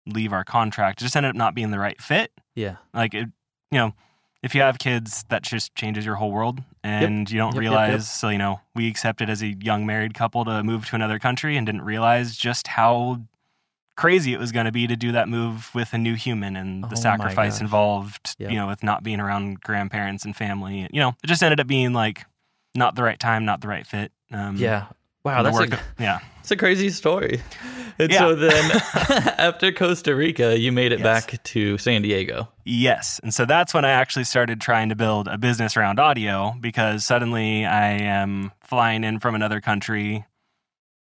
leave 0.07 0.33
our 0.33 0.45
contract. 0.45 1.01
It 1.01 1.05
just 1.05 1.17
ended 1.17 1.31
up 1.31 1.37
not 1.37 1.55
being 1.55 1.71
the 1.71 1.79
right 1.79 2.01
fit. 2.01 2.31
Yeah. 2.55 2.77
Like, 2.93 3.15
it, 3.15 3.29
you 3.71 3.79
know, 3.79 3.95
if 4.43 4.55
you 4.55 4.61
have 4.61 4.79
kids, 4.79 5.25
that 5.31 5.43
just 5.43 5.75
changes 5.75 6.05
your 6.05 6.17
whole 6.17 6.31
world, 6.31 6.61
and 6.83 7.31
you 7.31 7.39
don't 7.39 7.49
Yep, 7.49 7.55
yep, 7.55 7.61
realize. 7.61 7.91
yep. 7.93 8.01
So, 8.03 8.29
you 8.31 8.39
know, 8.39 8.61
we 8.75 8.89
accepted 8.89 9.29
as 9.31 9.43
a 9.43 9.49
young 9.49 9.87
married 9.87 10.15
couple 10.15 10.45
to 10.45 10.63
move 10.63 10.87
to 10.87 10.95
another 10.97 11.19
country, 11.19 11.57
and 11.57 11.67
didn't 11.67 11.83
realize 11.83 12.37
just 12.37 12.69
how 12.69 13.21
crazy 13.97 14.33
it 14.33 14.39
was 14.41 14.51
going 14.51 14.65
to 14.65 14.73
be 14.73 14.87
to 14.87 14.97
do 14.97 15.13
that 15.13 15.29
move 15.29 15.71
with 15.75 15.93
a 15.93 15.99
new 15.99 16.15
human 16.15 16.57
and 16.57 16.85
Oh 16.85 16.89
the 16.89 16.95
my 16.95 17.01
sacrifice 17.01 17.61
involved. 17.61 18.35
Yep. 18.39 18.51
You 18.51 18.57
know, 18.57 18.67
with 18.67 18.83
not 18.83 19.03
being 19.03 19.21
around 19.21 19.61
grandparents 19.61 20.25
and 20.25 20.35
family. 20.35 20.89
You 20.91 21.01
know, 21.01 21.09
it 21.23 21.27
just 21.27 21.43
ended 21.43 21.61
up 21.61 21.67
being 21.67 21.93
like 21.93 22.25
not 22.75 22.95
the 22.95 23.03
right 23.03 23.19
time, 23.19 23.45
not 23.45 23.61
the 23.61 23.69
right 23.69 23.87
fit. 23.87 24.13
Um, 24.33 24.57
Yeah. 24.57 24.87
Wow, 25.23 25.43
that's 25.43 25.59
a, 25.59 25.79
yeah. 25.99 26.21
That's 26.41 26.51
a 26.51 26.57
crazy 26.57 26.91
story. 26.91 27.41
And 27.99 28.11
Yeah. 28.11 28.19
so 28.21 28.35
then 28.35 28.71
after 29.39 29.73
Costa 29.73 30.15
Rica, 30.15 30.59
you 30.59 30.73
made 30.73 30.93
it 30.93 31.01
Yes. 31.01 31.05
back 31.27 31.43
to 31.45 31.77
San 31.79 32.03
Diego. 32.03 32.49
Yes. 32.65 33.21
And 33.23 33.33
so 33.35 33.45
that's 33.45 33.75
when 33.75 33.85
I 33.85 33.91
actually 33.91 34.25
started 34.25 34.61
trying 34.61 34.89
to 34.89 34.97
build 34.97 35.29
a 35.29 35.37
business 35.39 35.77
around 35.77 35.99
audio 36.01 36.55
because 36.61 37.05
suddenly 37.05 37.67
I 37.67 37.91
am 37.93 38.53
flying 38.63 39.05
in 39.05 39.19
from 39.21 39.35
another 39.35 39.61
country. 39.61 40.25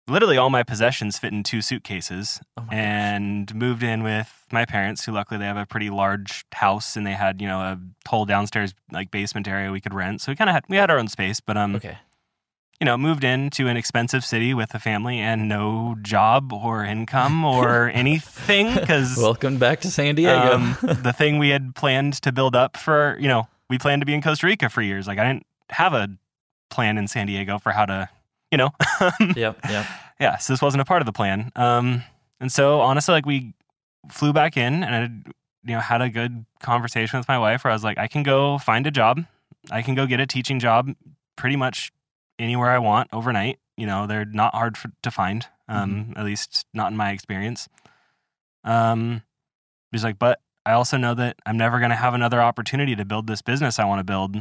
Literally, 0.08 0.38
all 0.40 0.50
my 0.50 0.64
possessions 0.64 1.20
fit 1.20 1.32
in 1.34 1.44
two 1.44 1.62
suitcases 1.62 2.42
Oh 2.58 2.62
my 2.62 2.66
gosh. 2.66 2.74
and 2.76 3.54
moved 3.56 3.84
in 3.84 4.02
with 4.02 4.34
my 4.52 4.66
parents, 4.66 5.06
who 5.06 5.12
luckily 5.12 5.38
they 5.38 5.46
have 5.46 5.58
a 5.58 5.68
pretty 5.68 5.92
large 5.92 6.46
house 6.54 6.96
and 6.98 7.06
they 7.06 7.12
had, 7.14 7.40
you 7.40 7.48
know, 7.48 7.60
a 7.60 7.80
whole 8.08 8.26
downstairs 8.26 8.74
like 8.92 9.12
basement 9.12 9.48
area 9.48 9.72
we 9.72 9.80
could 9.80 9.94
rent. 9.94 10.22
So 10.22 10.32
we 10.32 10.36
kind 10.36 10.50
of 10.50 10.56
had, 10.56 10.64
we 10.68 10.78
had 10.78 10.90
our 10.90 10.98
own 10.98 11.08
space, 11.10 11.40
but, 11.40 11.58
um, 11.58 11.76
Okay. 11.76 12.00
You 12.80 12.86
know, 12.86 12.98
moved 12.98 13.24
into 13.24 13.68
an 13.68 13.76
expensive 13.76 14.24
city 14.24 14.54
with 14.54 14.74
a 14.74 14.80
family 14.80 15.20
and 15.20 15.50
no 15.50 15.98
job 16.02 16.54
or 16.54 16.86
income 16.86 17.44
or 17.44 17.90
anything 17.94 18.74
because 18.74 19.18
Welcome 19.18 19.58
back 19.58 19.82
to 19.82 19.92
San 19.92 20.16
Diego. 20.16 20.54
um, 20.54 20.78
the 20.82 21.14
thing 21.14 21.40
we 21.40 21.50
had 21.50 21.76
planned 21.76 22.14
to 22.22 22.32
build 22.32 22.56
up 22.56 22.78
for, 22.78 23.18
you 23.20 23.28
know, 23.28 23.48
we 23.70 23.78
planned 23.78 24.02
to 24.02 24.06
be 24.06 24.14
in 24.14 24.22
Costa 24.22 24.48
Rica 24.48 24.70
for 24.70 24.82
years. 24.82 25.08
Like 25.08 25.20
I 25.20 25.28
didn't 25.28 25.46
have 25.70 25.94
a 25.94 26.10
plan 26.70 26.98
in 26.98 27.08
San 27.08 27.28
Diego 27.28 27.60
for 27.60 27.72
how 27.72 27.86
to, 27.86 28.10
you 28.50 28.58
know, 28.58 28.70
yep, 29.36 29.60
yep. 29.70 29.86
yeah. 30.20 30.38
So 30.38 30.54
this 30.54 30.62
wasn't 30.62 30.82
a 30.82 30.86
part 30.86 31.02
of 31.02 31.06
the 31.06 31.12
plan. 31.14 31.52
Um, 31.58 32.04
and 32.40 32.52
so 32.52 32.80
honestly, 32.80 33.12
like 33.12 33.26
we 33.26 33.54
flew 34.10 34.32
back 34.32 34.56
in 34.56 34.84
and 34.84 34.96
I, 34.96 35.32
you 35.66 35.76
know, 35.76 35.82
had 35.82 36.02
a 36.02 36.10
good 36.10 36.46
conversation 36.62 37.20
with 37.20 37.28
my 37.28 37.38
wife 37.38 37.66
where 37.66 37.72
I 37.72 37.76
was 37.76 37.84
like, 37.84 37.98
I 37.98 38.08
can 38.08 38.24
go 38.24 38.58
find 38.58 38.88
a 38.88 38.92
job. 38.92 39.26
I 39.70 39.82
can 39.82 39.96
go 39.96 40.06
get 40.06 40.22
a 40.22 40.26
teaching 40.26 40.60
job 40.60 40.90
pretty 41.36 41.58
much 41.58 41.92
anywhere 42.40 42.70
I 42.70 42.80
want 42.80 43.10
overnight. 43.14 43.60
You 43.78 43.86
know, 43.86 44.08
they're 44.08 44.26
not 44.26 44.56
hard 44.56 44.78
for, 44.78 44.92
to 45.04 45.12
find, 45.12 45.46
um, 45.68 46.14
at 46.18 46.26
least 46.26 46.66
not 46.74 46.92
in 46.92 46.98
my 46.98 47.12
experience. 47.12 47.70
Um, 48.64 49.22
he's 49.92 50.04
like, 50.04 50.20
but 50.20 50.40
I 50.66 50.74
also 50.74 50.98
know 50.98 51.14
that 51.14 51.38
I'm 51.46 51.58
never 51.58 51.80
going 51.80 51.92
to 51.92 51.96
have 51.96 52.14
another 52.14 52.42
opportunity 52.42 52.96
to 52.96 53.06
build 53.06 53.28
this 53.28 53.42
business 53.42 53.80
I 53.80 53.86
want 53.86 54.00
to 54.00 54.04
build 54.04 54.38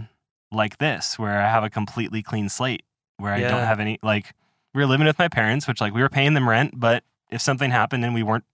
like 0.50 0.78
this, 0.78 1.18
where 1.18 1.40
I 1.40 1.48
have 1.48 1.62
a 1.62 1.70
completely 1.70 2.22
clean 2.22 2.48
slate, 2.48 2.82
where 3.18 3.32
I 3.32 3.40
don't 3.40 3.64
have 3.64 3.80
any, 3.80 3.98
like, 4.02 4.34
we 4.74 4.82
were 4.82 4.86
living 4.86 5.06
with 5.06 5.18
my 5.18 5.28
parents, 5.28 5.68
which, 5.68 5.80
like, 5.80 5.94
we 5.94 6.00
were 6.00 6.08
paying 6.08 6.34
them 6.34 6.48
rent, 6.48 6.72
but 6.78 7.04
if 7.30 7.40
something 7.40 7.70
happened 7.70 8.04
and 8.04 8.14
we 8.14 8.22
weren't, 8.22 8.44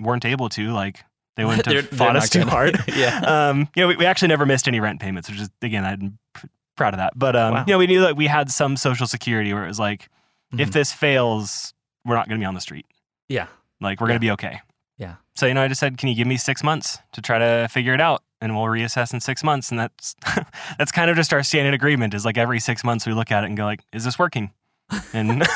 weren't 0.00 0.24
able 0.24 0.48
to, 0.50 0.72
like, 0.72 1.04
they 1.36 1.44
wouldn't 1.44 1.66
have 1.66 1.88
fought 1.88 2.16
us 2.16 2.28
too 2.28 2.42
hard. 2.42 2.78
yeah. 2.94 3.20
Um, 3.20 3.68
you 3.74 3.82
know, 3.82 3.88
we, 3.88 3.96
we 3.96 4.06
actually 4.06 4.28
never 4.28 4.46
missed 4.46 4.68
any 4.68 4.80
rent 4.80 5.00
payments, 5.00 5.28
which 5.28 5.40
is, 5.40 5.50
again, 5.62 5.84
I'm 5.84 6.18
proud 6.80 6.94
of 6.94 6.98
that. 6.98 7.12
But, 7.16 7.36
um, 7.36 7.54
Wow. 7.54 7.64
you 7.66 7.74
know, 7.74 7.78
we 7.78 7.86
knew 7.86 8.00
that 8.00 8.16
we 8.16 8.26
had 8.26 8.50
some 8.50 8.76
social 8.76 9.06
security 9.06 9.52
where 9.54 9.64
it 9.64 9.68
was 9.68 9.78
like, 9.78 10.08
if 10.58 10.70
Mhm. 10.70 10.72
this 10.72 10.92
fails, 10.92 11.72
we're 12.04 12.16
not 12.16 12.26
going 12.28 12.38
to 12.40 12.42
be 12.42 12.46
on 12.46 12.54
the 12.54 12.60
street. 12.60 12.86
yeah. 13.28 13.46
Like 13.82 14.00
we're 14.00 14.08
gonna 14.08 14.20
be 14.20 14.30
okay. 14.32 14.60
Yeah. 14.98 15.14
So 15.36 15.46
you 15.46 15.54
know, 15.54 15.62
I 15.62 15.68
just 15.68 15.80
said, 15.80 15.96
can 15.96 16.10
you 16.10 16.14
give 16.14 16.26
me 16.26 16.36
six 16.36 16.62
months 16.62 16.98
to 17.12 17.22
try 17.22 17.38
to 17.38 17.66
figure 17.70 17.94
it 17.94 18.00
out, 18.00 18.22
and 18.42 18.54
we'll 18.54 18.66
reassess 18.66 19.14
in 19.14 19.20
six 19.20 19.42
months. 19.42 19.70
And 19.70 19.80
that's 19.80 20.14
that's 20.78 20.92
kind 20.92 21.08
of 21.10 21.16
just 21.16 21.32
our 21.32 21.42
standing 21.42 21.72
agreement. 21.72 22.12
Is 22.12 22.26
like 22.26 22.36
every 22.36 22.60
six 22.60 22.84
months 22.84 23.06
we 23.06 23.14
look 23.14 23.30
at 23.32 23.42
it 23.42 23.46
and 23.46 23.56
go 23.56 23.64
like, 23.64 23.80
is 23.94 24.04
this 24.04 24.18
working? 24.18 24.50
And 25.14 25.42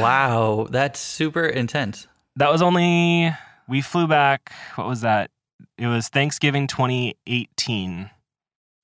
Wow, 0.00 0.66
that's 0.70 0.98
super 1.00 1.44
intense. 1.44 2.06
that 2.36 2.50
was 2.50 2.62
only 2.62 3.32
we 3.68 3.80
flew 3.82 4.06
back. 4.06 4.52
What 4.76 4.86
was 4.86 5.02
that? 5.02 5.30
It 5.78 5.86
was 5.88 6.08
Thanksgiving 6.08 6.66
2018. 6.66 8.10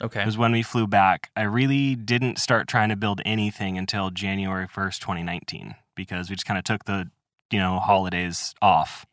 Okay. 0.02 0.24
was 0.24 0.38
when 0.38 0.52
we 0.52 0.62
flew 0.62 0.86
back. 0.86 1.30
I 1.34 1.42
really 1.42 1.94
didn't 1.96 2.38
start 2.38 2.68
trying 2.68 2.88
to 2.90 2.96
build 2.96 3.20
anything 3.26 3.76
until 3.76 4.10
January 4.10 4.66
1st, 4.68 5.00
2019, 5.00 5.74
because 5.96 6.30
we 6.30 6.36
just 6.36 6.46
kind 6.46 6.56
of 6.58 6.64
took 6.64 6.84
the, 6.84 7.10
you 7.50 7.58
know, 7.58 7.78
holidays 7.80 8.54
off. 8.62 9.06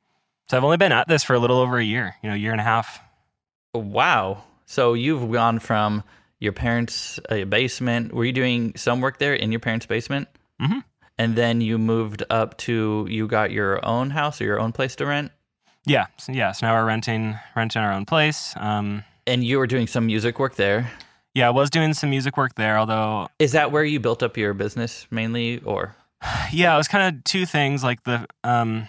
So 0.50 0.58
I've 0.58 0.64
only 0.64 0.78
been 0.78 0.92
at 0.92 1.08
this 1.08 1.24
for 1.24 1.34
a 1.34 1.40
little 1.40 1.58
over 1.58 1.78
a 1.80 1.84
year, 1.84 2.16
you 2.22 2.30
know, 2.30 2.36
year 2.36 2.52
and 2.52 2.62
a 2.62 2.64
half. 2.64 3.00
Wow. 3.74 4.44
So 4.68 4.94
you've 4.94 5.32
gone 5.32 5.60
from 5.60 6.04
your 6.40 6.52
parents' 6.54 7.20
uh, 7.30 7.46
basement. 7.46 8.14
Were 8.14 8.26
you 8.26 8.32
doing 8.32 8.74
some 8.76 9.02
work 9.02 9.18
there 9.18 9.34
in 9.34 9.52
your 9.52 9.60
parents' 9.60 9.86
basement? 9.88 10.28
Mhm. 10.62 10.84
And 11.18 11.36
then 11.36 11.62
you 11.62 11.78
moved 11.78 12.24
up 12.30 12.58
to 12.60 13.08
you 13.10 13.28
got 13.28 13.52
your 13.52 13.84
own 13.86 14.12
house 14.12 14.40
or 14.42 14.44
your 14.44 14.60
own 14.60 14.72
place 14.72 14.96
to 14.98 15.06
rent, 15.06 15.32
Yeah, 15.86 16.08
so, 16.18 16.32
yeah. 16.32 16.52
So 16.52 16.66
now 16.68 16.74
we're 16.76 16.86
renting 16.86 17.40
renting 17.56 17.82
our 17.82 17.94
own 17.94 18.06
place. 18.06 18.54
Um, 18.58 19.04
and 19.28 19.44
you 19.44 19.58
were 19.58 19.68
doing 19.68 19.88
some 19.88 20.06
music 20.06 20.40
work 20.40 20.56
there. 20.56 20.92
yeah, 21.34 21.48
I 21.48 21.52
was 21.52 21.70
doing 21.70 21.94
some 21.94 22.10
music 22.10 22.38
work 22.38 22.56
there, 22.56 22.78
although 22.78 23.28
Is 23.40 23.52
that 23.54 23.72
where 23.72 23.84
you 23.84 24.00
built 24.00 24.24
up 24.24 24.38
your 24.38 24.54
business 24.54 25.08
mainly, 25.12 25.60
or 25.64 25.96
yeah, 26.52 26.74
it 26.74 26.78
was 26.78 26.88
kind 26.88 27.16
of 27.16 27.24
two 27.24 27.46
things. 27.46 27.84
Like 27.84 28.04
the 28.04 28.28
um, 28.44 28.88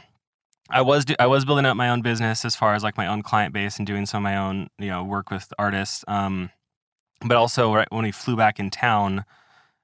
I 0.70 0.82
was 0.82 1.04
do- 1.04 1.16
I 1.18 1.26
was 1.26 1.44
building 1.44 1.66
up 1.66 1.76
my 1.76 1.90
own 1.90 2.02
business 2.02 2.44
as 2.44 2.56
far 2.56 2.74
as 2.74 2.82
like 2.82 2.96
my 2.96 3.06
own 3.06 3.22
client 3.22 3.52
base 3.52 3.78
and 3.78 3.86
doing 3.86 4.06
some 4.06 4.18
of 4.18 4.22
my 4.24 4.36
own 4.36 4.68
you 4.78 4.88
know 4.88 5.04
work 5.04 5.30
with 5.30 5.52
artists. 5.58 6.04
Um, 6.08 6.50
but 7.24 7.36
also 7.36 7.74
right 7.74 7.90
when 7.90 8.04
we 8.04 8.12
flew 8.12 8.36
back 8.36 8.58
in 8.58 8.70
town, 8.70 9.24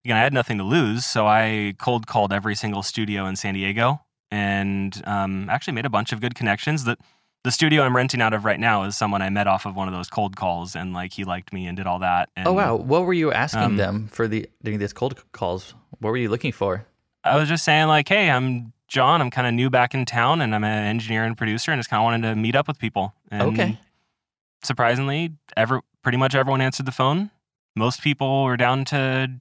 again 0.04 0.16
I 0.16 0.20
had 0.20 0.32
nothing 0.32 0.58
to 0.58 0.64
lose, 0.64 1.04
so 1.04 1.26
I 1.26 1.74
cold 1.78 2.06
called 2.06 2.32
every 2.32 2.54
single 2.54 2.82
studio 2.82 3.26
in 3.26 3.36
San 3.36 3.54
Diego 3.54 4.00
and 4.30 5.02
um, 5.06 5.48
actually 5.50 5.74
made 5.74 5.86
a 5.86 5.90
bunch 5.90 6.12
of 6.12 6.20
good 6.20 6.34
connections. 6.34 6.84
That 6.84 6.98
the 7.44 7.50
studio 7.50 7.82
I'm 7.82 7.96
renting 7.96 8.20
out 8.22 8.32
of 8.34 8.44
right 8.44 8.60
now 8.60 8.84
is 8.84 8.96
someone 8.96 9.20
I 9.22 9.28
met 9.30 9.46
off 9.46 9.66
of 9.66 9.74
one 9.74 9.88
of 9.88 9.94
those 9.94 10.08
cold 10.08 10.36
calls, 10.36 10.76
and 10.76 10.92
like 10.92 11.12
he 11.12 11.24
liked 11.24 11.52
me 11.52 11.66
and 11.66 11.76
did 11.76 11.86
all 11.86 11.98
that. 12.00 12.28
And 12.36 12.46
oh 12.48 12.52
wow, 12.52 12.76
what 12.76 13.04
were 13.04 13.12
you 13.12 13.32
asking 13.32 13.62
um, 13.62 13.76
them 13.76 14.08
for 14.08 14.28
the 14.28 14.48
doing 14.62 14.78
these 14.78 14.92
cold 14.92 15.22
calls? 15.32 15.74
What 15.98 16.10
were 16.10 16.16
you 16.16 16.28
looking 16.28 16.52
for? 16.52 16.86
I 17.24 17.36
was 17.36 17.48
just 17.48 17.64
saying 17.64 17.86
like, 17.88 18.08
hey, 18.08 18.30
I'm 18.30 18.72
John. 18.88 19.20
I'm 19.20 19.30
kind 19.30 19.46
of 19.46 19.54
new 19.54 19.70
back 19.70 19.94
in 19.94 20.04
town, 20.04 20.40
and 20.40 20.54
I'm 20.54 20.64
an 20.64 20.84
engineer 20.84 21.24
and 21.24 21.36
producer, 21.36 21.72
and 21.72 21.78
just 21.78 21.90
kind 21.90 22.00
of 22.00 22.04
wanted 22.04 22.22
to 22.28 22.36
meet 22.36 22.54
up 22.54 22.68
with 22.68 22.78
people. 22.78 23.14
And 23.30 23.42
Okay. 23.58 23.78
Surprisingly, 24.62 25.32
every 25.56 25.80
pretty 26.02 26.18
much 26.18 26.34
everyone 26.34 26.60
answered 26.60 26.86
the 26.86 26.92
phone. 26.92 27.30
Most 27.74 28.02
people 28.02 28.44
were 28.44 28.56
down 28.56 28.84
to 28.86 29.40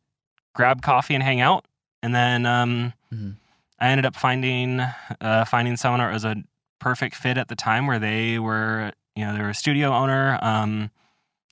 grab 0.56 0.82
coffee 0.82 1.14
and 1.14 1.24
hang 1.24 1.42
out, 1.42 1.66
and 2.02 2.16
then 2.16 2.46
um, 2.48 2.94
Mhm. 3.14 3.36
I 3.80 3.90
ended 3.90 4.06
up 4.06 4.16
finding 4.16 4.80
uh, 4.80 5.46
finding 5.46 5.78
someone 5.78 6.00
that 6.00 6.12
was 6.14 6.26
a 6.26 6.38
perfect 6.82 7.16
fit 7.16 7.38
at 7.38 7.48
the 7.48 7.56
time, 7.56 7.88
where 7.88 8.00
they 8.00 8.38
were, 8.40 8.92
you 9.16 9.24
know, 9.26 9.34
they 9.34 9.42
were 9.42 9.50
a 9.52 9.56
studio 9.56 9.94
owner. 9.94 10.38
Um, 10.42 10.92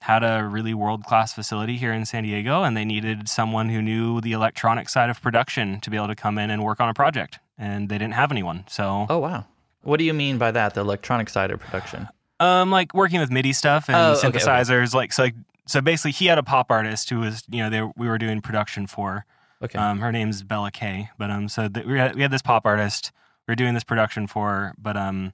had 0.01 0.23
a 0.23 0.43
really 0.45 0.73
world 0.73 1.03
class 1.03 1.33
facility 1.33 1.75
here 1.77 1.91
in 1.91 2.05
San 2.05 2.23
Diego, 2.23 2.63
and 2.63 2.75
they 2.75 2.85
needed 2.85 3.27
someone 3.27 3.67
who 3.69 3.81
knew 3.81 4.21
the 4.21 4.31
electronic 4.31 4.87
side 4.89 5.09
of 5.09 5.21
production 5.21 5.79
to 5.81 5.89
be 5.89 5.97
able 5.97 6.07
to 6.07 6.15
come 6.15 6.37
in 6.37 6.49
and 6.49 6.63
work 6.63 6.79
on 6.79 6.87
a 6.89 6.93
project. 6.93 7.39
And 7.57 7.89
they 7.89 7.97
didn't 7.97 8.13
have 8.13 8.31
anyone. 8.31 8.63
So, 8.69 9.05
Oh 9.09 9.19
wow, 9.19 9.45
what 9.83 9.97
do 9.97 10.05
you 10.05 10.13
mean 10.13 10.37
by 10.37 10.51
that? 10.51 10.73
The 10.73 10.81
electronic 10.81 11.29
side 11.29 11.51
of 11.51 11.59
production? 11.59 12.07
um, 12.39 12.71
like 12.71 12.93
working 12.93 13.19
with 13.19 13.29
MIDI 13.29 13.51
stuff 13.51 13.89
and 13.89 13.97
Oh, 13.97 14.11
okay, 14.13 14.27
okay. 14.27 14.39
synthesizers, 14.39 14.93
like 14.93 15.11
so, 15.11 15.23
like 15.23 15.35
so. 15.67 15.81
Basically, 15.81 16.11
he 16.11 16.27
had 16.27 16.37
a 16.37 16.43
pop 16.43 16.71
artist 16.71 17.09
who 17.09 17.19
was, 17.19 17.43
you 17.49 17.61
know, 17.61 17.69
they, 17.69 17.81
we 17.97 18.07
were 18.07 18.17
doing 18.17 18.39
production 18.39 18.87
for. 18.87 19.25
Okay. 19.61 19.77
Um, 19.77 19.99
her 19.99 20.13
name's 20.13 20.41
Bella 20.43 20.71
Kay, 20.71 21.09
but 21.17 21.29
um, 21.29 21.49
so 21.49 21.67
th- 21.67 21.85
we 21.85 21.97
had, 21.97 22.15
we 22.15 22.21
had 22.21 22.31
this 22.31 22.41
pop 22.41 22.65
artist 22.65 23.11
we 23.49 23.53
were 23.53 23.55
doing 23.57 23.73
this 23.73 23.83
production 23.83 24.27
for, 24.27 24.73
but 24.77 24.95
um, 24.95 25.33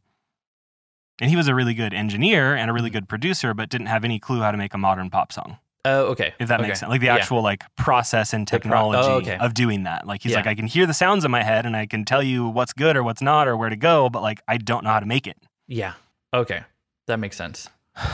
and 1.21 1.29
he 1.29 1.35
was 1.35 1.47
a 1.47 1.55
really 1.55 1.73
good 1.73 1.93
engineer 1.93 2.55
and 2.55 2.61
a 2.61 2.63
Mm-hmm. 2.65 2.75
really 2.75 2.89
good 2.89 3.07
producer, 3.09 3.53
but 3.53 3.69
didn't 3.69 3.87
have 3.87 4.03
any 4.03 4.19
clue 4.19 4.39
how 4.41 4.51
to 4.51 4.57
make 4.57 4.73
a 4.73 4.77
modern 4.77 5.09
pop 5.09 5.31
song. 5.31 5.57
oh 5.85 6.05
okay. 6.07 6.33
if 6.39 6.47
that 6.47 6.59
Okay. 6.59 6.67
makes 6.69 6.79
sense. 6.79 6.89
Like 6.89 7.01
the 7.01 7.07
Yeah. 7.07 7.15
actual 7.15 7.41
like 7.43 7.63
process 7.75 8.33
and 8.33 8.47
The 8.47 8.51
pro- 8.51 8.59
technology 8.59 9.07
oh, 9.07 9.15
okay. 9.17 9.37
of 9.37 9.53
doing 9.53 9.83
that. 9.83 10.07
Like 10.07 10.23
he's 10.23 10.31
Yeah. 10.31 10.37
like, 10.39 10.47
I 10.47 10.55
can 10.55 10.65
hear 10.65 10.85
the 10.87 10.93
sounds 10.95 11.23
in 11.25 11.31
my 11.31 11.43
head 11.43 11.65
and 11.65 11.75
I 11.77 11.85
can 11.85 12.05
tell 12.05 12.23
you 12.23 12.47
what's 12.47 12.73
good 12.73 12.95
or 12.97 13.03
what's 13.03 13.21
not 13.21 13.47
or 13.47 13.55
where 13.57 13.69
to 13.69 13.75
go, 13.75 14.09
but 14.09 14.21
like 14.23 14.41
I 14.47 14.57
don't 14.57 14.83
know 14.83 14.89
how 14.89 14.99
to 14.99 15.05
make 15.05 15.27
it. 15.27 15.37
Yeah. 15.67 15.93
Okay. 16.33 16.63
That 17.07 17.19
makes 17.19 17.37
sense. 17.37 17.69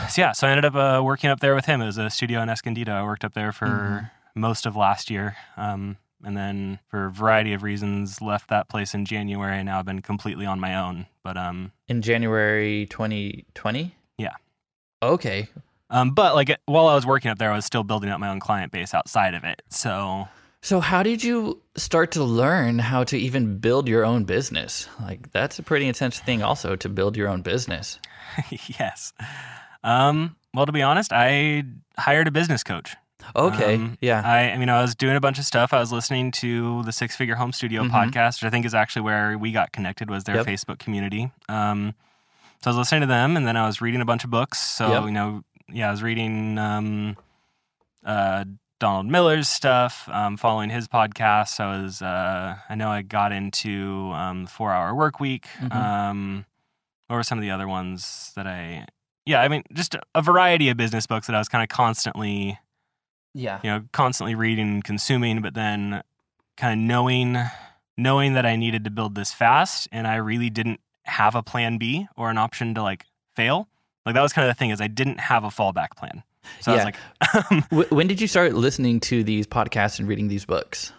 So 0.09 0.21
yeah, 0.21 0.31
so 0.33 0.47
I 0.47 0.51
ended 0.51 0.65
up 0.65 0.75
uh, 0.75 1.01
working 1.03 1.29
up 1.29 1.39
there 1.39 1.55
with 1.55 1.65
him. 1.65 1.81
It 1.81 1.85
was 1.85 1.97
a 1.97 2.09
studio 2.09 2.41
in 2.41 2.49
Escondido. 2.49 2.91
I 2.93 3.03
worked 3.03 3.23
up 3.23 3.33
there 3.33 3.51
for 3.51 3.67
Mm-hmm. 3.67 4.39
most 4.41 4.65
of 4.65 4.75
last 4.75 5.09
year. 5.09 5.37
Um, 5.57 5.97
and 6.23 6.35
then 6.37 6.79
for 6.89 7.05
a 7.05 7.11
variety 7.11 7.53
of 7.53 7.63
reasons 7.63 8.21
left 8.21 8.49
that 8.49 8.69
place 8.69 8.93
in 8.93 9.05
January 9.05 9.57
and 9.57 9.65
now 9.65 9.79
I've 9.79 9.85
been 9.85 10.01
completely 10.01 10.45
on 10.45 10.59
my 10.59 10.75
own. 10.75 11.05
But 11.23 11.37
um 11.37 11.71
In 11.87 12.01
January 12.01 12.87
2020? 12.89 13.95
Yeah. 14.17 14.33
Okay. 15.03 15.47
um 15.89 16.11
but 16.11 16.35
like 16.35 16.55
while 16.65 16.87
I 16.87 16.95
was 16.95 17.05
working 17.05 17.31
up 17.31 17.37
there 17.37 17.51
I 17.51 17.55
was 17.55 17.65
still 17.65 17.83
building 17.83 18.09
up 18.09 18.19
my 18.19 18.29
own 18.29 18.39
client 18.39 18.71
base 18.71 18.93
outside 18.93 19.33
of 19.33 19.43
it. 19.43 19.61
So 19.69 20.27
So 20.61 20.79
how 20.79 21.01
did 21.03 21.23
you 21.23 21.61
start 21.75 22.11
to 22.11 22.23
learn 22.23 22.79
how 22.79 23.03
to 23.05 23.17
even 23.17 23.57
build 23.57 23.87
your 23.87 24.05
own 24.05 24.25
business? 24.25 24.87
Like 25.01 25.31
that's 25.31 25.57
a 25.59 25.63
pretty 25.63 25.87
intense 25.87 26.19
thing 26.19 26.43
also 26.43 26.75
to 26.75 26.89
build 26.89 27.17
your 27.17 27.27
own 27.29 27.41
business. 27.41 27.99
yes. 28.79 29.13
Um, 29.83 30.35
well, 30.53 30.65
to 30.67 30.71
be 30.71 30.83
honest, 30.83 31.11
I 31.11 31.63
hired 31.97 32.27
a 32.27 32.31
business 32.31 32.61
coach. 32.63 32.95
Okay. 33.35 33.75
Um, 33.75 33.97
yeah. 34.01 34.21
I, 34.25 34.51
I 34.51 34.57
mean, 34.57 34.69
I 34.69 34.81
was 34.81 34.95
doing 34.95 35.15
a 35.15 35.19
bunch 35.21 35.39
of 35.39 35.45
stuff. 35.45 35.73
I 35.73 35.79
was 35.79 35.91
listening 35.91 36.31
to 36.33 36.83
the 36.83 36.91
Six 36.91 37.15
Figure 37.15 37.35
Home 37.35 37.51
Studio 37.53 37.83
Mhm. 37.83 37.89
podcast, 37.91 38.41
which 38.41 38.47
I 38.47 38.49
think 38.49 38.65
is 38.65 38.73
actually 38.73 39.03
where 39.03 39.37
we 39.37 39.51
got 39.51 39.71
connected. 39.71 40.09
Was 40.09 40.23
their 40.25 40.37
Yep. 40.37 40.45
Facebook 40.45 40.79
community. 40.79 41.31
Um, 41.49 41.93
so 42.61 42.69
I 42.69 42.69
was 42.71 42.77
listening 42.77 43.01
to 43.01 43.07
them, 43.07 43.37
and 43.37 43.47
then 43.47 43.57
I 43.57 43.65
was 43.65 43.81
reading 43.81 44.01
a 44.01 44.05
bunch 44.05 44.23
of 44.23 44.29
books. 44.29 44.59
So 44.59 44.91
Yep. 44.91 45.03
you 45.05 45.11
know, 45.11 45.43
yeah, 45.69 45.87
I 45.87 45.91
was 45.91 46.03
reading 46.03 46.57
um, 46.57 47.17
uh, 48.05 48.45
Donald 48.79 49.05
Miller's 49.05 49.47
stuff, 49.47 50.09
um, 50.11 50.37
following 50.37 50.69
his 50.71 50.87
podcast. 50.87 51.59
I 51.59 51.81
was, 51.81 52.01
uh, 52.01 52.55
I 52.67 52.75
know, 52.75 52.89
I 52.89 53.03
got 53.03 53.31
into 53.31 54.11
um, 54.15 54.47
Four 54.47 54.71
Hour 54.71 54.95
Work 54.95 55.19
Week. 55.19 55.47
Mhm. 55.59 55.75
Um, 55.75 56.45
what 57.07 57.15
were 57.17 57.23
some 57.23 57.37
of 57.37 57.43
the 57.43 57.51
other 57.51 57.67
ones 57.67 58.31
that 58.35 58.47
I? 58.47 58.85
Yeah, 59.25 59.41
I 59.41 59.47
mean, 59.49 59.63
just 59.71 59.95
a 60.15 60.21
variety 60.23 60.69
of 60.69 60.77
business 60.77 61.05
books 61.05 61.27
that 61.27 61.35
I 61.35 61.39
was 61.39 61.47
kind 61.47 61.61
of 61.61 61.69
constantly 61.69 62.57
yeah. 63.33 63.59
you 63.63 63.69
know 63.69 63.83
constantly 63.91 64.35
reading 64.35 64.67
and 64.69 64.83
consuming 64.83 65.41
but 65.41 65.53
then 65.53 66.01
kind 66.57 66.73
of 66.79 66.85
knowing 66.87 67.37
knowing 67.97 68.33
that 68.33 68.45
i 68.45 68.55
needed 68.55 68.83
to 68.83 68.89
build 68.89 69.15
this 69.15 69.31
fast 69.33 69.87
and 69.91 70.07
i 70.07 70.15
really 70.15 70.49
didn't 70.49 70.79
have 71.03 71.35
a 71.35 71.41
plan 71.43 71.77
b 71.77 72.07
or 72.17 72.29
an 72.29 72.37
option 72.37 72.73
to 72.75 72.81
like 72.81 73.05
fail 73.35 73.67
like 74.05 74.15
that 74.15 74.21
was 74.21 74.33
kind 74.33 74.47
of 74.47 74.53
the 74.55 74.57
thing 74.59 74.69
is 74.69 74.81
i 74.81 74.87
didn't 74.87 75.19
have 75.19 75.43
a 75.43 75.49
fallback 75.49 75.91
plan 75.97 76.23
so 76.59 76.71
i 76.71 76.75
was 76.75 76.83
like 76.85 76.95
um, 77.51 77.61
when 77.89 78.07
did 78.07 78.19
you 78.21 78.27
start 78.27 78.53
listening 78.53 78.99
to 78.99 79.23
these 79.23 79.47
podcasts 79.47 79.99
and 79.99 80.07
reading 80.07 80.27
these 80.27 80.45
books? 80.45 80.91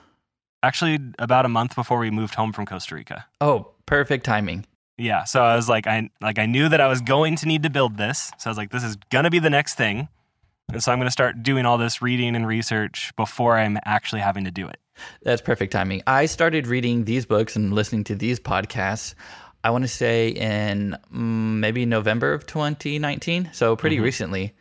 actually 0.62 0.98
about 1.18 1.44
a 1.44 1.48
month 1.48 1.74
before 1.74 1.98
we 1.98 2.10
moved 2.10 2.34
home 2.34 2.52
from 2.52 2.64
costa 2.66 2.94
rica 2.94 3.26
Oh, 3.40 3.68
perfect 3.86 4.24
timing. 4.24 4.64
yeah 4.96 5.24
so 5.24 5.42
i 5.42 5.56
was 5.56 5.68
like 5.68 5.86
i 5.86 6.08
like 6.20 6.38
i 6.38 6.46
knew 6.46 6.68
that 6.68 6.80
i 6.80 6.86
was 6.88 7.00
going 7.00 7.36
to 7.36 7.46
need 7.46 7.62
to 7.64 7.70
build 7.70 7.96
this 7.96 8.30
so 8.38 8.48
i 8.48 8.50
was 8.50 8.56
like 8.58 8.70
this 8.70 8.84
is 8.84 8.96
gonna 9.10 9.30
be 9.30 9.38
the 9.40 9.50
next 9.50 9.74
thing 9.74 10.08
and 10.72 10.82
so 10.82 10.92
i'm 10.92 10.98
gonna 10.98 11.10
start 11.10 11.42
doing 11.42 11.66
all 11.66 11.78
this 11.78 12.02
reading 12.02 12.34
and 12.34 12.46
research 12.46 13.12
before 13.16 13.56
i'm 13.56 13.78
actually 13.84 14.20
having 14.20 14.44
to 14.44 14.50
do 14.50 14.66
it 14.66 14.78
That's 15.22 15.42
perfect 15.42 15.72
timing. 15.72 16.02
I 16.06 16.26
started 16.26 16.66
reading 16.66 17.04
these 17.04 17.26
books 17.26 17.56
and 17.56 17.72
listening 17.72 18.04
to 18.04 18.14
these 18.14 18.38
podcasts. 18.38 19.14
I 19.64 19.70
want 19.70 19.84
to 19.84 19.88
say 19.88 20.28
in 20.28 20.96
mm, 21.12 21.58
maybe 21.58 21.86
November 21.86 22.32
of 22.32 22.46
2019, 22.46 23.50
so 23.52 23.76
pretty 23.76 24.00
recently. 24.00 24.54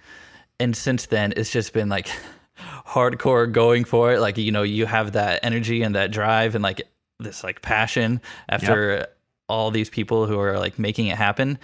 And 0.59 0.75
since 0.75 1.07
then, 1.07 1.33
it's 1.35 1.49
just 1.49 1.73
been 1.73 1.89
like 1.89 2.09
hardcore 2.87 3.51
going 3.51 3.83
for 3.83 4.13
it. 4.13 4.19
Like 4.19 4.37
you 4.37 4.51
know, 4.51 4.63
you 4.63 4.85
have 4.85 5.13
that 5.13 5.39
energy 5.43 5.81
and 5.81 5.95
that 5.95 6.11
drive 6.11 6.55
and 6.55 6.63
like 6.63 6.81
this 7.19 7.43
like 7.43 7.61
passion 7.61 8.21
after 8.49 9.07
all 9.49 9.71
these 9.71 9.89
people 9.89 10.27
who 10.27 10.39
are 10.39 10.59
like 10.59 10.79
making 10.79 11.07
it 11.07 11.17
happen. 11.17 11.57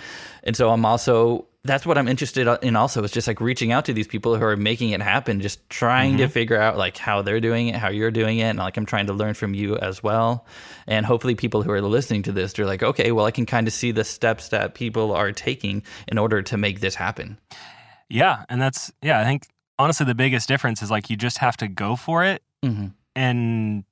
And 0.44 0.56
so 0.56 0.72
I'm 0.72 0.86
also 0.86 1.46
that's 1.68 1.86
what 1.86 1.98
I'm 1.98 2.08
interested 2.08 2.48
in 2.64 2.76
also 2.76 3.04
is 3.04 3.12
just 3.12 3.28
like 3.28 3.40
reaching 3.42 3.72
out 3.72 3.86
to 3.86 3.94
these 3.94 4.08
people 4.08 4.36
who 4.36 4.44
are 4.46 4.56
making 4.58 4.92
it 4.92 5.02
happen, 5.02 5.42
just 5.42 5.68
trying 5.70 6.18
to 6.18 6.28
figure 6.28 6.60
out 6.60 6.78
like 6.78 6.98
how 6.98 7.22
they're 7.22 7.40
doing 7.40 7.68
it, 7.68 7.76
how 7.76 7.90
you're 7.90 8.12
doing 8.12 8.40
it, 8.40 8.44
and 8.46 8.60
like 8.60 8.78
I'm 8.78 8.86
trying 8.86 9.08
to 9.08 9.14
learn 9.14 9.34
from 9.34 9.54
you 9.54 9.76
as 9.78 10.02
well. 10.02 10.46
And 10.88 11.06
hopefully 11.06 11.36
people 11.36 11.62
who 11.64 11.72
are 11.72 11.82
listening 11.82 12.24
to 12.24 12.32
this, 12.32 12.54
they're 12.54 12.66
like, 12.66 12.82
okay, 12.84 13.12
well 13.12 13.26
I 13.26 13.32
can 13.32 13.46
kind 13.46 13.68
of 13.68 13.74
see 13.74 13.92
the 13.92 14.04
steps 14.04 14.50
that 14.50 14.74
people 14.74 15.12
are 15.14 15.32
taking 15.32 15.84
in 16.08 16.18
order 16.18 16.42
to 16.42 16.58
make 16.58 16.80
this 16.80 16.96
happen. 16.96 17.38
Yeah, 18.10 18.46
and 18.50 18.62
that's 18.62 18.92
yeah. 19.02 19.20
I 19.20 19.24
think 19.26 19.48
honestly 19.78 20.06
the 20.06 20.16
biggest 20.16 20.48
difference 20.48 20.82
is 20.82 20.90
like 20.90 21.10
you 21.10 21.18
just 21.18 21.38
have 21.40 21.58
to 21.58 21.68
go 21.68 21.96
for 21.96 22.24
it 22.24 22.42
Mm-hmm. 22.66 22.88
and 23.16 23.84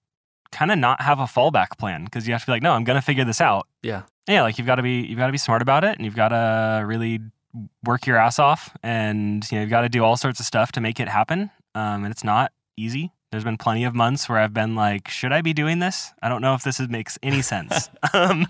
kind 0.52 0.72
of 0.72 0.80
not 0.80 1.00
have 1.02 1.20
a 1.20 1.26
fallback 1.26 1.78
plan 1.78 2.04
because 2.06 2.28
you 2.28 2.34
have 2.34 2.42
to 2.42 2.48
be 2.48 2.52
like, 2.54 2.64
no, 2.64 2.72
I'm 2.72 2.84
gonna 2.84 3.02
figure 3.02 3.24
this 3.26 3.42
out. 3.42 3.68
Yeah. 3.84 4.04
Yeah, 4.28 4.42
like 4.42 4.58
you've 4.58 4.66
got 4.66 4.76
to 4.76 4.82
be 4.82 5.02
you've 5.02 5.20
got 5.20 5.28
to 5.28 5.32
be 5.32 5.38
smart 5.38 5.62
about 5.62 5.84
it, 5.84 5.96
and 5.96 6.04
you've 6.04 6.16
got 6.16 6.30
to 6.30 6.84
really 6.84 7.20
work 7.84 8.06
your 8.06 8.18
ass 8.18 8.40
off, 8.40 8.76
and 8.84 9.50
you 9.52 9.58
know 9.58 9.62
you've 9.62 9.70
got 9.70 9.82
to 9.82 9.90
do 9.90 10.04
all 10.04 10.18
sorts 10.18 10.40
of 10.40 10.46
stuff 10.46 10.72
to 10.74 10.82
make 10.82 11.00
it 11.00 11.08
happen. 11.08 11.52
Um, 11.74 12.04
and 12.04 12.12
it's 12.12 12.24
not 12.24 12.52
easy. 12.78 13.12
There's 13.32 13.44
been 13.44 13.58
plenty 13.58 13.84
of 13.84 13.94
months 13.94 14.30
where 14.30 14.38
I've 14.38 14.54
been 14.54 14.76
like, 14.76 15.10
should 15.10 15.34
I 15.34 15.42
be 15.42 15.54
doing 15.54 15.80
this? 15.80 16.14
I 16.22 16.30
don't 16.30 16.42
know 16.42 16.54
if 16.54 16.64
this 16.64 16.80
is, 16.80 16.88
makes 16.88 17.18
any 17.22 17.42
sense. 17.42 17.90
um, 18.14 18.48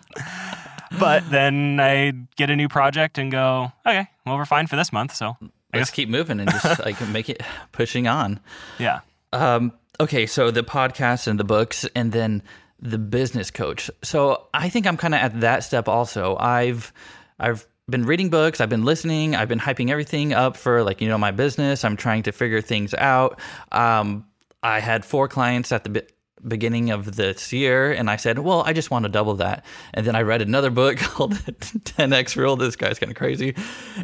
but 0.99 1.27
then 1.31 1.79
I 1.79 2.11
get 2.35 2.49
a 2.49 2.55
new 2.55 2.67
project 2.67 3.17
and 3.17 3.31
go, 3.31 3.71
okay, 3.85 4.07
well 4.25 4.37
we're 4.37 4.45
fine 4.45 4.67
for 4.67 4.75
this 4.75 4.93
month, 4.93 5.15
so 5.15 5.35
I 5.73 5.77
let's 5.77 5.89
keep 5.89 6.09
moving 6.09 6.39
and 6.39 6.49
just 6.51 6.79
like 6.85 7.01
make 7.09 7.29
it 7.29 7.41
pushing 7.71 8.07
on. 8.07 8.39
Yeah. 8.77 8.99
Um, 9.33 9.73
okay, 9.99 10.25
so 10.25 10.51
the 10.51 10.63
podcast 10.63 11.27
and 11.27 11.39
the 11.39 11.43
books, 11.43 11.85
and 11.95 12.11
then 12.11 12.43
the 12.79 12.97
business 12.97 13.51
coach. 13.51 13.89
So 14.03 14.47
I 14.53 14.69
think 14.69 14.87
I'm 14.87 14.97
kind 14.97 15.15
of 15.15 15.21
at 15.21 15.41
that 15.41 15.63
step 15.63 15.87
also. 15.87 16.37
I've 16.37 16.93
I've 17.39 17.65
been 17.87 18.05
reading 18.05 18.29
books, 18.29 18.61
I've 18.61 18.69
been 18.69 18.83
listening, 18.83 19.35
I've 19.35 19.47
been 19.47 19.59
hyping 19.59 19.89
everything 19.89 20.33
up 20.33 20.57
for 20.57 20.83
like 20.83 21.01
you 21.01 21.07
know 21.07 21.17
my 21.17 21.31
business. 21.31 21.83
I'm 21.83 21.97
trying 21.97 22.23
to 22.23 22.31
figure 22.31 22.61
things 22.61 22.93
out. 22.93 23.39
Um, 23.71 24.25
I 24.63 24.79
had 24.79 25.05
four 25.05 25.27
clients 25.27 25.71
at 25.71 25.83
the 25.83 26.05
beginning 26.47 26.89
of 26.89 27.15
this 27.15 27.53
year, 27.53 27.91
and 27.91 28.09
I 28.09 28.15
said, 28.15 28.39
well, 28.39 28.63
I 28.65 28.73
just 28.73 28.89
want 28.89 29.03
to 29.03 29.09
double 29.09 29.35
that. 29.35 29.65
And 29.93 30.05
then 30.05 30.15
I 30.15 30.21
read 30.21 30.41
another 30.41 30.69
book 30.69 30.97
called 30.99 31.33
10x 31.33 32.35
Rule. 32.35 32.55
This 32.55 32.75
guy's 32.75 32.99
kind 32.99 33.11
of 33.11 33.17
crazy. 33.17 33.55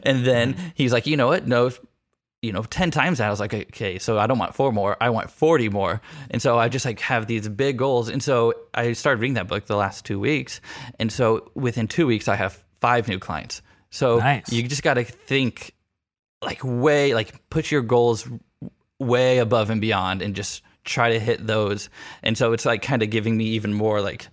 And 0.04 0.26
then 0.26 0.56
he's 0.76 0.94
like, 0.94 1.08
you 1.08 1.18
know 1.18 1.28
what? 1.28 1.48
No, 1.48 1.72
you 2.42 2.52
know 2.52 2.64
10 2.64 2.90
times 2.90 3.20
that 3.20 3.28
i 3.28 3.30
was 3.30 3.40
like 3.40 3.54
okay 3.54 4.00
so 4.00 4.18
i 4.18 4.26
don't 4.26 4.40
want 4.40 4.56
four 4.56 4.72
more 4.72 4.98
i 5.00 5.12
want 5.12 5.30
40 5.30 5.70
more 5.70 6.02
and 6.32 6.42
so 6.42 6.58
i 6.58 6.70
just 6.70 6.86
like 6.86 7.00
have 7.00 7.28
these 7.28 7.48
big 7.48 7.78
goals 7.78 8.10
and 8.10 8.24
so 8.24 8.56
i 8.74 8.94
started 8.94 9.22
reading 9.22 9.36
that 9.36 9.48
book 9.48 9.68
the 9.68 9.76
last 9.76 10.06
two 10.06 10.20
weeks 10.20 10.60
and 10.98 11.12
so 11.12 11.52
within 11.54 11.88
two 11.88 12.08
weeks 12.08 12.28
i 12.28 12.36
have 12.36 12.64
five 12.80 13.08
new 13.08 13.20
clients 13.20 13.62
so 13.92 14.18
Nice. 14.18 14.52
you 14.52 14.64
just 14.64 14.82
got 14.84 14.96
to 14.96 15.04
think 15.04 15.76
like 16.42 16.60
way 16.64 17.14
like 17.14 17.48
put 17.50 17.70
your 17.70 17.82
goals 17.84 18.28
way 19.00 19.38
above 19.40 19.70
and 19.70 19.80
beyond 19.82 20.22
and 20.22 20.36
just 20.36 20.64
try 20.84 21.10
to 21.12 21.20
hit 21.20 21.46
those 21.46 21.90
and 22.24 22.38
so 22.38 22.54
it's 22.54 22.66
like 22.66 22.82
kind 22.82 23.04
of 23.04 23.10
giving 23.12 23.38
me 23.38 23.46
even 23.46 23.74
more 23.74 24.02
like 24.02 24.28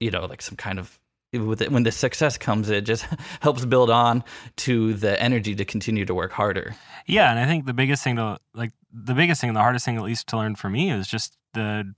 you 0.00 0.10
know 0.10 0.26
like 0.26 0.42
some 0.42 0.56
kind 0.56 0.78
of 0.78 0.98
with 1.32 1.60
it, 1.60 1.70
when 1.70 1.82
the 1.82 1.92
success 1.92 2.38
comes 2.38 2.70
it 2.70 2.82
just 2.84 3.04
helps 3.40 3.64
build 3.64 3.90
on 3.90 4.22
to 4.56 4.94
the 4.94 5.20
energy 5.22 5.54
to 5.54 5.64
continue 5.64 6.04
to 6.04 6.14
work 6.14 6.32
harder 6.32 6.74
Yeah, 7.06 7.30
and 7.30 7.38
I 7.38 7.46
think 7.46 7.66
the 7.66 7.74
biggest 7.74 8.02
thing 8.04 8.16
to 8.16 8.38
like 8.54 8.72
the 8.92 9.12
biggest 9.14 9.40
thing, 9.42 9.48
and 9.50 9.56
the 9.56 9.60
hardest 9.60 9.84
thing 9.84 9.96
at 9.98 10.02
least 10.02 10.28
to 10.28 10.36
learn 10.38 10.56
for 10.56 10.70
me 10.70 10.90
is 10.90 11.06
just 11.06 11.36
the 11.52 11.92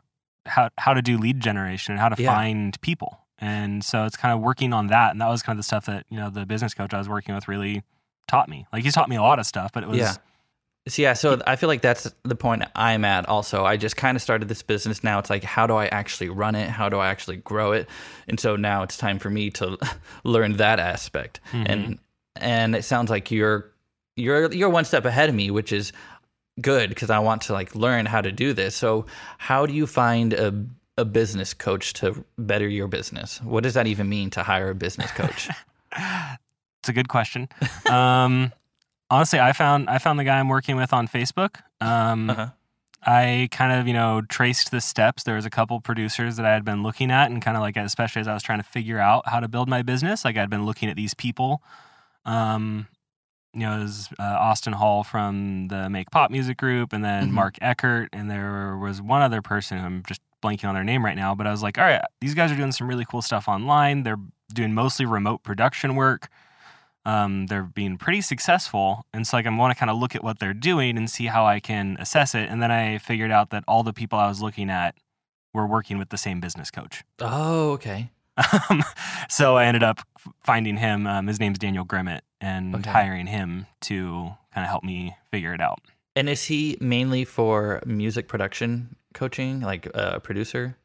how 0.47 0.71
how 0.77 0.93
to 0.95 1.03
do 1.03 1.17
lead 1.19 1.39
generation 1.41 1.93
and 1.93 2.01
how 2.01 2.09
to 2.09 2.21
Yeah. 2.21 2.35
find 2.35 2.81
people. 2.81 3.19
And 3.41 3.85
so 3.85 4.05
it's 4.05 4.17
kind 4.17 4.35
of 4.35 4.41
working 4.41 4.73
on 4.73 4.89
that, 4.89 5.13
and 5.13 5.21
that 5.21 5.29
was 5.29 5.43
kind 5.43 5.57
of 5.57 5.59
the 5.59 5.67
stuff 5.67 5.87
that 5.87 6.07
you 6.11 6.19
know 6.19 6.31
the 6.31 6.45
business 6.45 6.75
coach 6.75 6.93
I 6.93 6.99
was 6.99 7.09
working 7.09 7.35
with 7.35 7.49
really 7.49 7.83
taught 8.27 8.49
me. 8.49 8.67
Like 8.73 8.85
he's 8.85 8.95
taught 8.95 9.09
me 9.09 9.17
a 9.17 9.23
lot 9.23 9.39
of 9.39 9.47
stuff, 9.47 9.71
but 9.73 9.83
it 9.83 9.89
was 9.89 9.99
Yeah. 9.99 10.15
So 10.87 11.03
yeah, 11.03 11.13
so 11.13 11.41
I 11.47 11.57
feel 11.57 11.69
like 11.69 11.83
that's 11.83 12.11
the 12.23 12.35
point 12.35 12.65
I'm 12.75 13.05
at 13.05 13.29
also. 13.29 13.65
I 13.65 13.77
just 13.77 13.97
kind 13.97 14.17
of 14.17 14.23
started 14.23 14.49
this 14.49 14.63
business 14.63 15.05
now. 15.05 15.19
It's 15.19 15.29
like 15.29 15.45
how 15.45 15.67
do 15.67 15.75
I 15.75 15.87
actually 15.87 16.31
run 16.31 16.55
it? 16.55 16.71
How 16.71 16.89
do 16.89 16.99
I 16.99 17.09
actually 17.09 17.37
grow 17.37 17.73
it? 17.73 17.89
And 18.27 18.41
so 18.41 18.57
now 18.57 18.85
it's 18.85 18.97
time 18.97 19.19
for 19.19 19.29
me 19.29 19.51
to 19.51 19.77
learn 20.25 20.55
that 20.55 20.81
aspect. 20.81 21.41
Mm-hmm. 21.53 21.71
And 21.71 21.99
and 22.37 22.75
it 22.75 22.85
sounds 22.85 23.11
like 23.11 23.31
you're 23.31 23.71
you're 24.17 24.53
you're 24.53 24.71
one 24.71 24.85
step 24.85 25.05
ahead 25.05 25.29
of 25.29 25.35
me, 25.35 25.51
which 25.51 25.73
is 25.73 25.93
good 26.61 26.89
because 26.89 27.11
I 27.11 27.19
want 27.19 27.43
to 27.43 27.53
like 27.53 27.75
learn 27.75 28.07
how 28.07 28.21
to 28.21 28.33
do 28.33 28.53
this. 28.53 28.75
So 28.75 29.07
how 29.37 29.67
do 29.67 29.75
you 29.75 29.87
find 29.87 30.33
a 30.33 30.53
a 30.99 31.05
business 31.05 31.55
coach 31.55 31.93
to 31.95 32.25
better 32.37 32.69
your 32.69 32.89
business? 32.89 33.41
What 33.43 33.63
does 33.63 33.75
that 33.75 33.87
even 33.87 34.09
mean 34.09 34.29
to 34.31 34.43
hire 34.43 34.69
a 34.71 34.75
business 34.75 35.11
coach? 35.13 35.49
it's 35.97 36.89
a 36.89 36.93
good 36.93 37.09
question. 37.09 37.49
um, 37.91 38.53
honestly, 39.11 39.41
I 39.41 39.53
found 39.53 39.89
I 39.89 39.99
found 39.99 40.19
the 40.19 40.25
guy 40.25 40.39
I'm 40.39 40.49
working 40.49 40.77
with 40.77 40.93
on 40.93 41.09
Facebook. 41.09 41.57
Um, 41.81 42.31
Uh-huh. 42.31 42.49
I 43.07 43.49
kind 43.53 43.73
of, 43.81 43.87
you 43.87 43.95
know, 43.95 44.23
traced 44.29 44.73
the 44.73 44.81
steps. 44.81 45.23
There 45.23 45.37
was 45.37 45.47
a 45.47 45.51
couple 45.51 45.81
producers 45.81 46.37
that 46.37 46.45
I 46.45 46.53
had 46.53 46.65
been 46.65 46.83
looking 46.83 47.13
at, 47.13 47.31
and 47.31 47.41
kind 47.41 47.57
of 47.57 47.61
like, 47.63 47.77
especially 47.77 48.21
as 48.21 48.29
I 48.29 48.35
was 48.35 48.43
trying 48.43 48.59
to 48.59 48.65
figure 48.69 48.99
out 48.99 49.27
how 49.29 49.39
to 49.39 49.47
build 49.47 49.69
my 49.69 49.83
business, 49.83 50.25
like 50.25 50.37
I'd 50.37 50.51
been 50.51 50.67
looking 50.67 50.91
at 50.91 50.97
these 50.97 51.15
people. 51.15 51.63
Um, 52.25 52.89
you 53.55 53.61
know, 53.61 53.79
there's 53.79 54.09
uh, 54.19 54.23
Austin 54.23 54.73
Hull 54.73 55.05
from 55.05 55.69
the 55.69 55.89
Make 55.89 56.11
Pop 56.11 56.33
Music 56.33 56.59
Group, 56.59 56.93
and 56.93 57.05
then 57.05 57.29
Mhm. 57.29 57.33
Mark 57.35 57.57
Eckert, 57.63 58.09
and 58.13 58.29
there 58.29 58.77
was 58.77 59.01
one 59.01 59.23
other 59.23 59.43
person 59.43 59.79
who 59.79 59.87
I'm 59.87 60.03
just 60.07 60.21
blanking 60.43 60.69
on 60.69 60.75
their 60.75 60.85
name 60.85 61.05
right 61.05 61.17
now. 61.17 61.35
But 61.35 61.47
I 61.47 61.51
was 61.51 61.63
like, 61.63 61.79
all 61.79 61.85
right, 61.85 62.03
these 62.21 62.35
guys 62.35 62.51
are 62.53 62.57
doing 62.57 62.73
some 62.73 62.89
really 62.89 63.05
cool 63.05 63.23
stuff 63.23 63.49
online. 63.49 64.03
They're 64.03 64.19
doing 64.53 64.73
mostly 64.75 65.05
remote 65.07 65.43
production 65.43 65.95
work. 65.95 66.29
Um, 67.05 67.47
they're 67.47 67.63
being 67.63 67.97
pretty 67.97 68.21
successful, 68.21 69.07
and 69.15 69.27
so 69.27 69.37
like 69.39 69.47
I 69.47 69.57
want 69.57 69.73
to 69.75 69.79
kind 69.79 69.89
of 69.91 69.97
look 69.97 70.15
at 70.15 70.23
what 70.23 70.41
they're 70.41 70.53
doing 70.53 70.99
and 70.99 71.09
see 71.09 71.27
how 71.27 71.47
I 71.47 71.59
can 71.59 71.97
assess 71.99 72.35
it. 72.35 72.51
And 72.51 72.63
then 72.63 72.71
I 72.71 72.99
figured 72.99 73.31
out 73.31 73.49
that 73.51 73.65
all 73.67 73.83
the 73.83 73.95
people 73.95 74.19
I 74.19 74.29
was 74.29 74.43
looking 74.43 74.69
at 74.69 74.95
were 75.55 75.67
working 75.67 75.97
with 75.99 76.11
the 76.11 76.19
same 76.19 76.39
business 76.41 76.71
coach. 76.71 77.05
oh, 77.21 77.71
okay. 77.73 78.11
Um, 78.69 78.85
so 79.31 79.57
I 79.57 79.65
ended 79.65 79.83
up 79.83 80.01
finding 80.45 80.77
him. 80.77 81.07
Um, 81.07 81.27
his 81.29 81.41
name's 81.41 81.59
Daniel 81.59 81.85
Grimmett, 81.87 82.21
and 82.43 82.75
Okay. 82.75 82.91
hiring 82.91 83.27
him 83.27 83.67
to 83.83 84.35
kind 84.53 84.65
of 84.65 84.69
help 84.69 84.85
me 84.85 85.17
figure 85.31 85.55
it 85.55 85.61
out. 85.63 85.79
And 86.15 86.29
is 86.29 86.45
he 86.45 86.77
mainly 86.81 87.25
for 87.25 87.81
music 87.87 88.29
production 88.29 88.97
coaching, 89.19 89.61
like 89.61 89.87
a 89.95 90.21
producer, 90.21 90.77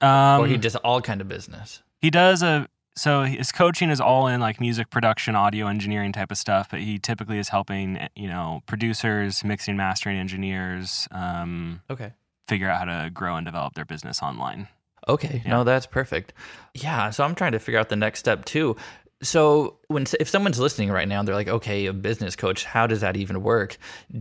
Um, 0.00 0.40
or 0.40 0.46
he 0.46 0.56
does 0.56 0.76
all 0.76 1.00
kind 1.02 1.20
of 1.20 1.28
business? 1.28 1.82
he 2.00 2.10
does 2.10 2.42
a 2.42 2.66
so 2.96 3.22
his 3.22 3.52
coaching 3.52 3.88
is 3.90 4.00
all 4.00 4.26
in 4.26 4.40
like 4.40 4.60
music 4.60 4.90
production, 4.90 5.36
audio 5.36 5.68
engineering 5.68 6.12
type 6.12 6.30
of 6.32 6.38
stuff. 6.38 6.68
But 6.70 6.80
he 6.80 6.98
typically 6.98 7.38
is 7.38 7.48
helping 7.48 8.08
you 8.16 8.28
know 8.28 8.62
producers, 8.66 9.44
mixing, 9.44 9.76
mastering 9.76 10.18
engineers, 10.18 11.06
um, 11.12 11.80
Okay. 11.90 12.12
figure 12.48 12.68
out 12.68 12.78
how 12.88 13.02
to 13.02 13.10
grow 13.10 13.36
and 13.36 13.44
develop 13.46 13.74
their 13.74 13.84
business 13.84 14.22
online. 14.22 14.68
Okay. 15.08 15.40
Yeah. 15.44 15.50
No, 15.52 15.64
that's 15.64 15.86
perfect. 15.86 16.32
Yeah. 16.74 17.10
So 17.10 17.24
I'm 17.24 17.34
trying 17.34 17.52
to 17.52 17.58
figure 17.58 17.78
out 17.80 17.88
the 17.88 17.96
next 17.96 18.18
step 18.20 18.44
too. 18.44 18.76
So 19.22 19.76
when 19.88 20.06
if 20.18 20.28
someone's 20.28 20.58
listening 20.58 20.90
right 20.90 21.06
now, 21.06 21.22
they're 21.22 21.34
like, 21.34 21.48
okay, 21.48 21.86
a 21.86 21.92
business 21.92 22.36
coach, 22.36 22.64
how 22.64 22.86
does 22.86 23.00
that 23.02 23.16
even 23.16 23.42
work? 23.42 23.76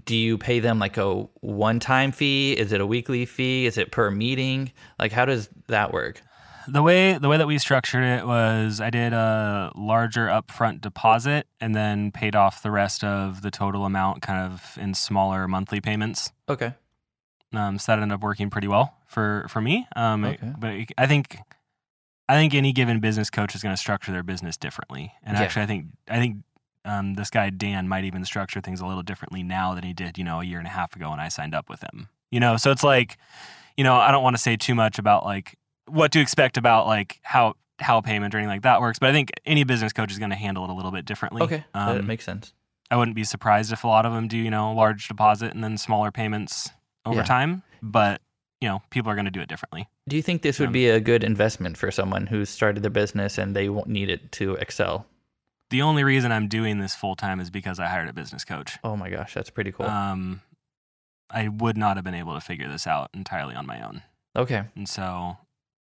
Do 0.06 0.16
you 0.16 0.38
pay 0.38 0.60
them 0.60 0.78
like 0.80 0.98
a 0.98 1.24
one-time 1.42 2.12
fee? 2.12 2.54
Is 2.54 2.74
it 2.74 2.82
a 2.82 2.86
weekly 2.86 3.26
fee? 3.26 3.66
Is 3.66 3.78
it 3.78 3.92
per 3.92 4.12
meeting? 4.12 4.72
Like, 4.98 5.12
how 5.12 5.26
does 5.26 5.50
that 5.68 5.94
work? 5.94 6.22
the 6.68 6.84
way 6.84 7.18
the 7.18 7.28
way 7.28 7.38
that 7.38 7.48
we 7.48 7.58
structured 7.58 8.04
it 8.04 8.28
was 8.28 8.80
I 8.80 8.92
did 8.92 9.12
a 9.12 9.72
larger 9.76 10.28
upfront 10.28 10.82
deposit 10.82 11.48
and 11.60 11.74
then 11.74 12.12
paid 12.12 12.36
off 12.36 12.62
the 12.62 12.70
rest 12.70 13.04
of 13.04 13.42
the 13.42 13.50
total 13.50 13.86
amount 13.86 14.22
kind 14.22 14.52
of 14.54 14.78
in 14.80 14.94
smaller 14.94 15.48
monthly 15.48 15.82
payments. 15.82 16.32
Okay. 16.48 16.74
Um, 17.54 17.80
so 17.80 17.92
that 17.92 18.00
ended 18.00 18.14
up 18.16 18.22
working 18.22 18.52
pretty 18.52 18.68
well 18.68 18.94
for 19.08 19.48
for 19.50 19.62
me. 19.62 19.88
Um, 19.96 20.26
Okay. 20.26 20.54
but 20.60 20.76
I 20.98 21.08
think 21.08 21.40
I 22.30 22.36
think 22.36 22.54
any 22.54 22.72
given 22.72 23.00
business 23.02 23.30
coach 23.30 23.56
is 23.56 23.62
going 23.64 23.74
to 23.74 23.78
structure 23.78 24.12
their 24.14 24.24
business 24.24 24.56
differently. 24.56 25.14
And 25.24 25.36
Yeah. 25.36 25.44
actually, 25.44 25.64
I 25.64 25.66
think 25.66 25.86
I 26.10 26.18
think 26.20 26.38
um, 26.86 27.16
this 27.16 27.30
guy 27.30 27.50
Dan 27.50 27.88
might 27.90 28.06
even 28.06 28.24
structure 28.24 28.62
things 28.62 28.80
a 28.80 28.86
little 28.86 29.04
differently 29.04 29.44
now 29.44 29.74
than 29.76 29.84
he 29.84 29.92
did, 29.94 30.18
you 30.18 30.24
know, 30.24 30.40
a 30.40 30.46
year 30.46 30.60
and 30.60 30.68
a 30.68 30.72
half 30.72 30.96
ago 30.96 31.10
when 31.10 31.20
I 31.20 31.28
signed 31.28 31.54
up 31.54 31.70
with 31.70 31.82
him. 31.82 32.08
You 32.32 32.40
know, 32.40 32.56
so 32.56 32.72
it's 32.72 32.84
like, 32.84 33.18
you 33.76 33.84
know, 33.84 33.96
I 33.96 34.12
don't 34.12 34.24
want 34.24 34.36
to 34.38 34.42
say 34.42 34.56
too 34.56 34.76
much 34.76 34.98
about 35.00 35.26
like 35.26 35.58
what 35.88 36.12
to 36.14 36.20
expect 36.22 36.56
about 36.58 36.86
like 36.88 37.20
how 37.24 37.56
how 37.80 38.00
payment 38.02 38.36
or 38.36 38.38
anything 38.38 38.50
like 38.54 38.62
that 38.62 38.80
works, 38.82 39.00
but 39.00 39.10
I 39.10 39.14
think 39.14 39.32
any 39.46 39.64
business 39.64 39.92
coach 39.94 40.12
is 40.12 40.20
going 40.20 40.30
to 40.32 40.36
handle 40.36 40.64
it 40.66 40.70
a 40.70 40.74
little 40.74 40.92
bit 40.92 41.06
differently. 41.06 41.42
Okay. 41.44 41.64
that 41.74 41.80
Um, 42.00 42.06
makes 42.08 42.26
sense. 42.26 42.54
I 42.92 42.96
wouldn't 42.98 43.16
be 43.16 43.24
surprised 43.24 43.72
if 43.72 43.84
a 43.84 43.88
lot 43.88 44.06
of 44.06 44.14
them 44.14 44.28
do, 44.28 44.38
you 44.38 44.50
know, 44.52 44.74
large 44.74 45.08
deposit 45.08 45.54
and 45.54 45.64
then 45.64 45.78
smaller 45.78 46.12
payments 46.12 46.70
over 47.06 47.20
Yeah. 47.22 47.24
time. 47.24 47.64
But, 47.82 48.22
you 48.62 48.68
know, 48.68 48.82
people 48.90 49.10
are 49.12 49.16
going 49.16 49.26
to 49.26 49.32
do 49.32 49.40
it 49.42 49.48
differently. 49.50 49.88
Do 50.08 50.16
you 50.16 50.22
think 50.22 50.42
this 50.42 50.60
would 50.60 50.68
um, 50.68 50.74
be 50.74 50.90
a 50.90 51.00
good 51.00 51.24
investment 51.24 51.78
for 51.78 51.92
someone 51.92 52.28
who's 52.28 52.50
started 52.50 52.84
their 52.84 52.90
business 52.92 53.38
and 53.38 53.56
they 53.56 53.70
won't 53.70 53.88
need 53.88 54.10
it 54.10 54.32
to 54.34 54.56
excel? 54.56 55.06
The 55.70 55.82
only 55.84 56.04
reason 56.04 56.32
I'm 56.32 56.48
doing 56.48 56.80
this 56.80 56.96
full 56.96 57.16
time 57.16 57.40
is 57.40 57.50
because 57.50 57.80
I 57.80 57.86
hired 57.88 58.10
a 58.10 58.14
business 58.14 58.44
coach. 58.44 58.78
Oh 58.84 58.96
my 58.98 59.10
gosh, 59.10 59.34
that's 59.34 59.50
pretty 59.52 59.72
cool. 59.72 59.86
Um, 59.86 60.42
I 61.30 61.48
would 61.48 61.78
not 61.78 61.96
have 61.98 62.04
been 62.04 62.16
able 62.16 62.34
to 62.34 62.42
figure 62.42 62.68
this 62.68 62.88
out 62.88 63.10
entirely 63.14 63.54
on 63.56 63.66
my 63.68 63.86
own. 63.86 64.02
okay, 64.36 64.64
And 64.76 64.90
so, 64.90 65.38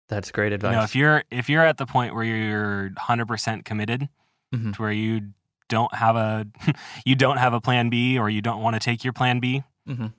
that's 0.07 0.31
great 0.31 0.49
you 0.51 0.55
advice. 0.55 0.73
know, 0.75 0.83
if 0.83 0.95
you're 0.95 1.23
if 1.29 1.49
you're 1.49 1.65
at 1.65 1.77
the 1.77 1.85
point 1.85 2.13
where 2.15 2.23
you're 2.23 2.91
100% 2.91 3.65
committed 3.65 4.07
Mhm. 4.53 4.73
to 4.75 4.81
where 4.81 4.91
you 4.91 5.33
don't 5.67 5.93
have 5.95 6.15
a 6.15 6.45
you 7.05 7.15
don't 7.15 7.37
have 7.37 7.53
a 7.53 7.59
plan 7.59 7.89
B 7.89 8.17
or 8.17 8.29
you 8.29 8.41
don't 8.41 8.61
want 8.61 8.75
to 8.75 8.79
take 8.79 9.03
your 9.03 9.13
plan 9.13 9.39
B, 9.39 9.63
Mhm. 9.89 10.13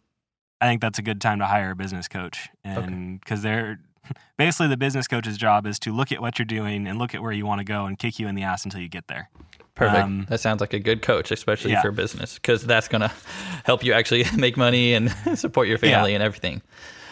I 0.60 0.66
think 0.66 0.80
that's 0.80 0.98
a 0.98 1.02
good 1.02 1.20
time 1.20 1.38
to 1.40 1.46
hire 1.46 1.72
a 1.72 1.76
business 1.76 2.08
coach. 2.08 2.48
And 2.64 3.20
because 3.20 3.42
they're 3.42 3.78
basically 4.38 4.68
the 4.68 4.76
business 4.76 5.06
coach's 5.06 5.36
job 5.36 5.66
is 5.66 5.78
to 5.80 5.92
look 5.92 6.12
at 6.12 6.20
what 6.20 6.38
you're 6.38 6.46
doing 6.46 6.86
and 6.86 6.98
look 6.98 7.14
at 7.14 7.22
where 7.22 7.32
you 7.32 7.46
want 7.46 7.60
to 7.60 7.64
go 7.64 7.86
and 7.86 7.98
kick 7.98 8.18
you 8.18 8.28
in 8.28 8.34
the 8.34 8.42
ass 8.42 8.64
until 8.64 8.80
you 8.80 8.88
get 8.88 9.08
there. 9.08 9.28
Perfect. 9.74 9.98
Um, 9.98 10.26
that 10.30 10.40
sounds 10.40 10.60
like 10.62 10.72
a 10.72 10.78
good 10.78 11.02
coach, 11.02 11.30
especially 11.30 11.72
yeah. 11.72 11.82
for 11.82 11.90
business, 11.90 12.36
because 12.36 12.64
that's 12.64 12.88
going 12.88 13.02
to 13.02 13.12
help 13.64 13.84
you 13.84 13.92
actually 13.92 14.24
make 14.36 14.56
money 14.56 14.94
and 14.94 15.10
support 15.38 15.68
your 15.68 15.78
family 15.78 16.14
and 16.14 16.22
everything. 16.22 16.62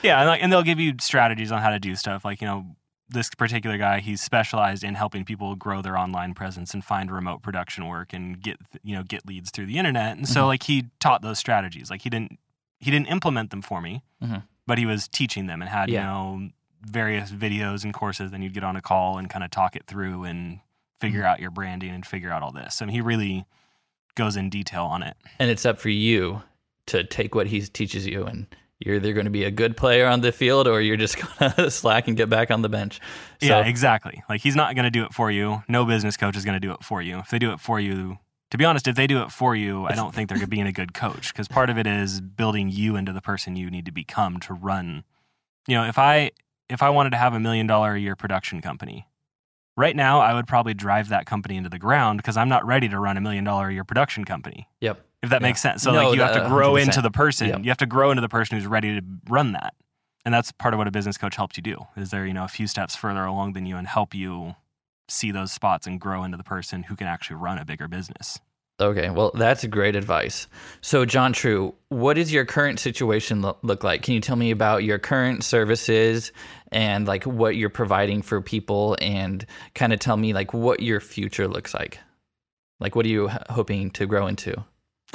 Yeah, 0.02 0.20
and, 0.20 0.28
like, 0.28 0.42
and 0.42 0.52
they'll 0.52 0.62
give 0.62 0.80
you 0.80 0.94
strategies 1.00 1.52
on 1.52 1.60
how 1.60 1.70
to 1.70 1.78
do 1.78 1.94
stuff. 1.94 2.24
Like 2.24 2.40
you 2.40 2.46
know, 2.46 2.64
this 3.08 3.28
particular 3.30 3.76
guy, 3.76 4.00
he's 4.00 4.22
specialized 4.22 4.82
in 4.82 4.94
helping 4.94 5.24
people 5.24 5.54
grow 5.56 5.82
their 5.82 5.98
online 5.98 6.32
presence 6.32 6.72
and 6.72 6.82
find 6.82 7.10
remote 7.10 7.42
production 7.42 7.86
work 7.86 8.14
and 8.14 8.40
get 8.40 8.56
you 8.82 8.94
know 8.96 9.02
get 9.02 9.26
leads 9.26 9.50
through 9.50 9.66
the 9.66 9.76
internet. 9.76 10.16
And 10.16 10.26
so 10.26 10.44
Mhm. 10.44 10.46
like 10.46 10.62
he 10.62 10.86
taught 11.00 11.20
those 11.20 11.38
strategies. 11.38 11.90
Like 11.90 12.02
he 12.02 12.10
didn't 12.10 12.38
he 12.80 12.90
didn't 12.90 13.06
implement 13.08 13.50
them 13.50 13.62
for 13.62 13.80
me, 13.80 14.02
Mhm. 14.22 14.42
but 14.66 14.78
he 14.78 14.86
was 14.86 15.08
teaching 15.08 15.46
them 15.46 15.60
and 15.62 15.68
had 15.70 15.88
Yeah. 15.88 16.00
you 16.00 16.06
know 16.06 16.50
various 16.86 17.30
videos 17.30 17.82
and 17.84 17.94
courses. 17.94 18.30
Then 18.30 18.42
you'd 18.42 18.52
get 18.54 18.64
on 18.64 18.76
a 18.76 18.82
call 18.82 19.16
and 19.18 19.28
kind 19.30 19.42
of 19.44 19.50
talk 19.50 19.74
it 19.76 19.86
through 19.86 20.24
and 20.24 20.60
figure 21.00 21.20
Mm-hmm. 21.20 21.26
out 21.28 21.40
your 21.40 21.50
branding 21.50 21.90
and 21.94 22.04
figure 22.06 22.30
out 22.30 22.42
all 22.42 22.52
this. 22.52 22.82
I 22.82 22.84
mean, 22.86 22.94
he 22.94 23.00
really 23.00 23.46
goes 24.16 24.36
in 24.36 24.50
detail 24.50 24.84
on 24.84 25.02
it. 25.02 25.16
And 25.38 25.50
it's 25.50 25.64
up 25.66 25.80
for 25.80 25.88
you 25.88 26.42
to 26.86 27.02
take 27.04 27.34
what 27.34 27.46
he 27.46 27.62
teaches 27.62 28.06
you 28.06 28.24
and 28.24 28.46
you're 28.80 28.96
either 28.96 29.12
going 29.14 29.24
to 29.24 29.30
be 29.30 29.44
a 29.44 29.50
good 29.50 29.76
player 29.76 30.06
on 30.06 30.20
the 30.20 30.30
field 30.30 30.68
or 30.68 30.80
you're 30.82 30.96
just 30.98 31.16
going 31.38 31.52
to 31.52 31.70
slack 31.70 32.06
and 32.06 32.16
get 32.16 32.28
back 32.28 32.50
on 32.50 32.60
the 32.62 32.68
bench. 32.68 33.00
So, 33.40 33.46
yeah, 33.46 33.64
exactly. 33.64 34.22
Like 34.28 34.42
he's 34.42 34.54
not 34.56 34.74
going 34.74 34.84
to 34.84 34.90
do 34.90 35.04
it 35.04 35.14
for 35.14 35.30
you. 35.30 35.62
No 35.68 35.84
business 35.86 36.16
coach 36.18 36.36
is 36.36 36.44
going 36.44 36.60
to 36.60 36.60
do 36.60 36.72
it 36.72 36.84
for 36.84 37.00
you. 37.00 37.18
If 37.20 37.30
they 37.30 37.38
do 37.38 37.52
it 37.52 37.60
for 37.60 37.80
you, 37.80 38.18
to 38.54 38.58
be 38.58 38.64
honest, 38.64 38.86
if 38.86 38.94
they 38.94 39.08
do 39.08 39.20
it 39.22 39.32
for 39.32 39.56
you, 39.56 39.84
I 39.86 39.96
don't 39.96 40.14
think 40.14 40.28
they're 40.28 40.46
being 40.46 40.68
a 40.68 40.72
good 40.72 40.94
coach 40.94 41.32
because 41.32 41.48
part 41.48 41.70
of 41.70 41.76
it 41.76 41.88
is 41.88 42.20
building 42.20 42.68
you 42.68 42.94
into 42.94 43.12
the 43.12 43.20
person 43.20 43.56
you 43.56 43.68
need 43.68 43.84
to 43.86 43.90
become 43.90 44.38
to 44.42 44.54
run. 44.54 45.02
You 45.66 45.74
know, 45.74 45.84
if 45.86 45.98
I 45.98 46.30
if 46.68 46.80
I 46.80 46.90
wanted 46.90 47.10
to 47.10 47.16
have 47.16 47.34
a 47.34 47.40
million 47.40 47.66
dollar 47.66 47.94
a 47.94 47.98
year 48.00 48.14
production 48.14 48.60
company, 48.60 49.08
right 49.76 49.96
now 49.96 50.20
I 50.20 50.34
would 50.34 50.46
probably 50.46 50.72
drive 50.72 51.08
that 51.08 51.26
company 51.26 51.56
into 51.56 51.68
the 51.68 51.80
ground 51.80 52.18
because 52.18 52.36
I'm 52.36 52.48
not 52.48 52.64
ready 52.64 52.88
to 52.90 53.00
run 53.00 53.16
a 53.16 53.20
million 53.20 53.42
dollar 53.42 53.70
a 53.70 53.72
year 53.72 53.82
production 53.82 54.24
company. 54.24 54.68
Yep. 54.80 55.04
If 55.24 55.30
that 55.30 55.40
Yeah. 55.42 55.48
makes 55.48 55.60
sense. 55.60 55.82
So 55.82 55.90
No, 55.90 56.10
like 56.10 56.16
you 56.16 56.22
have 56.22 56.40
to 56.40 56.48
grow 56.48 56.74
100%. 56.74 56.82
into 56.84 57.02
the 57.02 57.10
person. 57.10 57.48
Yep. 57.48 57.58
You 57.64 57.70
have 57.70 57.78
to 57.78 57.86
grow 57.86 58.12
into 58.12 58.20
the 58.20 58.28
person 58.28 58.56
who's 58.56 58.68
ready 58.68 59.00
to 59.00 59.04
run 59.28 59.50
that. 59.54 59.74
And 60.24 60.32
that's 60.32 60.52
part 60.52 60.74
of 60.74 60.78
what 60.78 60.86
a 60.86 60.92
business 60.92 61.18
coach 61.18 61.34
helps 61.34 61.56
you 61.56 61.62
do. 61.64 61.86
Is 61.96 62.10
they're, 62.10 62.24
you 62.24 62.34
know, 62.34 62.44
a 62.44 62.48
few 62.48 62.68
steps 62.68 62.94
further 62.94 63.24
along 63.24 63.54
than 63.54 63.66
you 63.66 63.76
and 63.76 63.88
help 63.88 64.14
you 64.14 64.54
see 65.08 65.30
those 65.30 65.52
spots 65.52 65.86
and 65.86 66.00
grow 66.00 66.24
into 66.24 66.36
the 66.36 66.44
person 66.44 66.82
who 66.84 66.96
can 66.96 67.06
actually 67.06 67.36
run 67.36 67.58
a 67.58 67.64
bigger 67.64 67.88
business. 67.88 68.38
Okay, 68.80 69.08
well, 69.08 69.30
that's 69.34 69.64
great 69.66 69.94
advice. 69.94 70.48
So, 70.80 71.04
John 71.04 71.32
True, 71.32 71.74
what 71.90 72.14
does 72.14 72.32
your 72.32 72.44
current 72.44 72.80
situation 72.80 73.40
lo- 73.40 73.56
look 73.62 73.84
like? 73.84 74.02
Can 74.02 74.14
you 74.14 74.20
tell 74.20 74.34
me 74.34 74.50
about 74.50 74.82
your 74.82 74.98
current 74.98 75.44
services 75.44 76.32
and 76.72 77.06
like 77.06 77.22
what 77.24 77.54
you're 77.54 77.70
providing 77.70 78.20
for 78.20 78.40
people 78.40 78.96
and 79.00 79.46
kind 79.76 79.92
of 79.92 80.00
tell 80.00 80.16
me 80.16 80.32
like 80.32 80.52
what 80.52 80.80
your 80.80 80.98
future 80.98 81.46
looks 81.46 81.72
like? 81.72 82.00
Like, 82.80 82.96
what 82.96 83.06
are 83.06 83.10
you 83.10 83.30
h- 83.30 83.36
hoping 83.48 83.92
to 83.92 84.06
grow 84.06 84.26
into? 84.26 84.64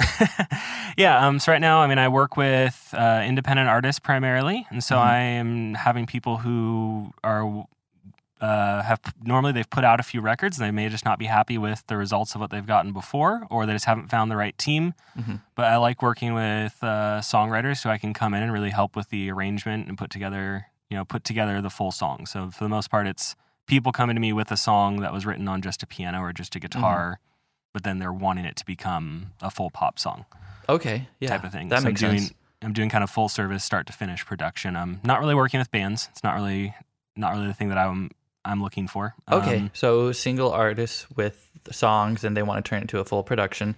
yeah. 0.96 1.26
Um, 1.26 1.38
so 1.38 1.52
right 1.52 1.60
now, 1.60 1.80
I 1.80 1.86
mean, 1.86 1.98
I 1.98 2.08
work 2.08 2.38
with 2.38 2.94
uh, 2.96 3.22
independent 3.26 3.68
artists 3.68 3.98
primarily, 3.98 4.66
and 4.70 4.82
so 4.82 4.96
Mhm. 4.96 4.98
I 5.00 5.18
am 5.18 5.74
having 5.74 6.06
people 6.06 6.38
who 6.38 7.12
are 7.22 7.66
uh, 8.40 8.82
have 8.82 9.00
normally 9.22 9.52
they've 9.52 9.68
put 9.68 9.84
out 9.84 10.00
a 10.00 10.02
few 10.02 10.20
records 10.20 10.58
and 10.58 10.66
they 10.66 10.70
may 10.70 10.88
just 10.88 11.04
not 11.04 11.18
be 11.18 11.26
happy 11.26 11.58
with 11.58 11.86
the 11.88 11.96
results 11.96 12.34
of 12.34 12.40
what 12.40 12.50
they've 12.50 12.66
gotten 12.66 12.92
before, 12.92 13.46
or 13.50 13.66
they 13.66 13.72
just 13.74 13.84
haven't 13.84 14.08
found 14.08 14.30
the 14.30 14.36
right 14.36 14.56
team. 14.56 14.94
Mhm. 15.18 15.40
But 15.54 15.66
I 15.66 15.76
like 15.76 16.00
working 16.02 16.32
with 16.34 16.76
uh, 16.82 17.20
songwriters 17.20 17.78
so 17.78 17.90
I 17.90 17.98
can 17.98 18.14
come 18.14 18.32
in 18.34 18.42
and 18.42 18.52
really 18.52 18.70
help 18.70 18.96
with 18.96 19.10
the 19.10 19.30
arrangement 19.30 19.88
and 19.88 19.98
put 19.98 20.10
together, 20.10 20.66
you 20.88 20.96
know, 20.96 21.04
put 21.04 21.22
together 21.24 21.60
the 21.60 21.70
full 21.70 21.92
song. 21.92 22.24
So 22.26 22.50
for 22.50 22.64
the 22.64 22.70
most 22.70 22.90
part, 22.90 23.06
it's 23.06 23.36
people 23.66 23.92
coming 23.92 24.16
to 24.16 24.20
me 24.20 24.32
with 24.32 24.50
a 24.50 24.56
song 24.56 25.00
that 25.00 25.12
was 25.12 25.26
written 25.26 25.46
on 25.46 25.60
just 25.62 25.82
a 25.82 25.86
piano 25.86 26.20
or 26.20 26.32
just 26.32 26.56
a 26.56 26.58
guitar, 26.60 27.20
but 27.72 27.84
then 27.84 27.98
they're 27.98 28.12
wanting 28.12 28.44
it 28.46 28.56
to 28.56 28.64
become 28.66 29.32
a 29.42 29.50
full 29.50 29.70
pop 29.70 29.98
song 29.98 30.24
Okay, 30.68 31.08
yeah, 31.20 31.28
type 31.28 31.44
of 31.44 31.52
thing. 31.52 31.68
That 31.68 31.82
So 31.82 31.88
makes 31.88 32.02
I'm 32.02 32.08
doing, 32.10 32.20
sense. 32.22 32.34
I'm 32.62 32.72
doing 32.72 32.88
kind 32.90 33.04
of 33.04 33.10
full 33.10 33.28
service, 33.28 33.64
start 33.64 33.86
to 33.88 33.92
finish 33.92 34.24
production. 34.24 34.76
I'm 34.76 35.00
not 35.04 35.20
really 35.20 35.34
working 35.34 35.58
with 35.60 35.70
bands. 35.70 36.08
It's 36.12 36.22
not 36.24 36.34
really 36.34 36.74
not 37.16 37.32
really 37.34 37.48
the 37.48 37.54
thing 37.54 37.68
that 37.68 37.78
I'm 37.78 38.10
I'm 38.44 38.62
looking 38.62 38.88
for. 38.88 39.14
Okay, 39.30 39.56
Um, 39.58 39.70
so 39.74 40.12
single 40.12 40.50
artists 40.52 41.06
with 41.16 41.50
songs 41.70 42.24
and 42.24 42.36
they 42.36 42.42
want 42.42 42.64
to 42.64 42.68
turn 42.68 42.78
it 42.78 42.82
into 42.82 42.98
a 42.98 43.04
full 43.04 43.22
production, 43.22 43.76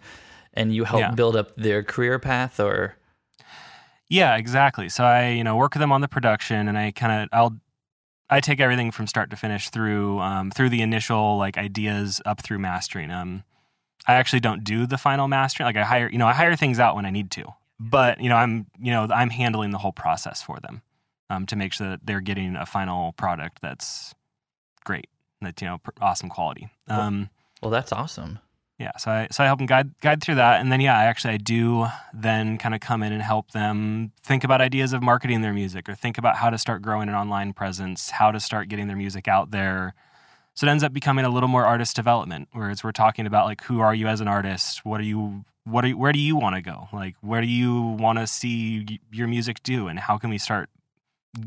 and 0.54 0.74
you 0.74 0.84
help 0.84 1.00
Yeah. 1.00 1.10
build 1.10 1.36
up 1.36 1.54
their 1.56 1.82
career 1.82 2.18
path, 2.18 2.60
or 2.60 2.96
yeah, 4.08 4.36
exactly. 4.36 4.88
So 4.88 5.04
I 5.04 5.28
you 5.30 5.44
know 5.44 5.56
work 5.56 5.74
with 5.74 5.80
them 5.80 5.92
on 5.92 6.00
the 6.00 6.08
production, 6.08 6.68
and 6.68 6.76
I 6.78 6.90
kind 6.92 7.22
of 7.22 7.28
I'll 7.32 7.56
I 8.30 8.40
take 8.40 8.60
everything 8.60 8.90
from 8.90 9.06
start 9.06 9.30
to 9.30 9.36
finish 9.36 9.68
through 9.70 10.18
um, 10.20 10.50
through 10.50 10.68
the 10.70 10.82
initial 10.82 11.36
like 11.38 11.56
ideas 11.58 12.20
up 12.24 12.42
through 12.42 12.58
mastering. 12.58 13.10
Um, 13.10 13.44
I 14.06 14.14
actually 14.14 14.40
don't 14.40 14.64
do 14.64 14.86
the 14.86 14.98
final 14.98 15.28
mastering. 15.28 15.66
Like 15.66 15.76
I 15.76 15.84
hire 15.84 16.08
you 16.10 16.18
know 16.18 16.26
I 16.26 16.32
hire 16.34 16.56
things 16.56 16.78
out 16.78 16.94
when 16.94 17.06
I 17.06 17.10
need 17.10 17.30
to, 17.32 17.44
but 17.80 18.20
you 18.20 18.28
know 18.28 18.36
I'm 18.36 18.66
you 18.80 18.90
know 18.92 19.08
I'm 19.12 19.30
handling 19.30 19.70
the 19.70 19.78
whole 19.78 19.92
process 19.92 20.42
for 20.42 20.58
them 20.60 20.82
um, 21.30 21.46
to 21.46 21.56
make 21.56 21.72
sure 21.72 21.88
that 21.90 22.00
they're 22.04 22.20
getting 22.20 22.56
a 22.56 22.66
final 22.66 23.12
product 23.12 23.58
that's 23.62 24.14
great, 24.84 25.08
that's 25.40 25.60
you 25.62 25.68
know 25.68 25.78
pr- 25.78 25.90
awesome 26.00 26.28
quality. 26.28 26.68
Um, 26.88 27.30
well, 27.62 27.70
that's 27.70 27.92
awesome. 27.92 28.38
yeah, 28.78 28.96
so 28.98 29.10
I 29.10 29.28
so 29.30 29.42
I 29.44 29.46
help 29.46 29.58
them 29.58 29.66
guide 29.66 29.98
guide 30.00 30.22
through 30.22 30.36
that, 30.36 30.60
and 30.60 30.70
then 30.72 30.80
yeah, 30.80 30.98
I 30.98 31.04
actually 31.04 31.34
I 31.34 31.36
do 31.38 31.86
then 32.12 32.58
kind 32.58 32.74
of 32.74 32.80
come 32.80 33.02
in 33.02 33.12
and 33.12 33.22
help 33.22 33.52
them 33.52 34.12
think 34.22 34.44
about 34.44 34.60
ideas 34.60 34.92
of 34.92 35.02
marketing 35.02 35.42
their 35.42 35.52
music, 35.52 35.88
or 35.88 35.94
think 35.94 36.18
about 36.18 36.36
how 36.36 36.50
to 36.50 36.58
start 36.58 36.82
growing 36.82 37.08
an 37.08 37.14
online 37.14 37.52
presence, 37.52 38.10
how 38.10 38.32
to 38.32 38.40
start 38.40 38.68
getting 38.68 38.88
their 38.88 38.96
music 38.96 39.28
out 39.28 39.50
there. 39.52 39.94
So 40.54 40.66
it 40.66 40.70
ends 40.70 40.84
up 40.84 40.92
becoming 40.92 41.24
a 41.24 41.30
little 41.30 41.48
more 41.48 41.64
artist 41.64 41.96
development, 41.96 42.48
whereas 42.52 42.84
we're 42.84 42.92
talking 42.92 43.26
about 43.26 43.46
like 43.46 43.62
who 43.64 43.80
are 43.80 43.94
you 43.94 44.06
as 44.06 44.20
an 44.20 44.28
artist, 44.28 44.84
what 44.84 45.00
are 45.00 45.04
you, 45.04 45.46
what 45.64 45.82
are, 45.84 45.88
you- 45.88 45.96
where 45.96 46.12
do 46.12 46.18
you 46.18 46.36
want 46.36 46.56
to 46.56 46.60
go, 46.62 46.88
like 46.92 47.14
where 47.22 47.40
do 47.40 47.46
you 47.46 47.80
want 47.80 48.18
to 48.18 48.26
see 48.26 49.00
your 49.10 49.28
music 49.28 49.62
do, 49.62 49.88
and 49.88 49.98
how 49.98 50.18
can 50.18 50.28
we 50.28 50.36
start 50.36 50.68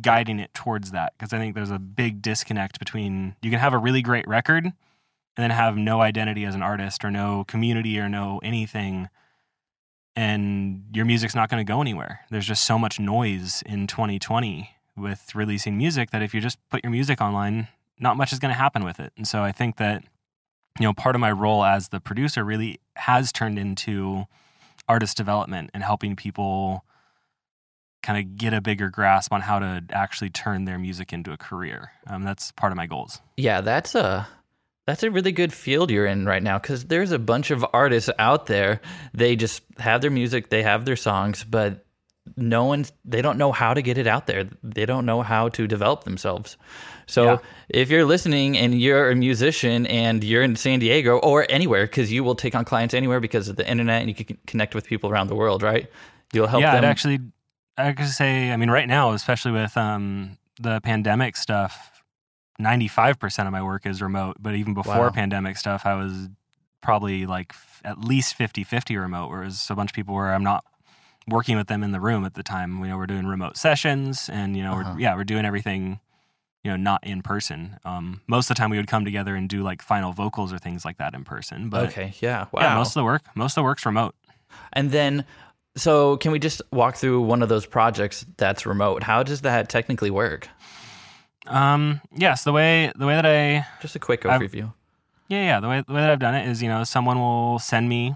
guiding 0.01 0.39
it 0.39 0.53
towards 0.53 0.91
that? 0.91 1.13
Because 1.17 1.33
I 1.33 1.37
think 1.37 1.55
there's 1.55 1.71
a 1.71 1.79
big 1.79 2.21
disconnect 2.21 2.79
between 2.79 3.35
you 3.41 3.51
can 3.51 3.59
have 3.59 3.73
a 3.73 3.77
really 3.77 4.01
great 4.01 4.27
record 4.27 4.65
and 4.65 5.43
then 5.43 5.51
have 5.51 5.77
no 5.77 6.01
identity 6.01 6.45
as 6.45 6.55
an 6.55 6.61
artist 6.61 7.03
or 7.03 7.11
no 7.11 7.43
community 7.47 7.99
or 7.99 8.09
no 8.09 8.39
anything 8.43 9.09
and 10.15 10.85
your 10.93 11.05
music's 11.05 11.35
not 11.35 11.49
going 11.49 11.63
to 11.63 11.69
go 11.69 11.81
anywhere 11.81 12.21
there's 12.29 12.47
just 12.47 12.65
so 12.65 12.79
much 12.79 12.99
noise 12.99 13.61
in 13.65 13.87
2020 13.87 14.71
with 14.95 15.35
releasing 15.35 15.77
music 15.77 16.11
that 16.11 16.21
if 16.21 16.33
you 16.33 16.39
just 16.39 16.57
put 16.69 16.83
your 16.83 16.91
music 16.91 17.21
online 17.21 17.67
not 17.99 18.17
much 18.17 18.31
is 18.31 18.39
going 18.39 18.53
to 18.53 18.57
happen 18.57 18.83
with 18.83 18.99
it 18.99 19.11
and 19.17 19.27
so 19.27 19.41
i 19.43 19.51
think 19.51 19.77
that 19.77 20.03
you 20.79 20.85
know 20.85 20.93
part 20.93 21.15
of 21.15 21.19
my 21.19 21.31
role 21.31 21.63
as 21.63 21.89
the 21.89 21.99
producer 21.99 22.43
really 22.43 22.79
has 22.95 23.31
turned 23.31 23.59
into 23.59 24.25
artist 24.87 25.17
development 25.17 25.69
and 25.73 25.83
helping 25.83 26.15
people 26.15 26.85
kind 28.05 28.19
of 28.19 28.37
get 28.37 28.53
a 28.53 28.61
bigger 28.61 28.89
grasp 28.89 29.33
on 29.33 29.41
how 29.41 29.57
to 29.59 29.83
actually 29.91 30.29
turn 30.29 30.65
their 30.65 30.77
music 30.77 31.11
into 31.11 31.31
a 31.31 31.37
career 31.37 31.91
um, 32.07 32.23
that's 32.23 32.51
part 32.51 32.71
of 32.71 32.77
my 32.77 32.85
goals 32.87 33.19
Yeah, 33.37 33.61
that's 33.61 33.95
a 33.95 34.27
that's 34.87 35.01
a 35.01 35.09
really 35.09 35.31
good 35.31 35.51
field 35.51 35.89
you're 35.89 36.05
in 36.05 36.25
right 36.27 36.43
now 36.43 36.59
because 36.59 36.85
there's 36.85 37.11
a 37.11 37.17
bunch 37.17 37.49
of 37.49 37.65
artists 37.73 38.11
out 38.19 38.45
there. 38.45 38.81
They 39.15 39.35
just 39.35 39.63
have 39.79 40.01
their 40.01 40.11
music, 40.11 40.49
they 40.49 40.61
have 40.61 40.85
their 40.85 40.95
songs, 40.95 41.43
but 41.43 41.83
no 42.37 42.65
one 42.65 42.85
they 43.03 43.21
don't 43.23 43.39
know 43.39 43.51
how 43.51 43.73
to 43.73 43.81
get 43.81 43.97
it 43.97 44.05
out 44.05 44.27
there. 44.27 44.47
They 44.61 44.85
don't 44.85 45.07
know 45.07 45.23
how 45.23 45.49
to 45.49 45.65
develop 45.65 46.03
themselves. 46.03 46.57
So 47.07 47.23
Yeah. 47.23 47.37
if 47.69 47.89
you're 47.89 48.05
listening 48.05 48.57
and 48.59 48.79
you're 48.79 49.09
a 49.09 49.15
musician 49.15 49.87
and 49.87 50.23
you're 50.23 50.43
in 50.43 50.55
San 50.55 50.77
Diego 50.79 51.17
or 51.17 51.47
anywhere, 51.49 51.85
because 51.87 52.11
you 52.11 52.23
will 52.23 52.35
take 52.35 52.53
on 52.53 52.63
clients 52.63 52.93
anywhere 52.93 53.19
because 53.19 53.49
of 53.49 53.55
the 53.55 53.67
internet 53.67 54.01
and 54.01 54.09
you 54.09 54.15
can 54.15 54.37
connect 54.45 54.75
with 54.75 54.85
people 54.85 55.09
around 55.09 55.27
the 55.27 55.35
world, 55.35 55.63
right? 55.63 55.89
You'll 56.33 56.47
help 56.47 56.61
yeah, 56.61 56.75
them. 56.75 56.83
it 56.83 56.87
actually, 56.87 57.19
I 57.77 57.91
could 57.93 58.07
say, 58.07 58.51
I 58.51 58.57
mean, 58.57 58.69
right 58.71 58.87
now, 58.87 59.11
especially 59.11 59.51
with 59.51 59.75
um, 59.77 60.37
the 60.61 60.79
pandemic 60.81 61.35
stuff, 61.35 62.03
95% 62.59 63.45
of 63.45 63.51
my 63.51 63.61
work 63.61 63.85
is 63.85 64.01
remote. 64.01 64.37
But 64.39 64.55
even 64.55 64.73
before 64.73 65.05
Wow. 65.07 65.09
pandemic 65.09 65.57
stuff, 65.57 65.85
I 65.85 65.93
was 65.95 66.29
probably 66.81 67.25
like 67.25 67.51
f- 67.53 67.81
at 67.83 67.99
least 67.99 68.35
50 68.35 68.63
50 68.63 68.95
remote, 68.95 69.29
whereas 69.29 69.67
a 69.69 69.75
bunch 69.75 69.91
of 69.91 69.95
people 69.95 70.13
where 70.15 70.33
I'm 70.33 70.43
not 70.43 70.63
working 71.27 71.57
with 71.57 71.67
them 71.67 71.83
in 71.83 71.91
the 71.91 71.99
room 71.99 72.23
at 72.23 72.35
the 72.35 72.43
time. 72.43 72.79
You 72.79 72.87
know, 72.89 72.97
we're 72.97 73.07
doing 73.07 73.25
remote 73.27 73.57
sessions 73.57 74.29
and, 74.29 74.55
you 74.55 74.63
know, 74.63 74.73
Uh-huh. 74.73 74.93
we're, 74.93 75.01
yeah, 75.01 75.15
we're 75.15 75.23
doing 75.25 75.43
everything, 75.45 75.99
you 76.63 76.71
know, 76.71 76.77
not 76.77 77.03
in 77.03 77.21
person. 77.23 77.77
Um, 77.83 78.21
most 78.27 78.49
of 78.49 78.55
the 78.55 78.59
time 78.59 78.69
we 78.69 78.77
would 78.77 78.87
come 78.87 79.03
together 79.03 79.35
and 79.35 79.49
do 79.49 79.63
like 79.63 79.81
final 79.81 80.13
vocals 80.13 80.53
or 80.53 80.59
things 80.59 80.85
like 80.85 80.97
that 80.97 81.13
in 81.13 81.23
person. 81.25 81.69
But 81.69 81.89
okay, 81.89 82.13
yeah, 82.21 82.45
wow. 82.51 82.61
yeah, 82.61 82.75
most 82.75 82.89
of 82.89 82.93
the 82.93 83.03
work, 83.03 83.23
most 83.35 83.53
of 83.53 83.55
the 83.55 83.63
work's 83.63 83.85
remote. 83.85 84.15
And 84.71 84.91
then, 84.91 85.25
so 85.77 86.17
can 86.17 86.31
we 86.31 86.39
just 86.39 86.61
walk 86.71 86.95
through 86.95 87.21
one 87.21 87.41
of 87.43 87.49
those 87.49 87.65
projects 87.65 88.25
that's 88.37 88.65
remote? 88.65 89.03
How 89.03 89.23
does 89.23 89.41
that 89.41 89.69
technically 89.69 90.09
work? 90.11 90.47
Um, 91.47 92.01
yes, 92.15 92.43
the 92.43 92.51
way 92.51 92.91
the 92.95 93.05
way 93.05 93.15
that 93.15 93.25
I 93.25 93.65
Just 93.81 93.95
a 93.95 93.99
quick 93.99 94.25
I've- 94.25 94.45
overview. 94.45 94.73
yeah 95.27 95.43
yeah 95.43 95.59
the 95.59 95.67
way 95.67 95.83
the 95.85 95.93
way 95.93 96.01
that 96.01 96.09
I've 96.11 96.19
done 96.19 96.35
it 96.35 96.47
is 96.47 96.61
you 96.63 96.69
know 96.69 96.83
someone 96.83 97.19
will 97.19 97.59
send 97.59 97.87
me, 97.89 98.15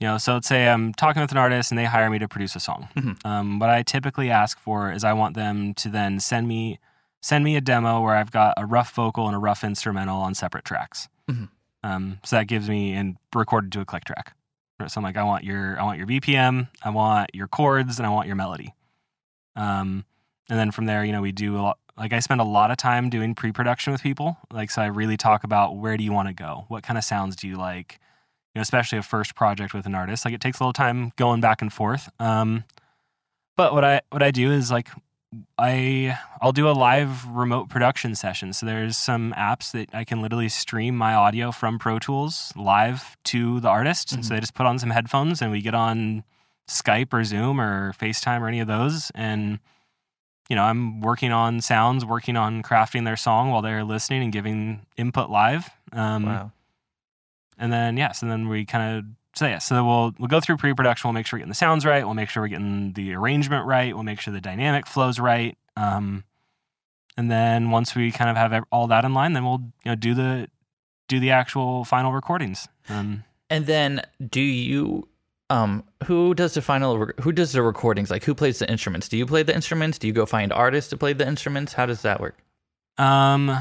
you 0.00 0.06
know, 0.06 0.18
so 0.18 0.34
let's 0.34 0.46
say 0.48 0.68
I'm 0.68 0.92
talking 0.94 1.22
with 1.22 1.32
an 1.32 1.38
artist 1.38 1.70
and 1.72 1.78
they 1.78 1.84
hire 1.86 2.08
me 2.10 2.18
to 2.20 2.28
produce 2.28 2.54
a 2.56 2.60
song. 2.60 2.88
Mhm. 2.96 3.24
Um, 3.26 3.58
what 3.58 3.68
I 3.70 3.82
typically 3.82 4.30
ask 4.30 4.58
for 4.58 4.92
is 4.92 5.02
I 5.04 5.12
want 5.12 5.34
them 5.34 5.74
to 5.74 5.88
then 5.88 6.20
send 6.20 6.46
me 6.46 6.78
send 7.20 7.44
me 7.44 7.56
a 7.56 7.60
demo 7.60 8.00
where 8.00 8.14
I've 8.16 8.30
got 8.32 8.54
a 8.56 8.66
rough 8.66 8.92
vocal 8.94 9.26
and 9.26 9.34
a 9.36 9.38
rough 9.38 9.62
instrumental 9.64 10.20
on 10.20 10.34
separate 10.34 10.64
tracks. 10.64 11.08
Mhm. 11.30 11.48
Um, 11.84 12.18
so 12.24 12.36
that 12.36 12.46
gives 12.46 12.68
me 12.68 12.92
and 12.94 13.16
recorded 13.34 13.72
to 13.72 13.80
a 13.80 13.84
click 13.84 14.04
track. 14.04 14.34
So 14.90 14.98
I'm 14.98 15.04
like, 15.04 15.16
I 15.16 15.24
want 15.24 15.44
your 15.44 15.78
I 15.78 15.82
want 15.82 15.98
your 15.98 16.06
BPM, 16.06 16.68
I 16.82 16.90
want 16.90 17.30
your 17.34 17.48
chords, 17.48 17.98
and 17.98 18.06
I 18.06 18.10
want 18.10 18.26
your 18.26 18.36
melody. 18.36 18.74
Um, 19.56 20.04
and 20.48 20.58
then 20.58 20.70
from 20.70 20.86
there, 20.86 21.04
you 21.04 21.12
know, 21.12 21.22
we 21.22 21.32
do 21.32 21.56
a 21.56 21.62
lot. 21.62 21.78
Like 21.96 22.12
I 22.12 22.20
spend 22.20 22.40
a 22.40 22.44
lot 22.44 22.70
of 22.70 22.78
time 22.78 23.10
doing 23.10 23.34
pre-production 23.34 23.92
with 23.92 24.02
people. 24.02 24.38
Like, 24.50 24.70
so 24.70 24.80
I 24.80 24.86
really 24.86 25.16
talk 25.16 25.44
about 25.44 25.76
where 25.76 25.96
do 25.96 26.04
you 26.04 26.12
want 26.12 26.28
to 26.28 26.34
go? 26.34 26.64
What 26.68 26.82
kind 26.82 26.96
of 26.96 27.04
sounds 27.04 27.36
do 27.36 27.46
you 27.46 27.56
like? 27.56 27.98
You 28.54 28.58
know, 28.58 28.62
especially 28.62 28.98
a 28.98 29.02
first 29.02 29.34
project 29.34 29.74
with 29.74 29.86
an 29.86 29.94
artist. 29.94 30.24
Like 30.24 30.34
it 30.34 30.40
takes 30.40 30.58
a 30.58 30.62
little 30.62 30.72
time 30.72 31.12
going 31.16 31.40
back 31.40 31.62
and 31.62 31.72
forth. 31.72 32.08
Um, 32.18 32.64
but 33.56 33.72
what 33.74 33.84
I 33.84 34.00
what 34.10 34.22
I 34.22 34.30
do 34.30 34.50
is 34.50 34.70
like 34.70 34.88
I 35.58 36.18
I'll 36.40 36.52
do 36.52 36.68
a 36.68 36.72
live 36.72 37.26
remote 37.26 37.68
production 37.68 38.14
session. 38.14 38.52
So 38.52 38.66
there's 38.66 38.96
some 38.96 39.34
apps 39.36 39.72
that 39.72 39.88
I 39.94 40.04
can 40.04 40.20
literally 40.20 40.48
stream 40.48 40.96
my 40.96 41.14
audio 41.14 41.52
from 41.52 41.78
Pro 41.78 41.98
Tools 41.98 42.52
live 42.56 43.16
to 43.24 43.60
the 43.60 43.68
artist. 43.68 44.08
Mm-hmm. 44.08 44.22
So 44.22 44.34
they 44.34 44.40
just 44.40 44.54
put 44.54 44.66
on 44.66 44.78
some 44.78 44.90
headphones 44.90 45.40
and 45.40 45.50
we 45.50 45.62
get 45.62 45.74
on 45.74 46.24
Skype 46.68 47.12
or 47.12 47.24
Zoom 47.24 47.60
or 47.60 47.92
FaceTime 47.94 48.40
or 48.40 48.48
any 48.48 48.60
of 48.60 48.68
those 48.68 49.10
and 49.14 49.58
you 50.48 50.56
know, 50.56 50.64
I'm 50.64 51.00
working 51.00 51.32
on 51.32 51.62
sounds, 51.62 52.04
working 52.04 52.36
on 52.36 52.62
crafting 52.62 53.06
their 53.06 53.16
song 53.16 53.50
while 53.50 53.62
they're 53.62 53.84
listening 53.84 54.22
and 54.22 54.32
giving 54.32 54.84
input 54.98 55.30
live. 55.30 55.70
Um, 55.92 56.24
wow. 56.24 56.52
and 57.56 57.72
then 57.72 57.96
yes, 57.96 58.20
and 58.20 58.30
then 58.30 58.48
we 58.48 58.66
kind 58.66 58.98
of 58.98 59.04
so 59.34 59.46
yeah, 59.46 59.58
so 59.58 59.84
we'll 59.84 60.14
we'll 60.18 60.28
go 60.28 60.40
through 60.40 60.56
pre-production. 60.58 61.08
We'll 61.08 61.14
make 61.14 61.26
sure 61.26 61.36
we're 61.36 61.42
getting 61.42 61.50
the 61.50 61.54
sounds 61.54 61.84
right. 61.86 62.04
We'll 62.04 62.14
make 62.14 62.28
sure 62.28 62.42
we're 62.42 62.48
getting 62.48 62.92
the 62.92 63.14
arrangement 63.14 63.66
right. 63.66 63.94
We'll 63.94 64.02
make 64.04 64.20
sure 64.20 64.32
the 64.32 64.40
dynamic 64.40 64.86
flows 64.86 65.18
right. 65.18 65.56
Um, 65.76 66.24
and 67.16 67.30
then 67.30 67.70
once 67.70 67.94
we 67.94 68.10
kind 68.12 68.30
of 68.30 68.36
have 68.36 68.64
all 68.70 68.86
that 68.88 69.04
in 69.04 69.14
line, 69.14 69.32
then 69.32 69.44
we'll 69.44 69.60
you 69.84 69.90
know 69.90 69.94
do 69.94 70.14
the 70.14 70.48
do 71.08 71.20
the 71.20 71.30
actual 71.30 71.84
final 71.84 72.12
recordings. 72.12 72.68
Um, 72.88 73.24
And 73.50 73.66
then 73.66 74.02
do 74.30 74.40
you 74.40 75.08
um 75.50 75.84
who 76.04 76.32
does 76.34 76.54
the 76.54 76.62
final 76.62 77.08
who 77.20 77.32
does 77.32 77.52
the 77.52 77.62
recordings? 77.62 78.10
Like 78.10 78.24
who 78.24 78.34
plays 78.34 78.58
the 78.58 78.70
instruments? 78.70 79.08
Do 79.08 79.16
you 79.18 79.26
play 79.26 79.42
the 79.42 79.54
instruments? 79.54 79.98
Do 79.98 80.06
you 80.06 80.12
go 80.14 80.24
find 80.26 80.52
artists 80.52 80.90
to 80.90 80.96
play 80.96 81.12
the 81.12 81.26
instruments? 81.26 81.72
How 81.74 81.84
does 81.86 82.02
that 82.02 82.20
work? 82.20 82.38
um, 82.98 83.56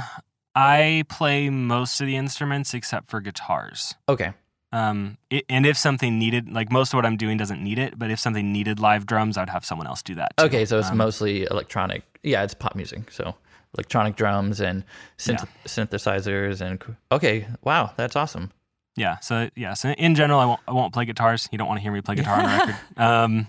I 0.54 1.06
play 1.10 1.50
most 1.50 2.02
of 2.02 2.08
the 2.08 2.18
instruments 2.18 2.74
except 2.74 3.10
for 3.10 3.22
guitars. 3.22 3.96
Okay. 4.10 4.34
Um, 4.74 5.18
it, 5.30 5.46
and 5.50 5.66
if 5.66 5.78
something 5.78 6.18
needed, 6.18 6.52
like 6.52 6.72
most 6.72 6.94
of 6.94 6.98
what 6.98 7.06
I'm 7.06 7.18
doing 7.18 7.38
doesn't 7.38 7.62
need 7.62 7.78
it, 7.78 8.00
but 8.00 8.10
if 8.10 8.20
something 8.20 8.54
needed 8.54 8.80
live 8.80 9.06
drums, 9.06 9.38
I'd 9.38 9.50
have 9.50 9.66
someone 9.66 9.88
else 9.88 10.02
do 10.02 10.16
that. 10.16 10.32
too. 10.38 10.46
Okay, 10.46 10.66
so 10.66 10.80
it's 10.80 10.90
Um, 10.92 10.98
mostly 10.98 11.44
electronic. 11.44 12.04
Yeah, 12.24 12.44
it's 12.44 12.54
pop 12.54 12.76
music. 12.76 13.12
So 13.12 13.36
electronic 13.76 14.16
drums 14.16 14.62
and 14.62 14.84
synth- 15.18 15.48
synthesizers 15.66 16.62
and 16.62 16.82
okay, 17.12 17.48
wow, 17.64 17.92
that's 17.98 18.16
awesome. 18.16 18.52
Yeah. 18.96 19.20
So 19.20 19.50
yeah. 19.56 19.74
So 19.74 19.90
in 19.92 20.16
general, 20.16 20.40
I 20.40 20.46
won't 20.46 20.60
I 20.68 20.72
won't 20.74 20.94
play 20.94 21.06
guitars. 21.06 21.48
You 21.52 21.58
don't 21.58 21.68
want 21.68 21.80
to 21.80 21.82
hear 21.82 21.92
me 21.92 22.02
play 22.02 22.16
guitar 22.16 22.40
on 22.40 22.46
a 22.46 22.58
record. 22.58 22.76
Um, 22.98 23.48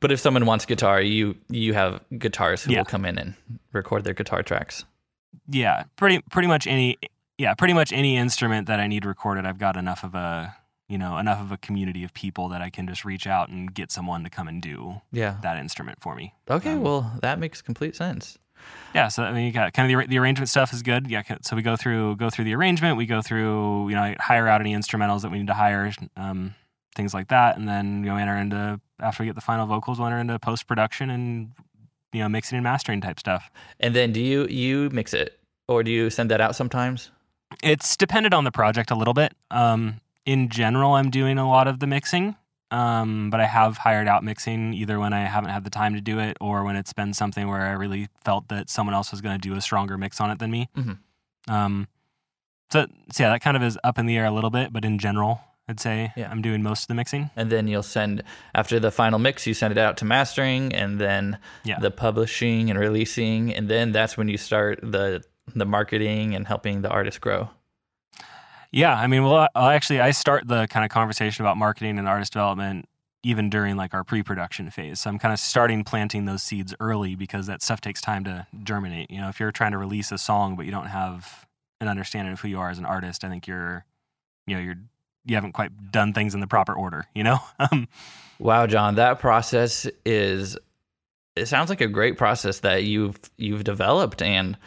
But 0.00 0.12
if 0.12 0.20
someone 0.20 0.44
wants 0.46 0.64
guitar, 0.66 1.00
you 1.00 1.36
you 1.48 1.74
have 1.74 2.00
guitarists 2.12 2.64
who 2.64 2.72
Yeah. 2.72 2.78
will 2.80 2.84
come 2.84 3.04
in 3.04 3.18
and 3.18 3.34
record 3.72 4.04
their 4.04 4.14
guitar 4.14 4.42
tracks. 4.42 4.84
yeah. 5.48 5.84
Pretty 5.96 6.20
pretty 6.30 6.48
much 6.48 6.66
any 6.66 6.96
yeah 7.38 7.54
pretty 7.54 7.74
much 7.74 7.92
any 7.92 8.16
instrument 8.16 8.66
that 8.68 8.78
I 8.80 8.86
need 8.86 9.04
recorded, 9.04 9.44
I've 9.46 9.58
got 9.58 9.76
enough 9.76 10.04
of 10.04 10.14
a 10.14 10.54
you 10.88 10.98
know 10.98 11.18
enough 11.18 11.40
of 11.40 11.50
a 11.52 11.56
community 11.56 12.04
of 12.04 12.12
people 12.14 12.48
that 12.50 12.60
I 12.60 12.70
can 12.70 12.86
just 12.86 13.04
reach 13.04 13.26
out 13.26 13.48
and 13.48 13.72
get 13.72 13.90
someone 13.90 14.22
to 14.24 14.30
come 14.30 14.48
and 14.48 14.60
do 14.60 15.00
Yeah. 15.12 15.36
that 15.42 15.58
instrument 15.58 15.98
for 16.00 16.14
me. 16.14 16.34
Okay, 16.50 16.72
Um, 16.74 16.82
well, 16.82 17.12
that 17.22 17.38
makes 17.38 17.62
complete 17.62 17.96
sense. 17.96 18.38
Yeah, 18.94 19.08
so 19.08 19.24
I 19.24 19.32
mean, 19.32 19.44
you 19.44 19.52
got 19.52 19.72
kind 19.74 19.92
of 19.92 20.00
the, 20.00 20.06
the 20.06 20.18
arrangement 20.18 20.48
stuff 20.48 20.72
is 20.72 20.82
good. 20.82 21.08
Yeah, 21.10 21.22
so 21.42 21.54
we 21.56 21.62
go 21.62 21.76
through 21.76 22.16
go 22.16 22.30
through 22.30 22.44
the 22.46 22.54
arrangement. 22.54 22.96
We 22.96 23.06
go 23.06 23.20
through 23.22 23.88
you 23.88 23.94
know 23.94 24.14
hire 24.20 24.46
out 24.48 24.60
any 24.60 24.74
instrumentals 24.74 25.22
that 25.22 25.30
we 25.30 25.38
need 25.38 25.48
to 25.48 25.54
hire, 25.54 25.92
um, 26.16 26.54
things 26.94 27.12
like 27.12 27.28
that, 27.28 27.56
and 27.58 27.68
then 27.68 28.04
you 28.04 28.10
know 28.10 28.16
enter 28.16 28.36
into 28.36 28.80
after 29.00 29.22
we 29.22 29.26
get 29.26 29.34
the 29.34 29.40
final 29.42 29.66
vocals, 29.66 29.98
we'll 29.98 30.06
enter 30.06 30.18
into 30.20 30.38
post 30.38 30.66
production 30.66 31.10
and 31.10 31.50
you 32.12 32.20
know 32.20 32.28
mixing 32.28 32.56
and 32.56 32.64
mastering 32.64 33.00
type 33.00 33.18
stuff. 33.18 33.50
And 33.80 33.94
then 33.94 34.12
do 34.12 34.20
you 34.20 34.46
you 34.46 34.88
mix 34.92 35.12
it 35.12 35.38
or 35.68 35.82
do 35.82 35.90
you 35.90 36.08
send 36.08 36.30
that 36.30 36.40
out 36.40 36.54
sometimes? 36.56 37.10
It's 37.62 37.96
dependent 37.96 38.32
on 38.34 38.44
the 38.44 38.52
project 38.52 38.90
a 38.90 38.94
little 38.94 39.14
bit. 39.14 39.34
Um, 39.50 40.00
in 40.26 40.48
general, 40.48 40.92
I'm 40.94 41.10
doing 41.10 41.38
a 41.38 41.48
lot 41.48 41.68
of 41.68 41.80
the 41.80 41.86
mixing, 41.86 42.36
um, 42.70 43.30
but 43.30 43.40
I 43.40 43.46
have 43.46 43.76
hired 43.78 44.08
out 44.08 44.24
mixing 44.24 44.72
either 44.74 44.98
when 44.98 45.12
I 45.12 45.24
haven't 45.26 45.50
had 45.50 45.64
the 45.64 45.70
time 45.70 45.94
to 45.94 46.00
do 46.00 46.18
it 46.18 46.36
or 46.40 46.64
when 46.64 46.76
it's 46.76 46.92
been 46.92 47.12
something 47.12 47.46
where 47.48 47.62
I 47.62 47.72
really 47.72 48.08
felt 48.24 48.48
that 48.48 48.70
someone 48.70 48.94
else 48.94 49.10
was 49.10 49.20
going 49.20 49.38
to 49.38 49.48
do 49.48 49.54
a 49.56 49.60
stronger 49.60 49.96
mix 49.98 50.20
on 50.20 50.30
it 50.30 50.38
than 50.38 50.50
me. 50.50 50.68
Mhm. 50.76 50.98
Um, 51.48 51.88
so, 52.72 52.86
so 53.12 53.22
yeah, 53.24 53.30
that 53.30 53.42
kind 53.42 53.56
of 53.56 53.62
is 53.62 53.78
up 53.84 53.98
in 53.98 54.06
the 54.06 54.16
air 54.16 54.24
a 54.24 54.30
little 54.30 54.50
bit, 54.50 54.72
but 54.72 54.84
in 54.84 54.98
general, 54.98 55.40
I'd 55.68 55.78
say 55.80 56.12
Yeah. 56.16 56.30
I'm 56.30 56.42
doing 56.42 56.62
most 56.62 56.82
of 56.82 56.88
the 56.88 56.94
mixing. 56.94 57.30
And 57.36 57.50
then 57.50 57.68
you'll 57.68 57.82
send 57.82 58.22
after 58.54 58.80
the 58.80 58.90
final 58.90 59.18
mix, 59.18 59.46
you 59.46 59.54
send 59.54 59.72
it 59.72 59.78
out 59.78 59.96
to 59.98 60.04
mastering 60.04 60.74
and 60.74 60.98
then 61.00 61.38
Yeah. 61.64 61.78
the 61.78 61.90
publishing 61.90 62.70
and 62.70 62.78
releasing, 62.78 63.54
and 63.54 63.68
then 63.68 63.92
that's 63.92 64.16
when 64.16 64.28
you 64.28 64.36
start 64.38 64.80
the 64.82 65.22
the 65.54 65.66
marketing 65.66 66.34
and 66.34 66.46
helping 66.46 66.80
the 66.80 66.88
artist 66.88 67.20
grow. 67.20 67.50
Yeah, 68.74 68.94
I 68.94 69.06
mean, 69.06 69.22
well, 69.22 69.48
I, 69.54 69.74
actually, 69.74 70.00
I 70.00 70.10
start 70.10 70.48
the 70.48 70.66
kind 70.66 70.84
of 70.84 70.90
conversation 70.90 71.44
about 71.44 71.56
marketing 71.56 71.96
and 71.96 72.08
artist 72.08 72.32
development 72.32 72.88
even 73.22 73.48
during 73.48 73.76
like 73.76 73.94
our 73.94 74.02
pre-production 74.02 74.68
phase. 74.68 75.00
So 75.00 75.10
I'm 75.10 75.18
kind 75.18 75.32
of 75.32 75.38
starting 75.38 75.84
planting 75.84 76.24
those 76.24 76.42
seeds 76.42 76.74
early 76.80 77.14
because 77.14 77.46
that 77.46 77.62
stuff 77.62 77.80
takes 77.80 78.00
time 78.00 78.24
to 78.24 78.48
germinate. 78.64 79.12
You 79.12 79.20
know, 79.20 79.28
if 79.28 79.38
you're 79.38 79.52
trying 79.52 79.72
to 79.72 79.78
release 79.78 80.10
a 80.10 80.18
song 80.18 80.56
but 80.56 80.66
you 80.66 80.72
don't 80.72 80.88
have 80.88 81.46
an 81.80 81.86
understanding 81.86 82.32
of 82.32 82.40
who 82.40 82.48
you 82.48 82.58
are 82.58 82.68
as 82.68 82.78
an 82.78 82.84
artist, 82.84 83.22
I 83.22 83.28
think 83.28 83.46
you're, 83.46 83.84
you 84.46 84.56
know, 84.56 84.60
you're 84.60 84.76
you 85.24 85.36
haven't 85.36 85.52
quite 85.52 85.92
done 85.92 86.12
things 86.12 86.34
in 86.34 86.40
the 86.40 86.46
proper 86.48 86.74
order. 86.74 87.06
You 87.14 87.22
know, 87.22 87.38
um, 87.58 87.86
Wow, 88.40 88.66
John, 88.66 88.96
that 88.96 89.20
process 89.20 89.86
is 90.04 90.58
it 91.36 91.46
sounds 91.46 91.70
like 91.70 91.80
a 91.80 91.88
great 91.88 92.18
process 92.18 92.58
that 92.60 92.82
you've 92.82 93.20
you've 93.36 93.62
developed 93.62 94.20
and 94.20 94.58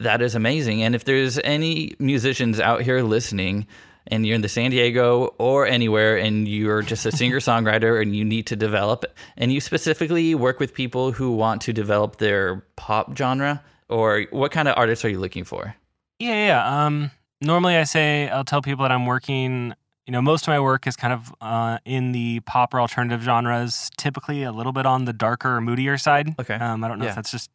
that 0.00 0.22
is 0.22 0.34
amazing. 0.34 0.82
And 0.82 0.94
if 0.94 1.04
there's 1.04 1.38
any 1.44 1.94
musicians 1.98 2.60
out 2.60 2.82
here 2.82 3.02
listening 3.02 3.66
and 4.06 4.24
you're 4.26 4.36
in 4.36 4.42
the 4.42 4.48
San 4.48 4.70
Diego 4.70 5.34
or 5.38 5.66
anywhere 5.66 6.16
and 6.16 6.46
you're 6.48 6.82
just 6.82 7.04
a 7.04 7.12
singer-songwriter 7.12 8.00
and 8.00 8.14
you 8.16 8.24
need 8.24 8.46
to 8.46 8.56
develop 8.56 9.04
and 9.36 9.52
you 9.52 9.60
specifically 9.60 10.34
work 10.34 10.60
with 10.60 10.72
people 10.72 11.12
who 11.12 11.32
want 11.32 11.60
to 11.62 11.72
develop 11.72 12.16
their 12.18 12.64
pop 12.76 13.16
genre 13.16 13.62
or 13.88 14.24
what 14.30 14.52
kind 14.52 14.68
of 14.68 14.74
artists 14.76 15.04
are 15.04 15.08
you 15.08 15.18
looking 15.18 15.44
for? 15.44 15.74
Yeah, 16.20 16.46
yeah. 16.46 16.86
Um, 16.86 17.10
normally, 17.40 17.76
I 17.76 17.84
say 17.84 18.28
I'll 18.28 18.44
tell 18.44 18.62
people 18.62 18.82
that 18.84 18.92
I'm 18.92 19.06
working. 19.06 19.74
You 20.06 20.12
know, 20.12 20.22
most 20.22 20.42
of 20.42 20.48
my 20.48 20.58
work 20.60 20.86
is 20.86 20.96
kind 20.96 21.12
of 21.12 21.34
uh, 21.40 21.78
in 21.84 22.12
the 22.12 22.40
pop 22.40 22.72
or 22.74 22.80
alternative 22.80 23.22
genres. 23.22 23.90
Typically, 23.98 24.42
a 24.42 24.52
little 24.52 24.72
bit 24.72 24.84
on 24.86 25.04
the 25.04 25.12
darker, 25.12 25.60
moodier 25.60 25.96
side. 25.98 26.34
Okay. 26.40 26.54
Um, 26.54 26.82
I 26.82 26.88
don't 26.88 26.98
know 26.98 27.04
Yeah. 27.04 27.10
if 27.10 27.16
that's 27.16 27.30
just 27.30 27.50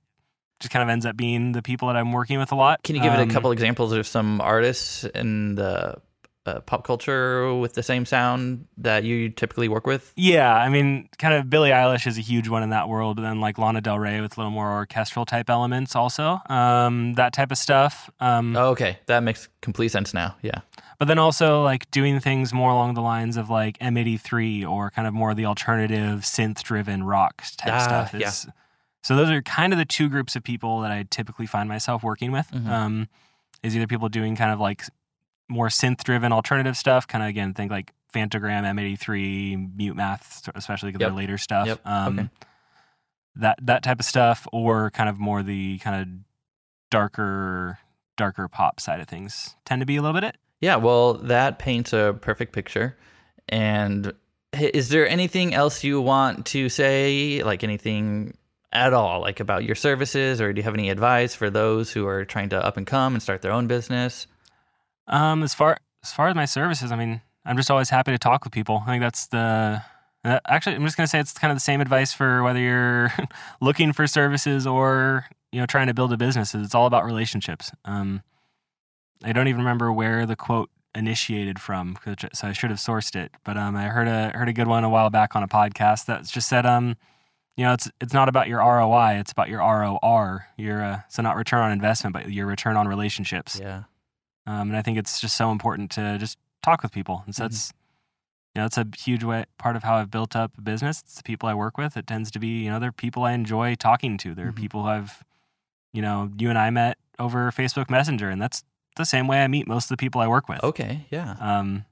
just 0.64 0.72
kind 0.72 0.82
of 0.82 0.90
ends 0.90 1.06
up 1.06 1.16
being 1.18 1.52
the 1.52 1.62
people 1.62 1.88
that 1.90 1.98
I'm 1.98 2.12
working 2.12 2.40
with 2.40 2.52
a 2.52 2.56
lot. 2.56 2.82
Can 2.84 2.96
you 2.96 3.02
give 3.02 3.14
it 3.14 3.20
Um, 3.20 3.30
a 3.30 3.32
couple 3.34 3.52
examples 3.52 3.92
of 3.92 4.08
some 4.08 4.40
artists 4.42 5.04
in 5.04 5.56
the 5.56 5.98
uh, 6.46 6.60
pop 6.62 6.84
culture 6.86 7.54
with 7.56 7.74
the 7.74 7.84
same 7.84 8.06
sound 8.06 8.66
that 8.78 9.04
you 9.04 9.30
typically 9.30 9.70
work 9.70 9.86
with? 9.88 10.12
Yeah, 10.18 10.54
I 10.54 10.68
mean, 10.70 11.08
kind 11.18 11.34
of 11.34 11.50
Billie 11.50 11.70
Eilish 11.70 12.06
is 12.08 12.18
a 12.18 12.22
huge 12.22 12.50
one 12.50 12.64
in 12.64 12.72
that 12.72 12.90
world, 12.90 13.16
but 13.18 13.22
then 13.22 13.40
like 13.40 13.58
Lana 13.58 13.80
Del 13.82 13.98
Rey 14.00 14.20
with 14.22 14.36
a 14.38 14.40
little 14.42 14.52
more 14.52 14.72
orchestral 14.74 15.26
type 15.26 15.50
elements, 15.50 15.96
also 15.96 16.40
um, 16.50 17.14
that 17.14 17.32
type 17.34 17.52
of 17.52 17.58
stuff. 17.58 18.10
Um, 18.20 18.56
Oh, 18.58 18.70
okay, 18.72 18.98
that 19.06 19.22
makes 19.24 19.48
complete 19.62 19.90
sense 19.90 20.14
now. 20.14 20.36
Yeah. 20.42 20.60
but 21.00 21.08
then 21.08 21.18
also 21.20 21.64
like 21.64 21.90
doing 21.92 22.20
things 22.20 22.54
more 22.54 22.72
along 22.72 22.94
the 22.96 23.02
lines 23.02 23.36
of 23.38 23.50
like 23.50 23.78
M83 23.80 24.68
or 24.68 24.90
kind 24.92 25.08
of 25.08 25.14
more 25.14 25.34
the 25.34 25.46
alternative 25.46 26.22
synth 26.22 26.62
driven 26.64 27.04
rock 27.04 27.42
type 27.58 27.74
Ah, 27.74 27.80
stuff. 27.80 28.14
yeah. 28.20 28.32
So 29.04 29.16
those 29.16 29.30
are 29.30 29.42
kind 29.42 29.74
of 29.74 29.80
the 29.80 29.86
two 29.86 30.10
groups 30.10 30.36
of 30.36 30.44
people 30.44 30.82
that 30.82 30.92
I 30.92 31.04
typically 31.10 31.46
find 31.46 31.70
myself 31.70 32.02
working 32.04 32.32
with. 32.32 32.50
Mhm. 32.52 32.68
Um, 32.68 33.08
is 33.62 33.76
either 33.76 33.86
people 33.88 34.10
doing 34.10 34.36
kind 34.36 34.52
of 34.52 34.60
like 34.60 34.84
more 35.50 35.68
synth 35.68 36.04
driven 36.04 36.32
alternative 36.32 36.76
stuff, 36.76 37.08
kind 37.08 37.24
of 37.24 37.30
again 37.30 37.54
think 37.54 37.70
like 37.72 37.92
Phantogram, 38.14 38.64
M83, 38.66 39.56
Mute 39.76 39.96
Math, 39.96 40.48
especially 40.56 40.92
Yep. 40.92 41.00
their 41.00 41.12
later 41.12 41.38
stuff. 41.38 41.68
Yep. 41.68 41.82
Um, 41.86 42.20
Okay. 42.20 42.30
That 43.36 43.58
that 43.64 43.82
type 43.84 44.00
of 44.00 44.06
stuff, 44.06 44.48
or 44.54 44.92
kind 44.92 45.10
of 45.10 45.20
more 45.20 45.42
the 45.44 45.80
kind 45.80 46.02
of 46.02 46.08
darker 46.92 47.80
darker 48.16 48.48
pop 48.48 48.80
side 48.80 49.00
of 49.00 49.08
things 49.08 49.56
tend 49.66 49.80
to 49.82 49.86
be 49.88 49.96
a 49.96 50.02
little 50.02 50.14
bit 50.14 50.24
it. 50.24 50.38
Yeah, 50.62 50.76
well, 50.76 51.16
that 51.16 51.58
paints 51.60 51.92
a 51.94 52.16
perfect 52.22 52.54
picture. 52.54 52.96
And 53.50 54.14
is 54.54 54.90
there 54.90 55.08
anything 55.10 55.54
else 55.56 55.84
you 55.84 56.00
want 56.00 56.46
to 56.48 56.70
say, 56.70 57.42
like 57.44 57.64
anything 57.64 58.36
at 58.74 58.92
all, 58.92 59.22
like 59.22 59.40
about 59.40 59.64
your 59.64 59.76
services, 59.76 60.42
or 60.42 60.52
do 60.52 60.60
you 60.60 60.64
have 60.64 60.74
any 60.74 60.90
advice 60.90 61.36
for 61.36 61.50
those 61.50 61.92
who 61.92 62.08
are 62.08 62.26
trying 62.26 62.50
to 62.50 62.66
up 62.66 62.76
and 62.76 62.88
come 62.88 63.14
and 63.14 63.22
start 63.22 63.42
their 63.42 63.52
own 63.52 63.68
business? 63.68 64.28
Um, 65.08 65.44
as 65.44 65.54
far 65.54 65.78
as 66.04 66.12
far 66.12 66.28
as 66.28 66.36
my 66.36 66.46
services, 66.46 66.92
I 66.92 66.96
mean, 66.96 67.22
I'm 67.46 67.56
just 67.56 67.70
always 67.70 67.90
happy 67.90 68.12
to 68.12 68.18
talk 68.18 68.44
with 68.44 68.52
people. 68.52 68.84
I 68.86 68.92
think 68.92 69.02
that's 69.02 69.28
the 69.28 69.84
actually, 70.26 70.76
I'm 70.76 70.84
just 70.84 70.98
gonna 70.98 71.08
say 71.08 71.20
it's 71.20 71.34
kind 71.34 71.52
of 71.52 71.56
the 71.56 71.62
same 71.62 71.82
advice 71.82 72.14
for 72.14 72.44
whether 72.44 72.60
you're 72.60 73.14
looking 73.62 73.94
for 73.94 74.08
services 74.08 74.66
or 74.66 75.26
you 75.52 75.60
know 75.60 75.66
trying 75.66 75.88
to 75.88 75.94
build 75.94 76.12
a 76.12 76.18
business. 76.18 76.56
It's 76.56 76.76
all 76.76 76.88
about 76.88 77.06
relationships. 77.06 77.72
Um, 77.86 78.24
I 79.24 79.34
don't 79.34 79.48
even 79.48 79.60
remember 79.60 79.94
where 79.94 80.26
the 80.26 80.36
quote 80.36 80.70
initiated 80.96 81.60
from, 81.60 81.98
so 82.34 82.48
I 82.48 82.54
should 82.54 82.70
have 82.72 82.80
sourced 82.80 83.16
it. 83.16 83.32
But 83.44 83.58
um, 83.58 83.76
I 83.76 83.84
heard 83.84 84.08
a 84.08 84.32
heard 84.36 84.50
a 84.50 84.54
good 84.54 84.68
one 84.68 84.84
a 84.84 84.90
while 84.90 85.12
back 85.12 85.36
on 85.36 85.44
a 85.44 85.48
podcast 85.48 86.06
that 86.08 86.26
just 86.26 86.50
said 86.50 86.66
um. 86.66 86.98
You 87.58 87.66
know, 87.66 87.74
it's 87.74 87.90
it's 88.02 88.14
not 88.14 88.30
about 88.30 88.48
your 88.48 88.60
ROI; 88.60 89.20
it's 89.20 89.32
about 89.32 89.48
your 89.50 89.60
ROR. 89.60 90.48
Your 90.58 90.84
uh, 90.84 91.02
so 91.10 91.22
not 91.22 91.36
return 91.36 91.62
on 91.62 91.72
investment, 91.72 92.14
but 92.14 92.32
your 92.32 92.48
return 92.48 92.76
on 92.78 92.88
relationships. 92.88 93.60
Yeah. 93.62 93.84
Um, 94.48 94.70
and 94.70 94.78
I 94.78 94.82
think 94.82 94.98
it's 94.98 95.22
just 95.22 95.38
so 95.38 95.52
important 95.52 95.92
to 95.92 96.18
just 96.18 96.38
talk 96.64 96.82
with 96.84 96.92
people. 96.92 97.24
And 97.26 97.36
so 97.36 97.44
Mhm. 97.44 97.50
that's 97.50 97.74
you 98.56 98.62
know, 98.62 98.66
it's 98.68 98.78
a 98.78 98.86
huge 98.98 99.24
way, 99.24 99.46
part 99.58 99.76
of 99.76 99.82
how 99.84 99.96
I've 99.96 100.12
built 100.12 100.36
up 100.36 100.56
a 100.60 100.62
business. 100.62 101.02
It's 101.02 101.16
the 101.16 101.24
people 101.24 101.50
I 101.50 101.56
work 101.56 101.76
with. 101.76 101.98
It 101.98 102.06
tends 102.06 102.30
to 102.32 102.40
be, 102.40 102.64
you 102.64 102.70
know, 102.70 102.78
they're 102.80 102.92
people 102.92 103.24
I 103.24 103.32
enjoy 103.32 103.74
talking 103.74 104.16
to. 104.20 104.36
They're 104.36 104.52
Mhm. 104.52 104.56
people 104.56 104.84
who 104.84 104.90
I've, 104.90 105.24
you 105.92 106.04
know, 106.04 106.30
you 106.38 106.50
and 106.52 106.60
I 106.60 106.70
met 106.70 107.00
over 107.18 107.52
Facebook 107.52 107.90
Messenger, 107.90 108.30
and 108.30 108.40
that's 108.40 108.64
the 108.96 109.06
same 109.06 109.26
way 109.26 109.44
I 109.44 109.48
meet 109.48 109.68
most 109.68 109.86
of 109.86 109.90
the 109.90 109.98
people 109.98 110.22
I 110.22 110.28
work 110.28 110.48
with. 110.50 110.64
Okay, 110.64 111.08
yeah. 111.10 111.32
Um, 111.40 111.86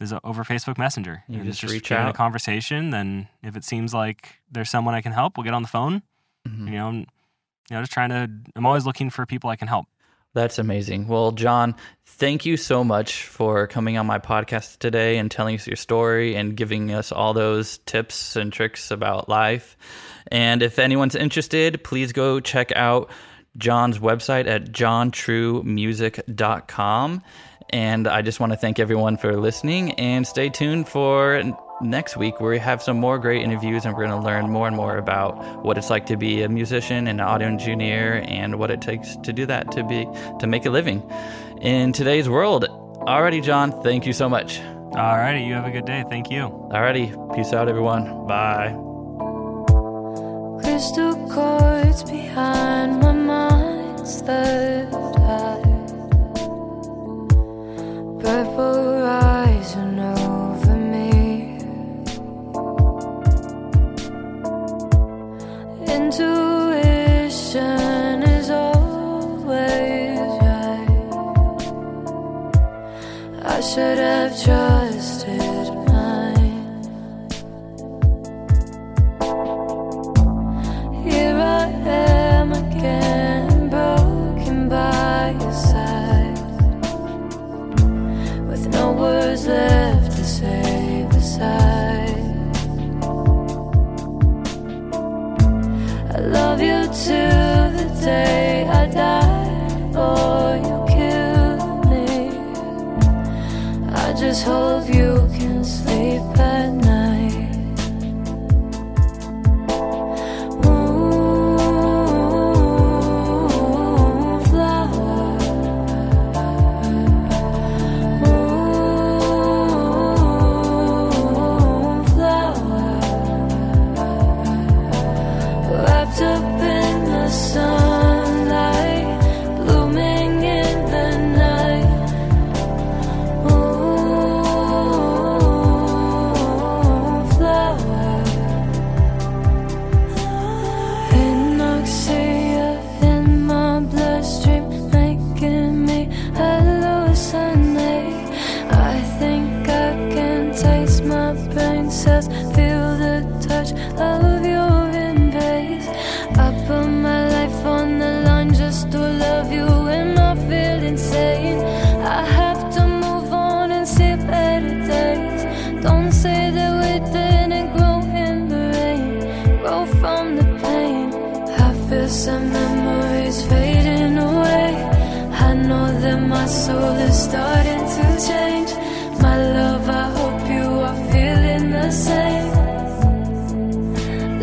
is 0.00 0.14
over 0.24 0.42
Facebook 0.44 0.78
Messenger. 0.78 1.22
You 1.28 1.40
And 1.40 1.46
just 1.46 1.62
it's 1.62 1.72
reach 1.72 1.90
get 1.90 2.00
in 2.00 2.06
a 2.08 2.12
conversation. 2.12 2.90
Then, 2.90 3.28
if 3.42 3.56
it 3.56 3.64
seems 3.64 3.92
like 3.92 4.36
there's 4.50 4.70
someone 4.70 4.94
I 4.94 5.02
can 5.02 5.12
help, 5.12 5.36
we'll 5.36 5.44
get 5.44 5.54
on 5.54 5.62
the 5.62 5.68
phone. 5.68 6.02
Mhm. 6.48 6.66
You 6.66 6.72
know, 6.72 6.88
and, 6.88 6.98
you 7.70 7.76
know, 7.76 7.82
just 7.82 7.92
trying 7.92 8.08
to. 8.10 8.30
I'm 8.56 8.66
always 8.66 8.86
looking 8.86 9.10
for 9.10 9.26
people 9.26 9.50
I 9.50 9.56
can 9.56 9.68
help. 9.68 9.86
That's 10.32 10.60
amazing. 10.60 11.08
Well, 11.08 11.32
John, 11.32 11.74
thank 12.06 12.46
you 12.46 12.56
so 12.56 12.84
much 12.84 13.24
for 13.24 13.66
coming 13.66 13.98
on 13.98 14.06
my 14.06 14.20
podcast 14.20 14.78
today 14.78 15.18
and 15.18 15.28
telling 15.28 15.56
us 15.56 15.66
your 15.66 15.74
story 15.76 16.36
and 16.36 16.56
giving 16.56 16.94
us 16.94 17.10
all 17.10 17.34
those 17.34 17.78
tips 17.78 18.36
and 18.36 18.52
tricks 18.52 18.92
about 18.92 19.28
life. 19.28 19.76
And 20.30 20.62
if 20.62 20.78
anyone's 20.78 21.16
interested, 21.16 21.82
please 21.82 22.12
go 22.12 22.38
check 22.38 22.70
out 22.76 23.10
John's 23.58 23.98
website 23.98 24.46
at 24.46 24.66
johntruemusic.com. 24.66 27.22
And 27.72 28.06
I 28.08 28.22
just 28.22 28.40
want 28.40 28.52
to 28.52 28.56
thank 28.56 28.78
everyone 28.78 29.16
for 29.16 29.36
listening 29.36 29.92
and 29.92 30.26
stay 30.26 30.48
tuned 30.48 30.88
for 30.88 31.42
next 31.80 32.16
week 32.16 32.40
where 32.40 32.50
we 32.50 32.58
have 32.58 32.82
some 32.82 32.98
more 32.98 33.18
great 33.18 33.42
interviews 33.42 33.84
and 33.84 33.94
we're 33.94 34.06
going 34.06 34.20
to 34.20 34.24
learn 34.24 34.50
more 34.50 34.66
and 34.66 34.76
more 34.76 34.98
about 34.98 35.64
what 35.64 35.78
it's 35.78 35.90
like 35.90 36.06
to 36.06 36.16
be 36.16 36.42
a 36.42 36.48
musician 36.48 37.06
and 37.08 37.20
an 37.20 37.26
audio 37.26 37.48
engineer 37.48 38.24
and 38.26 38.58
what 38.58 38.70
it 38.70 38.80
takes 38.80 39.16
to 39.16 39.32
do 39.32 39.46
that 39.46 39.70
to 39.72 39.82
be 39.84 40.06
to 40.38 40.46
make 40.46 40.66
a 40.66 40.70
living 40.70 41.02
in 41.60 41.92
today's 41.92 42.28
world. 42.28 42.66
Alrighty, 43.06 43.42
John, 43.42 43.82
thank 43.82 44.04
you 44.04 44.12
so 44.12 44.28
much. 44.28 44.60
All 44.92 45.16
righty, 45.16 45.44
you 45.44 45.54
have 45.54 45.66
a 45.66 45.70
good 45.70 45.86
day. 45.86 46.04
Thank 46.08 46.30
you. 46.30 46.48
Alrighty, 46.72 47.34
peace 47.34 47.52
out, 47.52 47.68
everyone. 47.68 48.26
Bye. 48.26 48.74
Crystal 50.62 51.14
chords 51.30 52.04
behind 52.04 53.00
my 53.00 53.12
mind's 53.12 54.20
third 54.22 54.92
eye. 54.92 55.59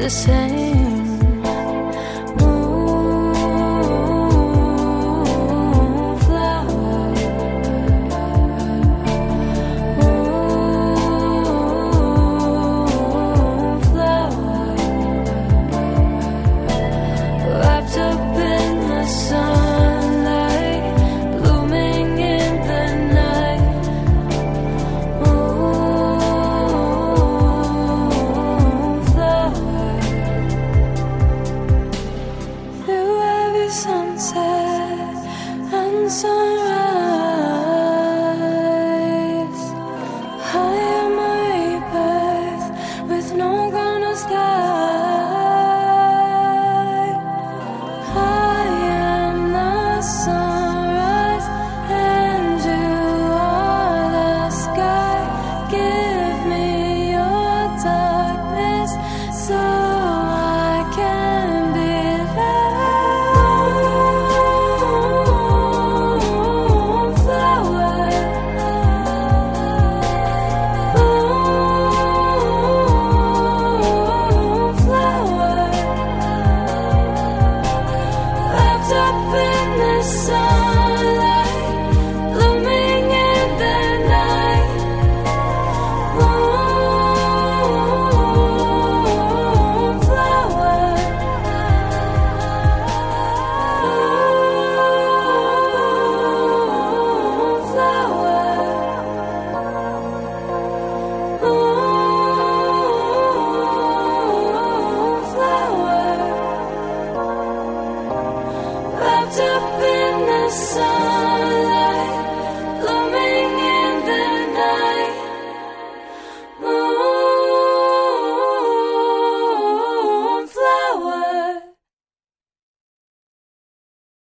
Same. 0.10 0.47